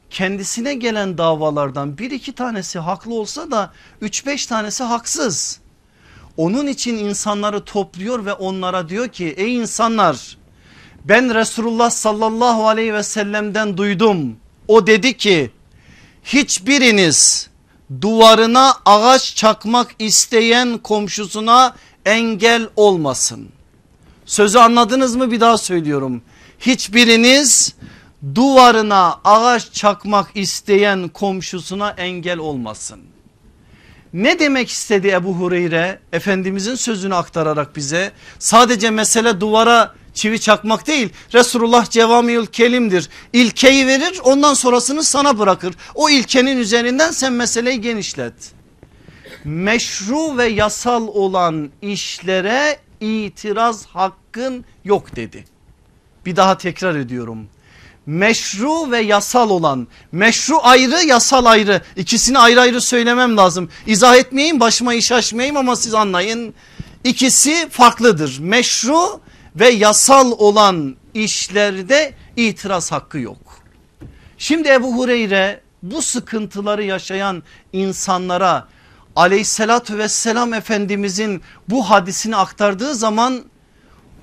kendisine 0.10 0.74
gelen 0.74 1.18
davalardan 1.18 1.98
bir 1.98 2.12
iki 2.12 2.34
tanesi 2.34 2.80
haklı 2.80 3.14
olsa 3.14 3.52
da 3.52 3.74
üç 4.02 4.26
beş 4.26 4.46
tanesi 4.46 4.84
haksız. 4.84 5.60
Onun 6.38 6.68
için 6.68 6.98
insanları 6.98 7.66
topluyor 7.66 8.26
ve 8.26 8.34
onlara 8.34 8.90
diyor 8.90 9.08
ki 9.08 9.34
ey 9.38 9.56
insanlar 9.56 10.38
ben 11.06 11.36
Resulullah 11.36 11.90
sallallahu 11.90 12.68
aleyhi 12.68 12.94
ve 12.94 13.04
sellem'den 13.04 13.78
duydum. 13.78 14.36
O 14.68 14.88
dedi 14.88 15.18
ki 15.18 15.52
hiçbiriniz 16.24 17.50
duvarına 18.02 18.74
ağaç 18.86 19.36
çakmak 19.36 19.96
isteyen 20.00 20.78
komşusuna 20.78 21.76
engel 22.06 22.68
olmasın. 22.76 23.50
Sözü 24.26 24.58
anladınız 24.58 25.16
mı 25.16 25.32
bir 25.32 25.40
daha 25.40 25.58
söylüyorum. 25.58 26.22
Hiçbiriniz 26.60 27.76
duvarına 28.36 29.20
ağaç 29.24 29.74
çakmak 29.74 30.32
isteyen 30.36 31.08
komşusuna 31.08 31.90
engel 31.90 32.38
olmasın. 32.38 33.00
Ne 34.14 34.40
demek 34.40 34.70
istedi 34.70 35.08
Ebu 35.08 35.34
Hureyre? 35.34 36.00
Efendimizin 36.14 36.76
sözünü 36.76 37.16
aktararak 37.16 37.76
bize 37.76 38.12
sadece 38.40 38.90
mesele 38.90 39.42
duvara 39.42 39.94
çivi 40.14 40.40
çakmak 40.40 40.88
değil. 40.88 41.10
Resulullah 41.34 41.90
cevamiyül 41.90 42.46
kelimdir. 42.46 43.10
İlkeyi 43.34 43.88
verir 43.88 44.20
ondan 44.24 44.54
sonrasını 44.54 45.04
sana 45.04 45.40
bırakır. 45.40 45.76
O 45.96 46.10
ilkenin 46.10 46.58
üzerinden 46.58 47.12
sen 47.12 47.34
meseleyi 47.34 47.82
genişlet. 47.82 48.34
Meşru 49.44 50.38
ve 50.38 50.46
yasal 50.46 51.08
olan 51.08 51.70
işlere 51.82 52.80
itiraz 53.02 53.86
hakkın 53.86 54.66
yok 54.86 55.16
dedi. 55.16 55.46
Bir 56.26 56.36
daha 56.36 56.58
tekrar 56.58 56.96
ediyorum 56.96 57.48
meşru 58.06 58.92
ve 58.92 59.00
yasal 59.00 59.50
olan 59.50 59.88
meşru 60.12 60.56
ayrı 60.64 61.06
yasal 61.08 61.46
ayrı 61.46 61.82
ikisini 61.96 62.40
ayrı 62.40 62.62
ayrı 62.62 62.82
söylemem 62.82 63.38
lazım. 63.38 63.70
İzah 63.88 64.16
etmeyeyim 64.16 64.60
başıma 64.60 64.94
iş 64.94 65.12
açmayayım 65.12 65.58
ama 65.58 65.76
siz 65.76 65.94
anlayın. 65.94 66.54
İkisi 67.04 67.70
farklıdır 67.70 68.40
meşru 68.40 69.20
ve 69.56 69.70
yasal 69.70 70.32
olan 70.32 70.96
işlerde 71.14 72.14
itiraz 72.36 72.92
hakkı 72.92 73.20
yok. 73.20 73.38
Şimdi 74.38 74.70
Ebu 74.70 74.98
Hureyre 74.98 75.62
bu 75.84 76.02
sıkıntıları 76.02 76.84
yaşayan 76.84 77.44
insanlara 77.74 78.68
aleyhissalatü 79.16 79.98
vesselam 79.98 80.54
efendimizin 80.54 81.42
bu 81.70 81.90
hadisini 81.90 82.36
aktardığı 82.36 82.96
zaman 82.96 83.44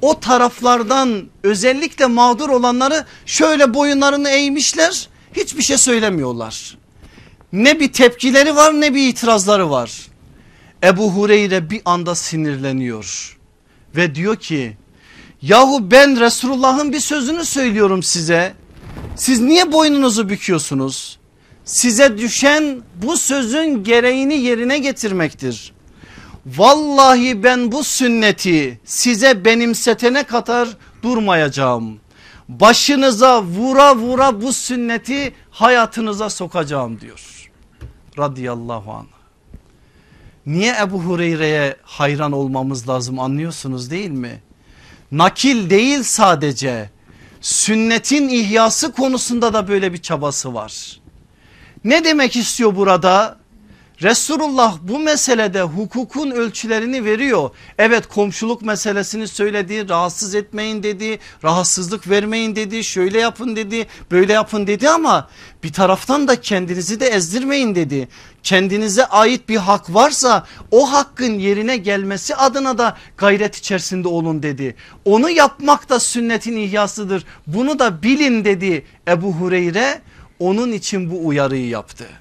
o 0.03 0.21
taraflardan 0.21 1.29
özellikle 1.43 2.07
mağdur 2.07 2.49
olanları 2.49 3.05
şöyle 3.27 3.75
boyunlarını 3.75 4.29
eğmişler 4.29 5.09
hiçbir 5.37 5.63
şey 5.63 5.79
söylemiyorlar. 5.79 6.79
Ne 7.53 7.81
bir 7.81 7.93
tepkileri 7.93 8.57
var 8.57 8.81
ne 8.81 8.95
bir 8.95 9.09
itirazları 9.09 9.71
var. 9.71 10.07
Ebu 10.85 11.13
Hureyre 11.13 11.71
bir 11.71 11.83
anda 11.85 12.15
sinirleniyor 12.15 13.39
ve 13.97 14.15
diyor 14.15 14.37
ki 14.37 14.77
yahu 15.43 15.91
ben 15.91 16.21
Resulullah'ın 16.21 16.93
bir 16.93 17.01
sözünü 17.01 17.45
söylüyorum 17.45 18.03
size. 18.03 18.55
Siz 19.17 19.41
niye 19.41 19.73
boynunuzu 19.73 20.29
büküyorsunuz? 20.29 21.19
Size 21.65 22.19
düşen 22.19 22.83
bu 23.03 23.17
sözün 23.17 23.85
gereğini 23.85 24.35
yerine 24.35 24.79
getirmektir. 24.79 25.73
Vallahi 26.47 27.43
ben 27.43 27.73
bu 27.73 27.85
sünneti 27.85 28.81
size 28.85 29.45
benimsetene 29.45 30.23
kadar 30.23 30.69
durmayacağım. 31.03 32.01
Başınıza 32.49 33.43
vura 33.43 33.97
vura 33.97 34.43
bu 34.43 34.53
sünneti 34.53 35.35
hayatınıza 35.51 36.31
sokacağım 36.31 37.01
diyor. 37.01 37.51
Radıyallahu 38.19 38.93
anh. 38.93 39.07
Niye 40.47 40.75
Ebu 40.83 41.03
Hureyre'ye 41.03 41.77
hayran 41.83 42.33
olmamız 42.33 42.89
lazım 42.89 43.19
anlıyorsunuz 43.19 43.91
değil 43.91 44.11
mi? 44.11 44.43
Nakil 45.13 45.71
değil 45.71 46.03
sadece 46.03 46.91
sünnetin 47.41 48.29
ihyası 48.29 48.93
konusunda 48.93 49.53
da 49.55 49.69
böyle 49.69 49.93
bir 49.93 49.99
çabası 49.99 50.55
var. 50.55 51.01
Ne 51.85 52.05
demek 52.05 52.37
istiyor 52.37 52.77
burada? 52.77 53.40
Resulullah 54.03 54.79
bu 54.83 54.99
meselede 54.99 55.63
hukukun 55.63 56.31
ölçülerini 56.31 57.05
veriyor. 57.05 57.51
Evet 57.79 58.07
komşuluk 58.07 58.63
meselesini 58.63 59.29
söyledi 59.29 59.89
rahatsız 59.89 60.35
etmeyin 60.35 60.83
dedi 60.83 61.19
rahatsızlık 61.45 62.09
vermeyin 62.09 62.57
dedi 62.57 62.85
şöyle 62.85 63.21
yapın 63.21 63.57
dedi 63.57 63.87
böyle 64.11 64.33
yapın 64.33 64.67
dedi 64.67 64.89
ama 64.89 65.29
bir 65.63 65.73
taraftan 65.73 66.29
da 66.29 66.41
kendinizi 66.41 67.01
de 67.01 67.07
ezdirmeyin 67.07 67.75
dedi. 67.75 68.09
Kendinize 68.43 69.07
ait 69.07 69.49
bir 69.49 69.57
hak 69.57 69.95
varsa 69.95 70.47
o 70.71 70.93
hakkın 70.93 71.39
yerine 71.39 71.77
gelmesi 71.77 72.37
adına 72.37 72.79
da 72.79 72.97
gayret 73.17 73.57
içerisinde 73.57 74.09
olun 74.09 74.43
dedi. 74.43 74.77
Onu 75.05 75.31
yapmak 75.31 75.89
da 75.89 76.01
sünnetin 76.01 76.57
ihyasıdır 76.57 77.25
bunu 77.47 77.79
da 77.79 78.03
bilin 78.03 78.45
dedi 78.45 78.85
Ebu 79.09 79.33
Hureyre 79.33 80.01
onun 80.39 80.73
için 80.73 81.11
bu 81.11 81.27
uyarıyı 81.27 81.69
yaptı. 81.69 82.20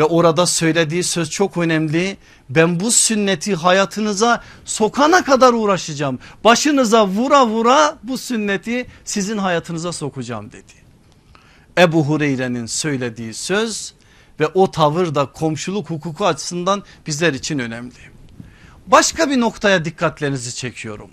Ve 0.00 0.04
orada 0.04 0.46
söylediği 0.46 1.04
söz 1.04 1.30
çok 1.30 1.56
önemli. 1.56 2.16
Ben 2.50 2.80
bu 2.80 2.90
sünneti 2.90 3.54
hayatınıza 3.54 4.42
sokana 4.64 5.24
kadar 5.24 5.52
uğraşacağım. 5.52 6.18
Başınıza 6.44 7.06
vura 7.06 7.46
vura 7.46 7.98
bu 8.02 8.18
sünneti 8.18 8.86
sizin 9.04 9.38
hayatınıza 9.38 9.92
sokacağım 9.92 10.52
dedi. 10.52 10.72
Ebu 11.78 12.04
Hureyre'nin 12.04 12.66
söylediği 12.66 13.34
söz 13.34 13.94
ve 14.40 14.46
o 14.46 14.70
tavır 14.70 15.14
da 15.14 15.26
komşuluk 15.26 15.90
hukuku 15.90 16.26
açısından 16.26 16.82
bizler 17.06 17.32
için 17.32 17.58
önemli. 17.58 18.00
Başka 18.86 19.30
bir 19.30 19.40
noktaya 19.40 19.84
dikkatlerinizi 19.84 20.54
çekiyorum. 20.54 21.10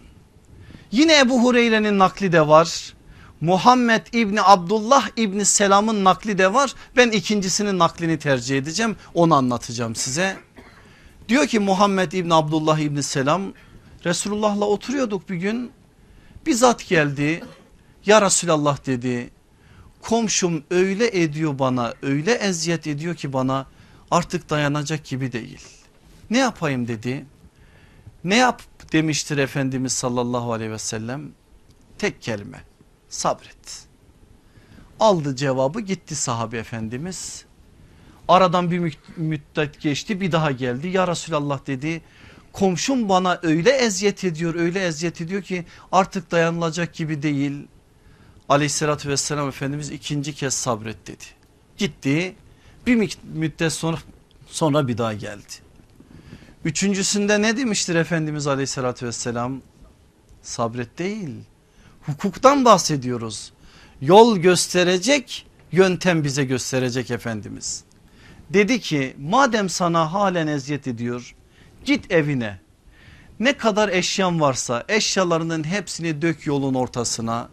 Yine 0.92 1.20
Ebu 1.20 1.44
Hureyre'nin 1.44 2.00
nakli 2.00 2.32
de 2.32 2.48
var. 2.48 2.94
Muhammed 3.42 4.08
İbni 4.14 4.42
Abdullah 4.42 5.10
İbni 5.16 5.46
Selam'ın 5.46 6.04
nakli 6.04 6.38
de 6.38 6.54
var. 6.54 6.74
Ben 6.96 7.12
ikincisinin 7.12 7.80
naklini 7.80 8.20
tercih 8.20 8.58
edeceğim. 8.58 8.96
Onu 9.14 9.36
anlatacağım 9.36 9.96
size. 9.96 10.38
Diyor 11.28 11.48
ki 11.48 11.60
Muhammed 11.60 12.12
İbni 12.12 12.34
Abdullah 12.34 12.80
İbni 12.80 13.04
Selam 13.04 13.54
Resulullah'la 14.06 14.66
oturuyorduk 14.66 15.30
bir 15.30 15.36
gün. 15.36 15.72
Bir 16.46 16.54
zat 16.54 16.88
geldi. 16.88 17.44
Ya 18.06 18.22
Resulallah 18.22 18.86
dedi. 18.86 19.30
Komşum 20.02 20.64
öyle 20.72 21.22
ediyor 21.22 21.60
bana 21.60 21.94
öyle 22.02 22.32
eziyet 22.32 22.88
ediyor 22.88 23.16
ki 23.16 23.34
bana 23.34 23.66
artık 24.12 24.50
dayanacak 24.50 25.06
gibi 25.06 25.32
değil. 25.32 25.68
Ne 26.30 26.38
yapayım 26.38 26.88
dedi. 26.88 27.26
Ne 28.24 28.36
yap 28.36 28.62
demiştir 28.92 29.38
Efendimiz 29.38 29.94
sallallahu 29.94 30.54
aleyhi 30.54 30.72
ve 30.72 30.80
sellem. 30.80 31.32
Tek 31.98 32.22
kelime 32.22 32.67
sabret. 33.10 33.88
Aldı 35.00 35.36
cevabı 35.36 35.82
gitti 35.82 36.16
sahabe 36.16 36.58
efendimiz. 36.58 37.46
Aradan 38.28 38.72
bir 38.72 38.98
müddet 39.18 39.82
geçti 39.82 40.22
bir 40.22 40.32
daha 40.32 40.52
geldi. 40.52 40.88
Ya 40.88 41.08
Resulallah 41.08 41.68
dedi 41.68 42.02
komşum 42.54 43.10
bana 43.10 43.40
öyle 43.44 43.72
eziyet 43.72 44.24
ediyor 44.24 44.56
öyle 44.56 44.86
eziyet 44.86 45.22
ediyor 45.22 45.42
ki 45.42 45.66
artık 45.92 46.32
dayanılacak 46.32 46.94
gibi 46.94 47.22
değil. 47.22 47.68
Aleyhissalatü 48.50 49.10
vesselam 49.10 49.48
Efendimiz 49.48 49.92
ikinci 49.92 50.36
kez 50.36 50.54
sabret 50.54 51.08
dedi. 51.08 51.24
Gitti 51.78 52.36
bir 52.86 53.18
müddet 53.34 53.74
sonra, 53.74 53.98
sonra 54.48 54.88
bir 54.88 54.98
daha 54.98 55.14
geldi. 55.14 55.54
Üçüncüsünde 56.66 57.42
ne 57.42 57.58
demiştir 57.58 57.96
Efendimiz 57.96 58.48
aleyhissalatü 58.48 59.08
vesselam? 59.08 59.62
Sabret 60.42 61.00
değil 61.00 61.30
hukuktan 62.08 62.66
bahsediyoruz. 62.66 63.52
Yol 64.02 64.38
gösterecek 64.38 65.46
yöntem 65.72 66.24
bize 66.24 66.44
gösterecek 66.44 67.12
Efendimiz. 67.12 67.84
Dedi 68.50 68.80
ki 68.80 69.16
madem 69.20 69.70
sana 69.70 70.14
halen 70.14 70.48
eziyet 70.48 70.88
ediyor 70.88 71.36
git 71.86 72.12
evine 72.12 72.60
ne 73.40 73.58
kadar 73.58 73.90
eşyan 73.90 74.42
varsa 74.42 74.84
eşyalarının 74.88 75.64
hepsini 75.64 76.22
dök 76.22 76.48
yolun 76.48 76.74
ortasına. 76.74 77.50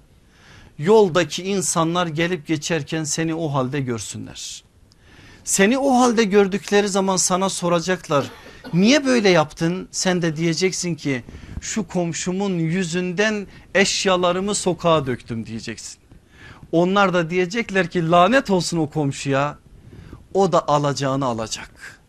Yoldaki 0.78 1.42
insanlar 1.42 2.06
gelip 2.06 2.46
geçerken 2.46 3.04
seni 3.04 3.34
o 3.34 3.54
halde 3.54 3.80
görsünler. 3.80 4.64
Seni 5.44 5.78
o 5.78 5.98
halde 5.98 6.24
gördükleri 6.24 6.88
zaman 6.88 7.16
sana 7.16 7.48
soracaklar 7.48 8.30
niye 8.72 9.04
böyle 9.04 9.28
yaptın? 9.28 9.88
Sen 9.90 10.22
de 10.22 10.36
diyeceksin 10.36 10.94
ki 10.94 11.24
şu 11.60 11.86
komşumun 11.86 12.58
yüzünden 12.58 13.46
eşyalarımı 13.74 14.54
sokağa 14.54 15.06
döktüm 15.06 15.46
diyeceksin. 15.46 15.98
Onlar 16.72 17.14
da 17.14 17.30
diyecekler 17.30 17.90
ki 17.90 18.10
lanet 18.10 18.50
olsun 18.50 18.78
o 18.78 18.90
komşuya 18.90 19.58
o 20.34 20.52
da 20.52 20.68
alacağını 20.68 21.24
alacak. 21.24 22.00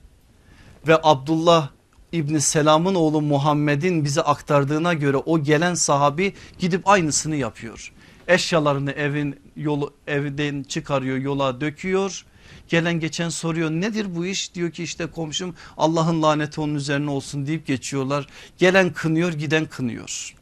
Ve 0.87 0.99
Abdullah 1.03 1.69
İbni 2.11 2.41
Selam'ın 2.41 2.95
oğlu 2.95 3.21
Muhammed'in 3.21 4.05
bize 4.05 4.21
aktardığına 4.21 4.93
göre 4.93 5.17
o 5.17 5.43
gelen 5.43 5.73
sahabi 5.73 6.33
gidip 6.59 6.87
aynısını 6.87 7.35
yapıyor. 7.35 7.93
Eşyalarını 8.27 8.91
evin 8.91 9.39
yolu 9.55 9.93
evden 10.07 10.63
çıkarıyor 10.63 11.17
yola 11.17 11.61
döküyor 11.61 12.25
Gelen 12.67 12.99
geçen 12.99 13.29
soruyor 13.29 13.71
nedir 13.71 14.15
bu 14.15 14.25
iş 14.25 14.53
diyor 14.53 14.71
ki 14.71 14.83
işte 14.83 15.05
komşum 15.05 15.55
Allah'ın 15.77 16.21
laneti 16.21 16.61
onun 16.61 16.75
üzerine 16.75 17.09
olsun 17.09 17.47
deyip 17.47 17.67
geçiyorlar. 17.67 18.27
Gelen 18.57 18.93
kınıyor 18.93 19.33
giden 19.33 19.65
kınıyor. 19.65 20.35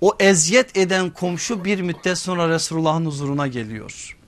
O 0.00 0.16
eziyet 0.20 0.76
eden 0.76 1.10
komşu 1.10 1.64
bir 1.64 1.80
müddet 1.80 2.18
sonra 2.18 2.48
Resulullah'ın 2.48 3.06
huzuruna 3.06 3.46
geliyor. 3.46 4.18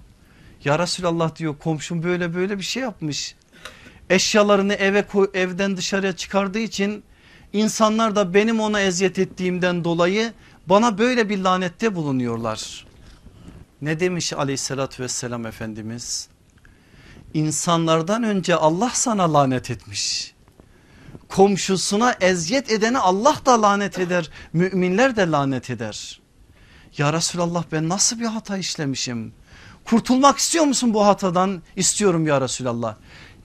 Ya 0.64 0.78
Resulallah 0.78 1.36
diyor 1.36 1.58
komşum 1.58 2.02
böyle 2.02 2.34
böyle 2.34 2.58
bir 2.58 2.64
şey 2.64 2.82
yapmış. 2.82 3.34
Eşyalarını 4.10 4.74
eve 4.74 5.02
koy, 5.02 5.30
evden 5.34 5.76
dışarıya 5.76 6.16
çıkardığı 6.16 6.58
için 6.58 7.02
insanlar 7.52 8.16
da 8.16 8.34
benim 8.34 8.60
ona 8.60 8.80
eziyet 8.80 9.18
ettiğimden 9.18 9.84
dolayı 9.84 10.32
Bana 10.66 10.98
böyle 10.98 11.28
bir 11.28 11.38
lanette 11.38 11.94
bulunuyorlar. 11.94 12.86
Ne 13.82 14.00
demiş 14.00 14.32
aleyhissalatü 14.32 15.02
vesselam 15.02 15.46
Efendimiz? 15.46 16.28
İnsanlardan 17.34 18.22
önce 18.22 18.56
Allah 18.56 18.90
sana 18.94 19.32
lanet 19.32 19.70
etmiş. 19.70 20.34
Komşusuna 21.28 22.12
eziyet 22.20 22.72
edeni 22.72 22.98
Allah 22.98 23.36
da 23.46 23.62
lanet 23.62 23.98
eder. 23.98 24.30
Müminler 24.52 25.16
de 25.16 25.30
lanet 25.30 25.70
eder. 25.70 26.20
Ya 26.98 27.12
Resulallah 27.12 27.64
ben 27.72 27.88
nasıl 27.88 28.20
bir 28.20 28.26
hata 28.26 28.56
işlemişim? 28.56 29.32
Kurtulmak 29.84 30.38
istiyor 30.38 30.64
musun 30.64 30.94
bu 30.94 31.06
hatadan? 31.06 31.62
İstiyorum 31.76 32.26
ya 32.26 32.40
Resulallah. 32.40 32.94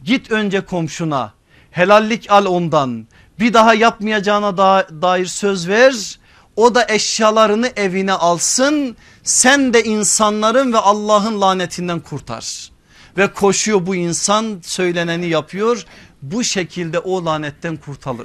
Git 0.03 0.31
önce 0.31 0.65
komşuna 0.65 1.33
helallik 1.71 2.31
al 2.31 2.45
ondan 2.45 3.07
bir 3.39 3.53
daha 3.53 3.73
yapmayacağına 3.73 4.57
dair 5.01 5.25
söz 5.25 5.67
ver. 5.67 6.19
O 6.55 6.75
da 6.75 6.85
eşyalarını 6.89 7.67
evine 7.75 8.13
alsın 8.13 8.97
sen 9.23 9.73
de 9.73 9.83
insanların 9.83 10.73
ve 10.73 10.77
Allah'ın 10.77 11.41
lanetinden 11.41 11.99
kurtar. 11.99 12.70
Ve 13.17 13.33
koşuyor 13.33 13.85
bu 13.85 13.95
insan 13.95 14.59
söyleneni 14.63 15.27
yapıyor 15.27 15.85
bu 16.21 16.43
şekilde 16.43 16.99
o 16.99 17.25
lanetten 17.25 17.79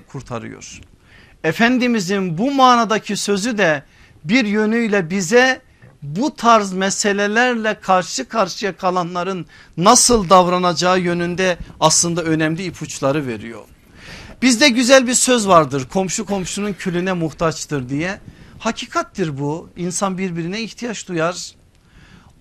kurtarıyor. 0.08 0.80
Efendimizin 1.44 2.38
bu 2.38 2.50
manadaki 2.50 3.16
sözü 3.16 3.58
de 3.58 3.82
bir 4.24 4.44
yönüyle 4.44 5.10
bize 5.10 5.62
bu 6.02 6.36
tarz 6.36 6.72
meselelerle 6.72 7.80
karşı 7.80 8.28
karşıya 8.28 8.76
kalanların 8.76 9.46
nasıl 9.76 10.30
davranacağı 10.30 11.00
yönünde 11.00 11.58
aslında 11.80 12.22
önemli 12.22 12.64
ipuçları 12.64 13.26
veriyor. 13.26 13.62
Bizde 14.42 14.68
güzel 14.68 15.06
bir 15.06 15.14
söz 15.14 15.48
vardır 15.48 15.88
komşu 15.92 16.26
komşunun 16.26 16.72
külüne 16.72 17.12
muhtaçtır 17.12 17.88
diye. 17.88 18.20
Hakikattir 18.58 19.38
bu 19.38 19.68
insan 19.76 20.18
birbirine 20.18 20.60
ihtiyaç 20.60 21.08
duyar. 21.08 21.52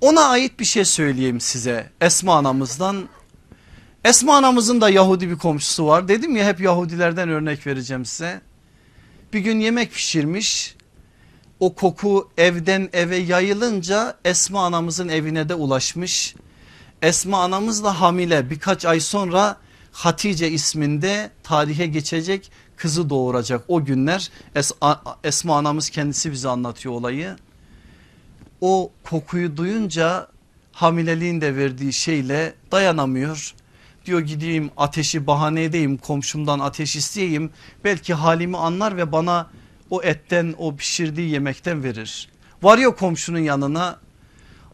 Ona 0.02 0.22
ait 0.22 0.60
bir 0.60 0.66
şey 0.66 0.86
söyleyeyim 0.86 1.40
size 1.42 1.90
Esma 2.02 2.36
anamızdan. 2.36 3.10
Esma 4.06 4.38
anamızın 4.38 4.82
da 4.82 4.90
Yahudi 4.90 5.30
bir 5.30 5.38
komşusu 5.38 5.88
var 5.88 6.08
dedim 6.08 6.36
ya 6.36 6.46
hep 6.46 6.62
Yahudilerden 6.62 7.30
örnek 7.30 7.68
vereceğim 7.68 8.06
size. 8.06 8.42
Bir 9.34 9.40
gün 9.40 9.60
yemek 9.60 9.92
pişirmiş 9.92 10.76
o 11.60 11.76
koku 11.76 12.30
evden 12.38 12.90
eve 12.94 13.18
yayılınca 13.18 14.18
Esma 14.26 14.66
anamızın 14.66 15.10
evine 15.10 15.50
de 15.50 15.54
ulaşmış. 15.54 16.36
Esma 17.02 17.44
anamız 17.44 17.84
da 17.84 18.02
hamile 18.02 18.50
birkaç 18.50 18.86
ay 18.86 19.00
sonra 19.00 19.58
Hatice 19.92 20.52
isminde 20.52 21.32
tarihe 21.44 21.86
geçecek 21.86 22.52
kızı 22.78 23.10
doğuracak 23.10 23.62
o 23.68 23.86
günler 23.86 24.32
es 24.56 24.72
Esma 25.24 25.58
anamız 25.58 25.90
kendisi 25.90 26.32
bize 26.32 26.50
anlatıyor 26.50 26.96
olayı. 26.96 27.36
O 28.68 28.92
kokuyu 29.04 29.58
duyunca 29.58 30.28
hamileliğin 30.72 31.42
de 31.42 31.56
verdiği 31.56 31.94
şeyle 31.94 32.54
dayanamıyor. 32.72 33.54
Diyor 34.06 34.20
gideyim 34.20 34.72
ateşi 34.78 35.28
bahane 35.28 35.64
edeyim 35.64 35.98
komşumdan 35.98 36.60
ateş 36.60 36.96
isteyeyim 36.96 37.50
belki 37.84 38.14
halimi 38.14 38.58
anlar 38.58 38.98
ve 38.98 39.12
bana 39.12 39.50
o 39.90 40.04
etten 40.04 40.56
o 40.58 40.76
pişirdiği 40.76 41.30
yemekten 41.30 41.84
verir. 41.84 42.30
Varıyor 42.64 42.96
komşunun 42.96 43.40
yanına 43.40 44.00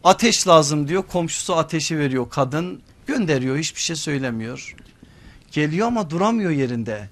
ateş 0.04 0.48
lazım 0.48 0.88
diyor 0.88 1.02
komşusu 1.02 1.56
ateşi 1.56 1.98
veriyor 1.98 2.30
kadın 2.30 2.82
gönderiyor 3.06 3.56
hiçbir 3.56 3.80
şey 3.80 3.96
söylemiyor. 3.96 4.76
Geliyor 5.52 5.86
ama 5.86 6.10
duramıyor 6.10 6.50
yerinde. 6.50 7.08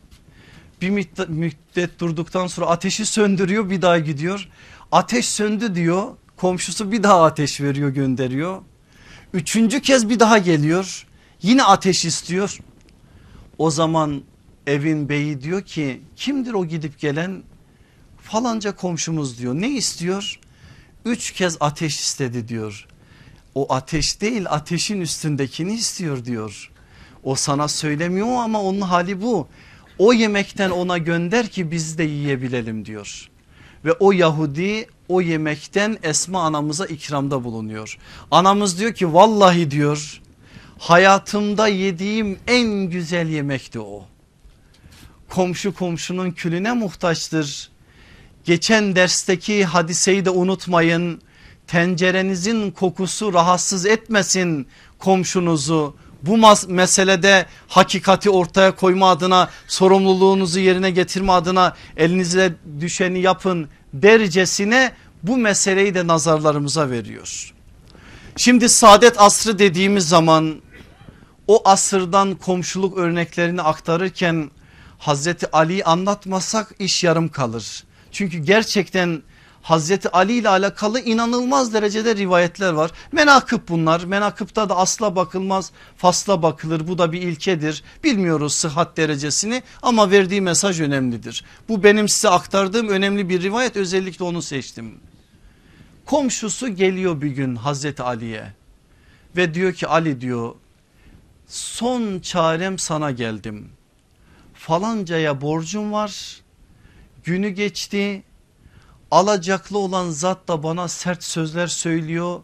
Bir 0.80 0.90
müddet 1.28 2.00
durduktan 2.00 2.46
sonra 2.46 2.66
ateşi 2.66 3.06
söndürüyor 3.06 3.70
bir 3.70 3.82
daha 3.82 3.98
gidiyor. 3.98 4.48
Ateş 4.92 5.28
söndü 5.28 5.74
diyor 5.74 6.04
komşusu 6.40 6.92
bir 6.92 7.02
daha 7.02 7.24
ateş 7.24 7.60
veriyor 7.60 7.90
gönderiyor. 7.90 8.62
Üçüncü 9.34 9.80
kez 9.80 10.08
bir 10.08 10.20
daha 10.20 10.38
geliyor 10.38 11.06
yine 11.42 11.64
ateş 11.64 12.04
istiyor. 12.04 12.58
O 13.58 13.70
zaman 13.70 14.22
evin 14.66 15.08
beyi 15.08 15.42
diyor 15.42 15.62
ki 15.62 16.00
kimdir 16.16 16.52
o 16.52 16.66
gidip 16.66 16.98
gelen 16.98 17.42
falanca 18.22 18.76
komşumuz 18.76 19.38
diyor 19.38 19.54
ne 19.54 19.68
istiyor? 19.68 20.40
Üç 21.04 21.30
kez 21.30 21.56
ateş 21.60 22.00
istedi 22.00 22.48
diyor. 22.48 22.86
O 23.54 23.74
ateş 23.74 24.20
değil 24.20 24.46
ateşin 24.48 25.00
üstündekini 25.00 25.74
istiyor 25.74 26.24
diyor. 26.24 26.70
O 27.24 27.34
sana 27.34 27.68
söylemiyor 27.68 28.28
ama 28.28 28.62
onun 28.62 28.80
hali 28.80 29.22
bu. 29.22 29.48
O 29.98 30.12
yemekten 30.12 30.70
ona 30.70 30.98
gönder 30.98 31.48
ki 31.48 31.70
biz 31.70 31.98
de 31.98 32.02
yiyebilelim 32.02 32.84
diyor. 32.84 33.30
Ve 33.84 33.92
o 33.92 34.12
Yahudi 34.12 34.86
o 35.08 35.20
yemekten 35.20 35.98
Esma 36.02 36.42
anamıza 36.42 36.86
ikramda 36.86 37.44
bulunuyor. 37.44 37.98
Anamız 38.30 38.78
diyor 38.78 38.94
ki 38.94 39.14
vallahi 39.14 39.70
diyor 39.70 40.20
hayatımda 40.78 41.68
yediğim 41.68 42.38
en 42.46 42.90
güzel 42.90 43.28
yemekti 43.28 43.80
o. 43.80 44.06
Komşu 45.28 45.74
komşunun 45.74 46.30
külüne 46.30 46.72
muhtaçtır. 46.72 47.70
Geçen 48.44 48.96
dersteki 48.96 49.64
hadiseyi 49.64 50.24
de 50.24 50.30
unutmayın. 50.30 51.22
Tencerenizin 51.66 52.70
kokusu 52.70 53.32
rahatsız 53.32 53.86
etmesin 53.86 54.66
komşunuzu. 54.98 55.96
Bu 56.22 56.36
meselede 56.68 57.46
hakikati 57.68 58.30
ortaya 58.30 58.76
koyma 58.76 59.10
adına 59.10 59.50
sorumluluğunuzu 59.68 60.60
yerine 60.60 60.90
getirme 60.90 61.32
adına 61.32 61.76
elinize 61.96 62.54
düşeni 62.80 63.20
yapın 63.20 63.68
dercesine 63.92 64.92
bu 65.22 65.36
meseleyi 65.36 65.94
de 65.94 66.06
nazarlarımıza 66.06 66.90
veriyor. 66.90 67.54
Şimdi 68.36 68.68
saadet 68.68 69.20
asrı 69.20 69.58
dediğimiz 69.58 70.08
zaman 70.08 70.60
o 71.46 71.62
asırdan 71.64 72.34
komşuluk 72.34 72.98
örneklerini 72.98 73.62
aktarırken 73.62 74.50
Hazreti 74.98 75.50
Ali'yi 75.50 75.84
anlatmasak 75.84 76.74
iş 76.78 77.04
yarım 77.04 77.28
kalır. 77.28 77.84
Çünkü 78.12 78.38
gerçekten 78.38 79.22
Hazreti 79.62 80.08
Ali 80.08 80.32
ile 80.32 80.48
alakalı 80.48 81.00
inanılmaz 81.00 81.74
derecede 81.74 82.16
rivayetler 82.16 82.72
var. 82.72 82.90
Menakıp 83.12 83.68
bunlar. 83.68 84.04
Menakıpta 84.04 84.68
da 84.68 84.76
asla 84.76 85.16
bakılmaz 85.16 85.72
fasla 85.96 86.42
bakılır. 86.42 86.88
Bu 86.88 86.98
da 86.98 87.12
bir 87.12 87.22
ilkedir. 87.22 87.82
Bilmiyoruz 88.04 88.54
sıhhat 88.54 88.96
derecesini 88.96 89.62
ama 89.82 90.10
verdiği 90.10 90.40
mesaj 90.40 90.80
önemlidir. 90.80 91.44
Bu 91.68 91.82
benim 91.82 92.08
size 92.08 92.28
aktardığım 92.28 92.88
önemli 92.88 93.28
bir 93.28 93.42
rivayet 93.42 93.76
özellikle 93.76 94.24
onu 94.24 94.42
seçtim. 94.42 94.94
Komşusu 96.06 96.68
geliyor 96.68 97.20
bir 97.20 97.30
gün 97.30 97.56
Hazreti 97.56 98.02
Ali'ye 98.02 98.52
ve 99.36 99.54
diyor 99.54 99.72
ki 99.72 99.86
Ali 99.86 100.20
diyor 100.20 100.54
son 101.46 102.18
çarem 102.18 102.78
sana 102.78 103.10
geldim. 103.10 103.68
Falancaya 104.54 105.40
borcum 105.40 105.92
var 105.92 106.40
günü 107.24 107.48
geçti 107.48 108.22
alacaklı 109.10 109.78
olan 109.78 110.10
zat 110.10 110.48
da 110.48 110.62
bana 110.62 110.88
sert 110.88 111.24
sözler 111.24 111.66
söylüyor. 111.66 112.40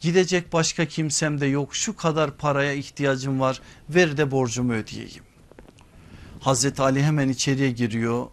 Gidecek 0.00 0.52
başka 0.52 0.84
kimsem 0.84 1.40
de 1.40 1.46
yok 1.46 1.74
şu 1.74 1.96
kadar 1.96 2.36
paraya 2.36 2.72
ihtiyacım 2.72 3.40
var 3.40 3.60
ver 3.90 4.16
de 4.16 4.30
borcumu 4.30 4.72
ödeyeyim. 4.72 5.24
Hazreti 6.40 6.82
Ali 6.82 7.02
hemen 7.02 7.28
içeriye 7.28 7.70
giriyor 7.70 8.26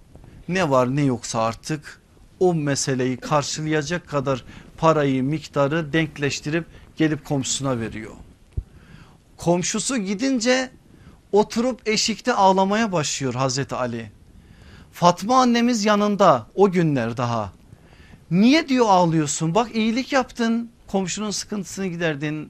ne 0.47 0.69
var 0.69 0.95
ne 0.95 1.01
yoksa 1.01 1.41
artık 1.41 2.01
o 2.39 2.53
meseleyi 2.53 3.17
karşılayacak 3.17 4.07
kadar 4.07 4.43
parayı 4.77 5.23
miktarı 5.23 5.93
denkleştirip 5.93 6.65
gelip 6.95 7.25
komşusuna 7.25 7.79
veriyor. 7.79 8.11
Komşusu 9.37 9.97
gidince 9.97 10.71
oturup 11.31 11.87
eşikte 11.87 12.33
ağlamaya 12.33 12.91
başlıyor 12.91 13.33
Hazreti 13.33 13.75
Ali. 13.75 14.16
Fatma 14.99 15.41
annemiz 15.41 15.85
yanında 15.85 16.47
o 16.55 16.71
günler 16.71 17.17
daha. 17.17 17.51
Niye 18.31 18.69
diyor 18.69 18.85
ağlıyorsun 18.89 19.55
bak 19.55 19.75
iyilik 19.75 20.13
yaptın 20.13 20.71
komşunun 20.87 21.31
sıkıntısını 21.31 21.87
giderdin. 21.87 22.49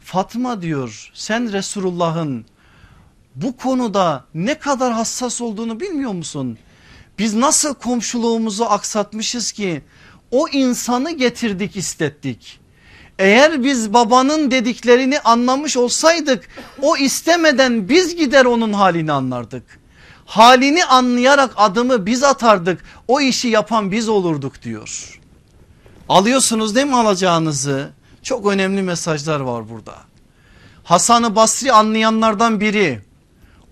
Fatma 0.00 0.62
diyor 0.62 1.10
sen 1.14 1.52
Resulullah'ın 1.52 2.44
bu 3.34 3.56
konuda 3.56 4.24
ne 4.34 4.54
kadar 4.54 4.92
hassas 4.92 5.40
olduğunu 5.40 5.80
bilmiyor 5.80 6.12
musun? 6.12 6.58
Biz 7.18 7.34
nasıl 7.34 7.74
komşuluğumuzu 7.74 8.64
aksatmışız 8.64 9.52
ki 9.52 9.82
o 10.30 10.48
insanı 10.48 11.10
getirdik 11.10 11.76
istettik. 11.76 12.60
Eğer 13.18 13.64
biz 13.64 13.92
babanın 13.94 14.50
dediklerini 14.50 15.20
anlamış 15.20 15.76
olsaydık 15.76 16.48
o 16.82 16.96
istemeden 16.96 17.88
biz 17.88 18.16
gider 18.16 18.44
onun 18.44 18.72
halini 18.72 19.12
anlardık 19.12 19.81
halini 20.24 20.84
anlayarak 20.84 21.52
adımı 21.56 22.06
biz 22.06 22.22
atardık 22.22 22.84
o 23.08 23.20
işi 23.20 23.48
yapan 23.48 23.92
biz 23.92 24.08
olurduk 24.08 24.62
diyor. 24.62 25.20
Alıyorsunuz 26.08 26.74
değil 26.74 26.86
mi 26.86 26.96
alacağınızı? 26.96 27.90
Çok 28.22 28.46
önemli 28.46 28.82
mesajlar 28.82 29.40
var 29.40 29.70
burada. 29.70 29.94
Hasan-ı 30.84 31.36
Basri 31.36 31.72
anlayanlardan 31.72 32.60
biri. 32.60 33.00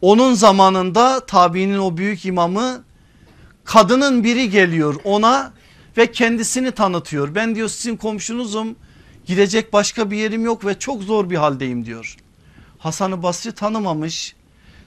Onun 0.01 0.35
zamanında 0.35 1.27
tabiinin 1.27 1.79
o 1.79 1.97
büyük 1.97 2.25
imamı 2.27 2.85
kadının 3.65 4.25
biri 4.25 4.51
geliyor 4.51 4.97
ona 5.05 5.53
ve 5.97 6.13
kendisini 6.13 6.73
tanıtıyor. 6.73 7.35
Ben 7.35 7.55
diyor 7.55 7.69
sizin 7.69 7.97
komşunuzum 7.97 8.77
gidecek 9.27 9.73
başka 9.73 10.11
bir 10.11 10.17
yerim 10.17 10.45
yok 10.45 10.67
ve 10.67 10.79
çok 10.79 11.03
zor 11.03 11.31
bir 11.31 11.37
haldeyim 11.37 11.87
diyor. 11.87 12.17
Hasan-ı 12.79 13.23
Basri 13.23 13.53
tanımamış 13.53 14.35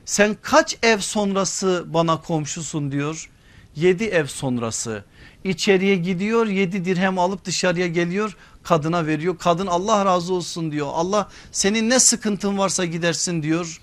sen 0.05 0.37
kaç 0.41 0.77
ev 0.83 0.97
sonrası 0.97 1.85
bana 1.87 2.21
komşusun 2.21 2.91
diyor. 2.91 3.29
Yedi 3.75 4.03
ev 4.03 4.25
sonrası 4.25 5.03
içeriye 5.43 5.95
gidiyor 5.95 6.47
yedi 6.47 6.85
dirhem 6.85 7.19
alıp 7.19 7.45
dışarıya 7.45 7.87
geliyor 7.87 8.37
kadına 8.63 9.07
veriyor. 9.07 9.37
Kadın 9.37 9.67
Allah 9.67 10.05
razı 10.05 10.33
olsun 10.33 10.71
diyor 10.71 10.87
Allah 10.93 11.29
senin 11.51 11.89
ne 11.89 11.99
sıkıntın 11.99 12.57
varsa 12.57 12.85
gidersin 12.85 13.43
diyor. 13.43 13.81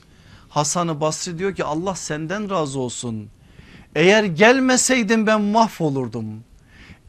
Hasan-ı 0.48 1.00
Basri 1.00 1.38
diyor 1.38 1.54
ki 1.54 1.64
Allah 1.64 1.94
senden 1.94 2.50
razı 2.50 2.78
olsun. 2.78 3.28
Eğer 3.94 4.24
gelmeseydin 4.24 5.26
ben 5.26 5.40
mahvolurdum. 5.40 6.44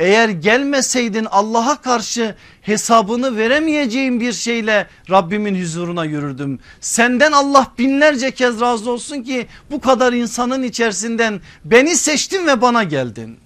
Eğer 0.01 0.29
gelmeseydin 0.29 1.27
Allah'a 1.31 1.81
karşı 1.81 2.35
hesabını 2.61 3.37
veremeyeceğim 3.37 4.19
bir 4.19 4.33
şeyle 4.33 4.87
Rabbimin 5.09 5.61
huzuruna 5.61 6.05
yürürdüm. 6.05 6.59
Senden 6.79 7.31
Allah 7.31 7.71
binlerce 7.77 8.31
kez 8.31 8.61
razı 8.61 8.91
olsun 8.91 9.23
ki 9.23 9.47
bu 9.71 9.81
kadar 9.81 10.13
insanın 10.13 10.63
içerisinden 10.63 11.41
beni 11.65 11.95
seçtin 11.95 12.47
ve 12.47 12.61
bana 12.61 12.83
geldin. 12.83 13.37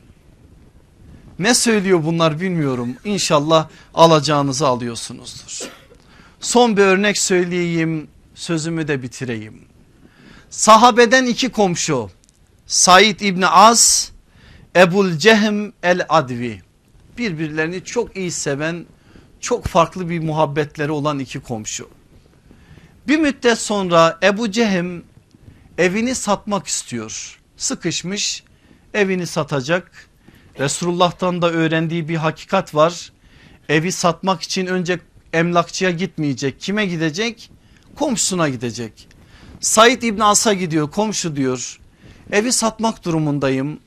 Ne 1.40 1.54
söylüyor 1.54 2.04
bunlar 2.06 2.40
bilmiyorum. 2.40 2.96
İnşallah 3.04 3.68
alacağınızı 3.94 4.68
alıyorsunuzdur. 4.68 5.70
Son 6.40 6.78
bir 6.78 6.82
örnek 6.82 7.18
söyleyeyim 7.18 8.08
sözümü 8.36 8.88
de 8.88 9.02
bitireyim. 9.02 9.62
Sahabeden 10.50 11.26
iki 11.26 11.50
komşu 11.50 12.10
Said 12.68 13.20
İbni 13.20 13.48
Az 13.48 14.15
Ebul 14.76 15.18
Cehm 15.18 15.72
el 15.84 16.06
Advi 16.10 16.62
birbirlerini 17.18 17.84
çok 17.84 18.18
iyi 18.18 18.32
seven 18.32 18.86
çok 19.40 19.66
farklı 19.66 20.10
bir 20.10 20.20
muhabbetleri 20.20 20.92
olan 20.92 21.20
iki 21.20 21.40
komşu. 21.40 21.90
Bir 23.08 23.18
müddet 23.18 23.58
sonra 23.58 24.20
Ebu 24.24 24.52
Cehm 24.52 25.00
evini 25.78 26.16
satmak 26.16 26.68
istiyor. 26.68 27.40
Sıkışmış 27.58 28.44
evini 28.94 29.28
satacak. 29.28 30.10
Resulullah'tan 30.60 31.42
da 31.42 31.52
öğrendiği 31.52 32.10
bir 32.10 32.16
hakikat 32.16 32.76
var. 32.76 33.12
Evi 33.70 33.92
satmak 33.92 34.42
için 34.42 34.66
önce 34.66 35.00
emlakçıya 35.34 35.92
gitmeyecek. 35.92 36.60
Kime 36.60 36.86
gidecek? 36.86 37.52
Komşusuna 37.96 38.50
gidecek. 38.50 39.08
Said 39.60 40.02
İbn 40.02 40.22
As'a 40.22 40.54
gidiyor 40.54 40.92
komşu 40.92 41.36
diyor. 41.36 41.80
Evi 42.32 42.52
satmak 42.52 43.06
durumundayım. 43.06 43.80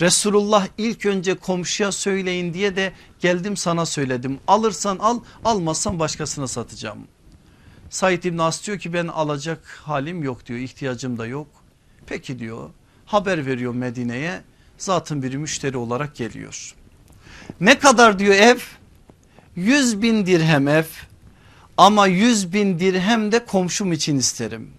Resulullah 0.00 0.68
ilk 0.78 1.06
önce 1.06 1.34
komşuya 1.34 1.92
söyleyin 1.92 2.54
diye 2.54 2.76
de 2.76 2.92
geldim 3.20 3.56
sana 3.56 3.86
söyledim. 3.86 4.38
Alırsan 4.46 4.98
al 4.98 5.20
almazsan 5.44 5.98
başkasına 5.98 6.46
satacağım. 6.46 6.98
Said 7.90 8.22
İbn 8.24 8.38
As 8.38 8.66
diyor 8.66 8.78
ki 8.78 8.92
ben 8.92 9.06
alacak 9.06 9.66
halim 9.82 10.22
yok 10.22 10.46
diyor 10.46 10.58
ihtiyacım 10.58 11.18
da 11.18 11.26
yok. 11.26 11.46
Peki 12.06 12.38
diyor 12.38 12.70
haber 13.06 13.46
veriyor 13.46 13.74
Medine'ye 13.74 14.42
zatın 14.78 15.22
biri 15.22 15.38
müşteri 15.38 15.76
olarak 15.76 16.16
geliyor. 16.16 16.74
Ne 17.60 17.78
kadar 17.78 18.18
diyor 18.18 18.34
ev? 18.34 18.58
100 19.56 20.02
bin 20.02 20.26
dirhem 20.26 20.68
ev 20.68 20.84
ama 21.76 22.06
100 22.06 22.52
bin 22.52 22.78
dirhem 22.78 23.32
de 23.32 23.44
komşum 23.44 23.92
için 23.92 24.18
isterim. 24.18 24.70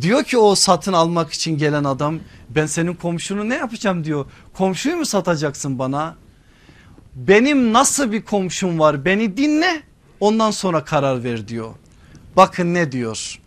Diyor 0.00 0.24
ki 0.24 0.38
o 0.38 0.54
satın 0.54 0.92
almak 0.92 1.32
için 1.32 1.58
gelen 1.58 1.84
adam 1.84 2.20
ben 2.48 2.66
senin 2.66 2.94
komşunu 2.94 3.48
ne 3.48 3.54
yapacağım 3.54 4.04
diyor. 4.04 4.26
Komşuyu 4.54 4.96
mu 4.96 5.06
satacaksın 5.06 5.78
bana? 5.78 6.16
Benim 7.14 7.72
nasıl 7.72 8.12
bir 8.12 8.22
komşum 8.22 8.78
var 8.78 9.04
beni 9.04 9.36
dinle 9.36 9.82
ondan 10.20 10.50
sonra 10.50 10.84
karar 10.84 11.24
ver 11.24 11.48
diyor. 11.48 11.74
Bakın 12.36 12.74
ne 12.74 12.92
diyor. 12.92 13.40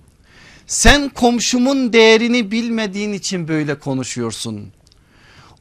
Sen 0.68 1.10
komşumun 1.10 1.93
değerini 1.93 2.52
bilmediğin 2.52 3.14
için 3.14 3.48
böyle 3.48 3.80
konuşuyorsun. 3.80 4.72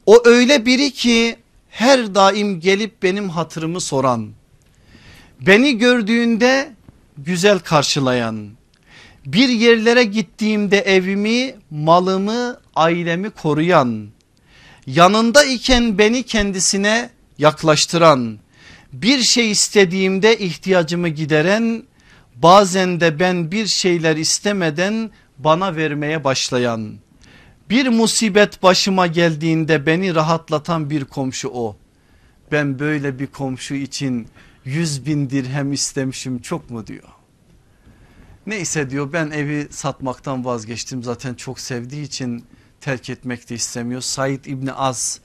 O 0.05 0.21
öyle 0.25 0.65
biri 0.65 0.91
ki 0.91 1.35
her 1.69 2.15
daim 2.15 2.59
gelip 2.59 3.03
benim 3.03 3.29
hatırımı 3.29 3.81
soran. 3.81 4.29
Beni 5.41 5.77
gördüğünde 5.77 6.73
güzel 7.17 7.59
karşılayan 7.59 8.56
bir 9.27 9.49
yerlere 9.49 10.03
gittiğimde 10.03 10.79
evimi, 10.79 11.55
malımı, 11.71 12.59
ailemi 12.75 13.29
koruyan, 13.29 14.07
yanında 14.87 15.43
iken 15.43 15.97
beni 15.97 16.23
kendisine 16.23 17.09
yaklaştıran, 17.37 18.37
bir 18.93 19.19
şey 19.19 19.51
istediğimde 19.51 20.37
ihtiyacımı 20.37 21.07
gideren, 21.09 21.83
bazen 22.35 22.99
de 22.99 23.19
ben 23.19 23.51
bir 23.51 23.67
şeyler 23.67 24.15
istemeden 24.15 25.11
bana 25.37 25.75
vermeye 25.75 26.23
başlayan, 26.23 26.93
bir 27.69 27.87
musibet 27.87 28.63
başıma 28.63 29.07
geldiğinde 29.07 29.85
beni 29.85 30.15
rahatlatan 30.15 30.89
bir 30.89 31.05
komşu 31.05 31.49
o. 31.49 31.77
Ben 32.51 32.79
böyle 32.79 33.19
bir 33.19 33.27
komşu 33.27 33.75
için 33.75 34.27
yüz 34.65 35.05
bin 35.05 35.29
dirhem 35.29 35.73
istemişim 35.73 36.41
çok 36.41 36.69
mu 36.69 36.87
diyor. 36.87 37.16
Neyse 38.47 38.89
diyor 38.89 39.13
ben 39.13 39.31
evi 39.31 39.67
satmaktan 39.71 40.45
vazgeçtim 40.45 41.03
zaten 41.03 41.33
çok 41.33 41.59
sevdiği 41.59 42.05
için 42.05 42.45
terk 42.81 43.09
etmek 43.09 43.49
de 43.49 43.55
istemiyor. 43.55 44.01
Said 44.01 44.45
İbni 44.45 44.73
Az 44.73 45.19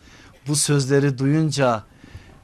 bu 0.49 0.57
sözleri 0.57 1.19
duyunca 1.19 1.85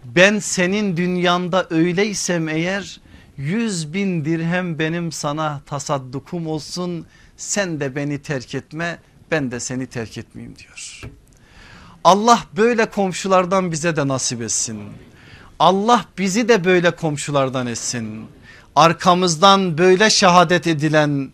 ben 0.05 0.39
senin 0.39 0.97
dünyanda 0.97 1.67
öyleysem 1.71 2.49
eğer 2.49 3.01
yüz 3.37 3.95
bin 3.95 4.25
dirhem 4.25 4.79
benim 4.79 5.13
sana 5.13 5.61
tasaddukum 5.67 6.47
olsun 6.47 7.07
sen 7.37 7.81
de 7.81 7.97
beni 7.97 8.19
terk 8.23 8.55
etme 8.55 8.99
ben 9.31 9.51
de 9.51 9.61
seni 9.61 9.87
terk 9.87 10.19
etmeyeyim 10.19 10.59
diyor. 10.59 11.03
Allah 12.05 12.45
böyle 12.57 12.91
komşulardan 12.91 13.73
bize 13.73 13.97
de 13.97 14.09
nasip 14.09 14.43
etsin. 14.43 14.81
Allah 15.59 16.05
bizi 16.19 16.49
de 16.49 16.65
böyle 16.65 16.91
komşulardan 16.91 17.67
etsin 17.67 18.29
arkamızdan 18.79 19.79
böyle 19.79 20.11
şehadet 20.11 20.67
edilen 20.67 21.33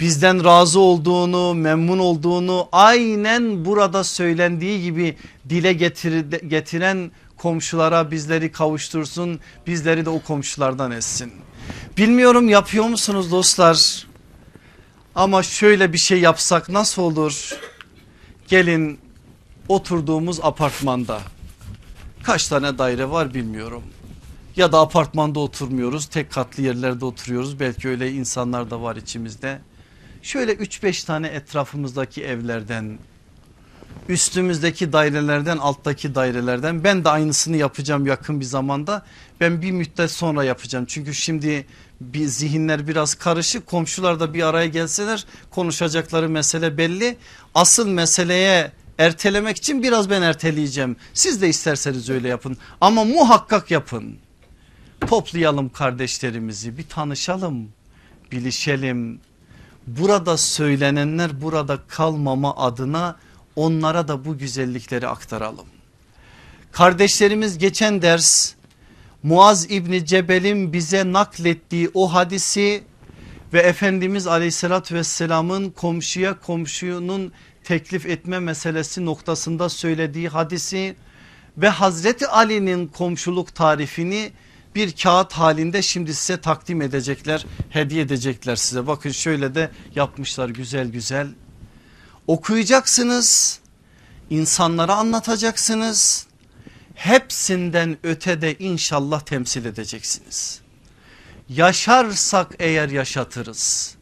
bizden 0.00 0.44
razı 0.44 0.80
olduğunu 0.80 1.54
memnun 1.54 1.98
olduğunu 1.98 2.68
aynen 2.72 3.64
burada 3.64 4.04
söylendiği 4.04 4.82
gibi 4.82 5.16
dile 5.48 5.72
getir, 5.72 6.30
getiren 6.30 7.10
komşulara 7.36 8.10
bizleri 8.10 8.52
kavuştursun 8.52 9.40
bizleri 9.66 10.04
de 10.04 10.10
o 10.10 10.20
komşulardan 10.20 10.90
etsin. 10.90 11.32
Bilmiyorum 11.98 12.48
yapıyor 12.48 12.84
musunuz 12.84 13.30
dostlar 13.30 14.06
ama 15.14 15.42
şöyle 15.42 15.92
bir 15.92 15.98
şey 15.98 16.20
yapsak 16.20 16.68
nasıl 16.68 17.02
olur? 17.02 17.56
Gelin 18.48 18.98
oturduğumuz 19.68 20.40
apartmanda 20.42 21.20
kaç 22.22 22.48
tane 22.48 22.78
daire 22.78 23.10
var 23.10 23.34
bilmiyorum 23.34 23.82
ya 24.56 24.72
da 24.72 24.80
apartmanda 24.80 25.40
oturmuyoruz 25.40 26.06
tek 26.06 26.32
katlı 26.32 26.62
yerlerde 26.62 27.04
oturuyoruz. 27.04 27.60
Belki 27.60 27.88
öyle 27.88 28.12
insanlar 28.12 28.70
da 28.70 28.82
var 28.82 28.96
içimizde. 28.96 29.58
Şöyle 30.22 30.52
3-5 30.52 31.06
tane 31.06 31.26
etrafımızdaki 31.26 32.24
evlerden 32.24 32.98
üstümüzdeki 34.08 34.92
dairelerden 34.92 35.58
alttaki 35.58 36.14
dairelerden 36.14 36.84
ben 36.84 37.04
de 37.04 37.08
aynısını 37.08 37.56
yapacağım 37.56 38.06
yakın 38.06 38.40
bir 38.40 38.44
zamanda. 38.44 39.06
Ben 39.40 39.62
bir 39.62 39.70
müddet 39.70 40.10
sonra 40.10 40.44
yapacağım. 40.44 40.84
Çünkü 40.88 41.14
şimdi 41.14 41.66
bir 42.00 42.26
zihinler 42.26 42.88
biraz 42.88 43.14
karışık. 43.14 43.66
Komşular 43.66 44.20
da 44.20 44.34
bir 44.34 44.42
araya 44.42 44.66
gelseler 44.66 45.24
konuşacakları 45.50 46.28
mesele 46.28 46.78
belli. 46.78 47.16
Asıl 47.54 47.88
meseleye 47.88 48.72
ertelemek 48.98 49.56
için 49.56 49.82
biraz 49.82 50.10
ben 50.10 50.22
erteleyeceğim. 50.22 50.96
Siz 51.14 51.42
de 51.42 51.48
isterseniz 51.48 52.10
öyle 52.10 52.28
yapın. 52.28 52.56
Ama 52.80 53.04
muhakkak 53.04 53.70
yapın 53.70 54.18
toplayalım 55.06 55.68
kardeşlerimizi 55.68 56.78
bir 56.78 56.88
tanışalım 56.88 57.68
bilişelim 58.32 59.20
burada 59.86 60.36
söylenenler 60.36 61.42
burada 61.42 61.78
kalmama 61.88 62.56
adına 62.56 63.16
onlara 63.56 64.08
da 64.08 64.24
bu 64.24 64.38
güzellikleri 64.38 65.08
aktaralım. 65.08 65.66
Kardeşlerimiz 66.72 67.58
geçen 67.58 68.02
ders 68.02 68.54
Muaz 69.22 69.70
İbni 69.70 70.06
Cebel'in 70.06 70.72
bize 70.72 71.12
naklettiği 71.12 71.90
o 71.94 72.14
hadisi 72.14 72.84
ve 73.52 73.60
Efendimiz 73.60 74.26
aleyhissalatü 74.26 74.94
vesselamın 74.94 75.70
komşuya 75.70 76.40
komşunun 76.40 77.32
teklif 77.64 78.06
etme 78.06 78.38
meselesi 78.38 79.04
noktasında 79.04 79.68
söylediği 79.68 80.28
hadisi 80.28 80.96
ve 81.58 81.68
Hazreti 81.68 82.26
Ali'nin 82.26 82.86
komşuluk 82.86 83.54
tarifini 83.54 84.32
bir 84.76 84.92
kağıt 84.92 85.32
halinde 85.32 85.82
şimdi 85.82 86.14
size 86.14 86.40
takdim 86.40 86.82
edecekler 86.82 87.46
hediye 87.70 88.02
edecekler 88.02 88.56
size 88.56 88.86
bakın 88.86 89.10
şöyle 89.10 89.54
de 89.54 89.70
yapmışlar 89.94 90.48
güzel 90.48 90.88
güzel 90.88 91.28
okuyacaksınız 92.26 93.60
insanlara 94.30 94.94
anlatacaksınız 94.94 96.26
hepsinden 96.94 97.96
ötede 98.02 98.58
inşallah 98.58 99.20
temsil 99.20 99.64
edeceksiniz. 99.64 100.60
Yaşarsak 101.48 102.54
eğer 102.58 102.88
yaşatırız. 102.88 103.96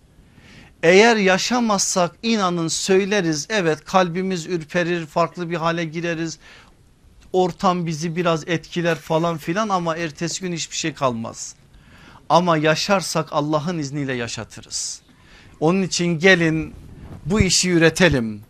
Eğer 0.83 1.17
yaşamazsak 1.17 2.17
inanın 2.23 2.69
söyleriz 2.69 3.47
evet 3.51 3.85
kalbimiz 3.85 4.47
ürperir 4.47 5.07
farklı 5.07 5.51
bir 5.51 5.57
hale 5.57 5.85
gireriz. 5.85 6.39
Ortam 7.35 7.87
bizi 7.87 8.17
biraz 8.17 8.49
etkiler 8.49 8.99
falan 8.99 9.39
filan 9.39 9.69
ama 9.69 9.97
ertesi 9.97 10.41
gün 10.41 10.53
hiçbir 10.53 10.77
şey 10.77 10.95
kalmaz. 10.95 11.55
Ama 12.29 12.57
yaşarsak 12.57 13.29
Allah'ın 13.33 13.79
izniyle 13.79 14.13
yaşatırız. 14.13 15.01
Onun 15.61 15.83
için 15.83 16.19
gelin 16.19 16.75
bu 17.27 17.41
işi 17.41 17.71
üretelim. 17.71 18.43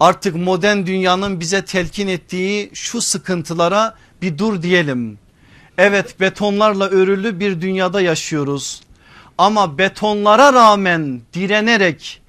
Artık 0.00 0.36
modern 0.36 0.86
dünyanın 0.86 1.40
bize 1.40 1.64
telkin 1.64 2.08
ettiği 2.08 2.70
şu 2.74 3.00
sıkıntılara 3.00 3.94
bir 4.22 4.38
dur 4.38 4.62
diyelim. 4.62 5.18
Evet 5.78 6.20
betonlarla 6.20 6.88
örülü 6.88 7.40
bir 7.40 7.60
dünyada 7.60 8.00
yaşıyoruz. 8.00 8.80
Ama 9.38 9.78
betonlara 9.78 10.52
rağmen 10.52 11.20
direnerek 11.32 12.22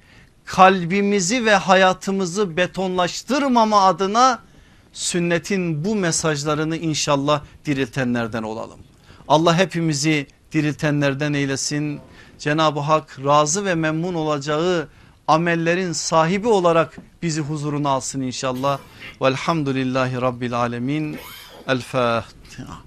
kalbimizi 0.44 1.44
ve 1.44 1.54
hayatımızı 1.54 2.56
betonlaştırmama 2.56 3.82
adına 3.82 4.45
sünnetin 4.96 5.84
bu 5.84 5.96
mesajlarını 5.96 6.76
inşallah 6.76 7.42
diriltenlerden 7.64 8.42
olalım. 8.42 8.80
Allah 9.28 9.58
hepimizi 9.58 10.26
diriltenlerden 10.52 11.32
eylesin. 11.32 12.00
Cenab-ı 12.38 12.80
Hak 12.80 13.18
razı 13.24 13.64
ve 13.64 13.74
memnun 13.74 14.14
olacağı 14.14 14.88
amellerin 15.28 15.92
sahibi 15.92 16.48
olarak 16.48 16.98
bizi 17.22 17.40
huzuruna 17.40 17.90
alsın 17.90 18.20
inşallah. 18.20 18.78
Velhamdülillahi 19.22 20.20
Rabbil 20.20 20.54
Alemin. 20.54 21.18
El 21.66 21.80
Fatiha. 21.80 22.78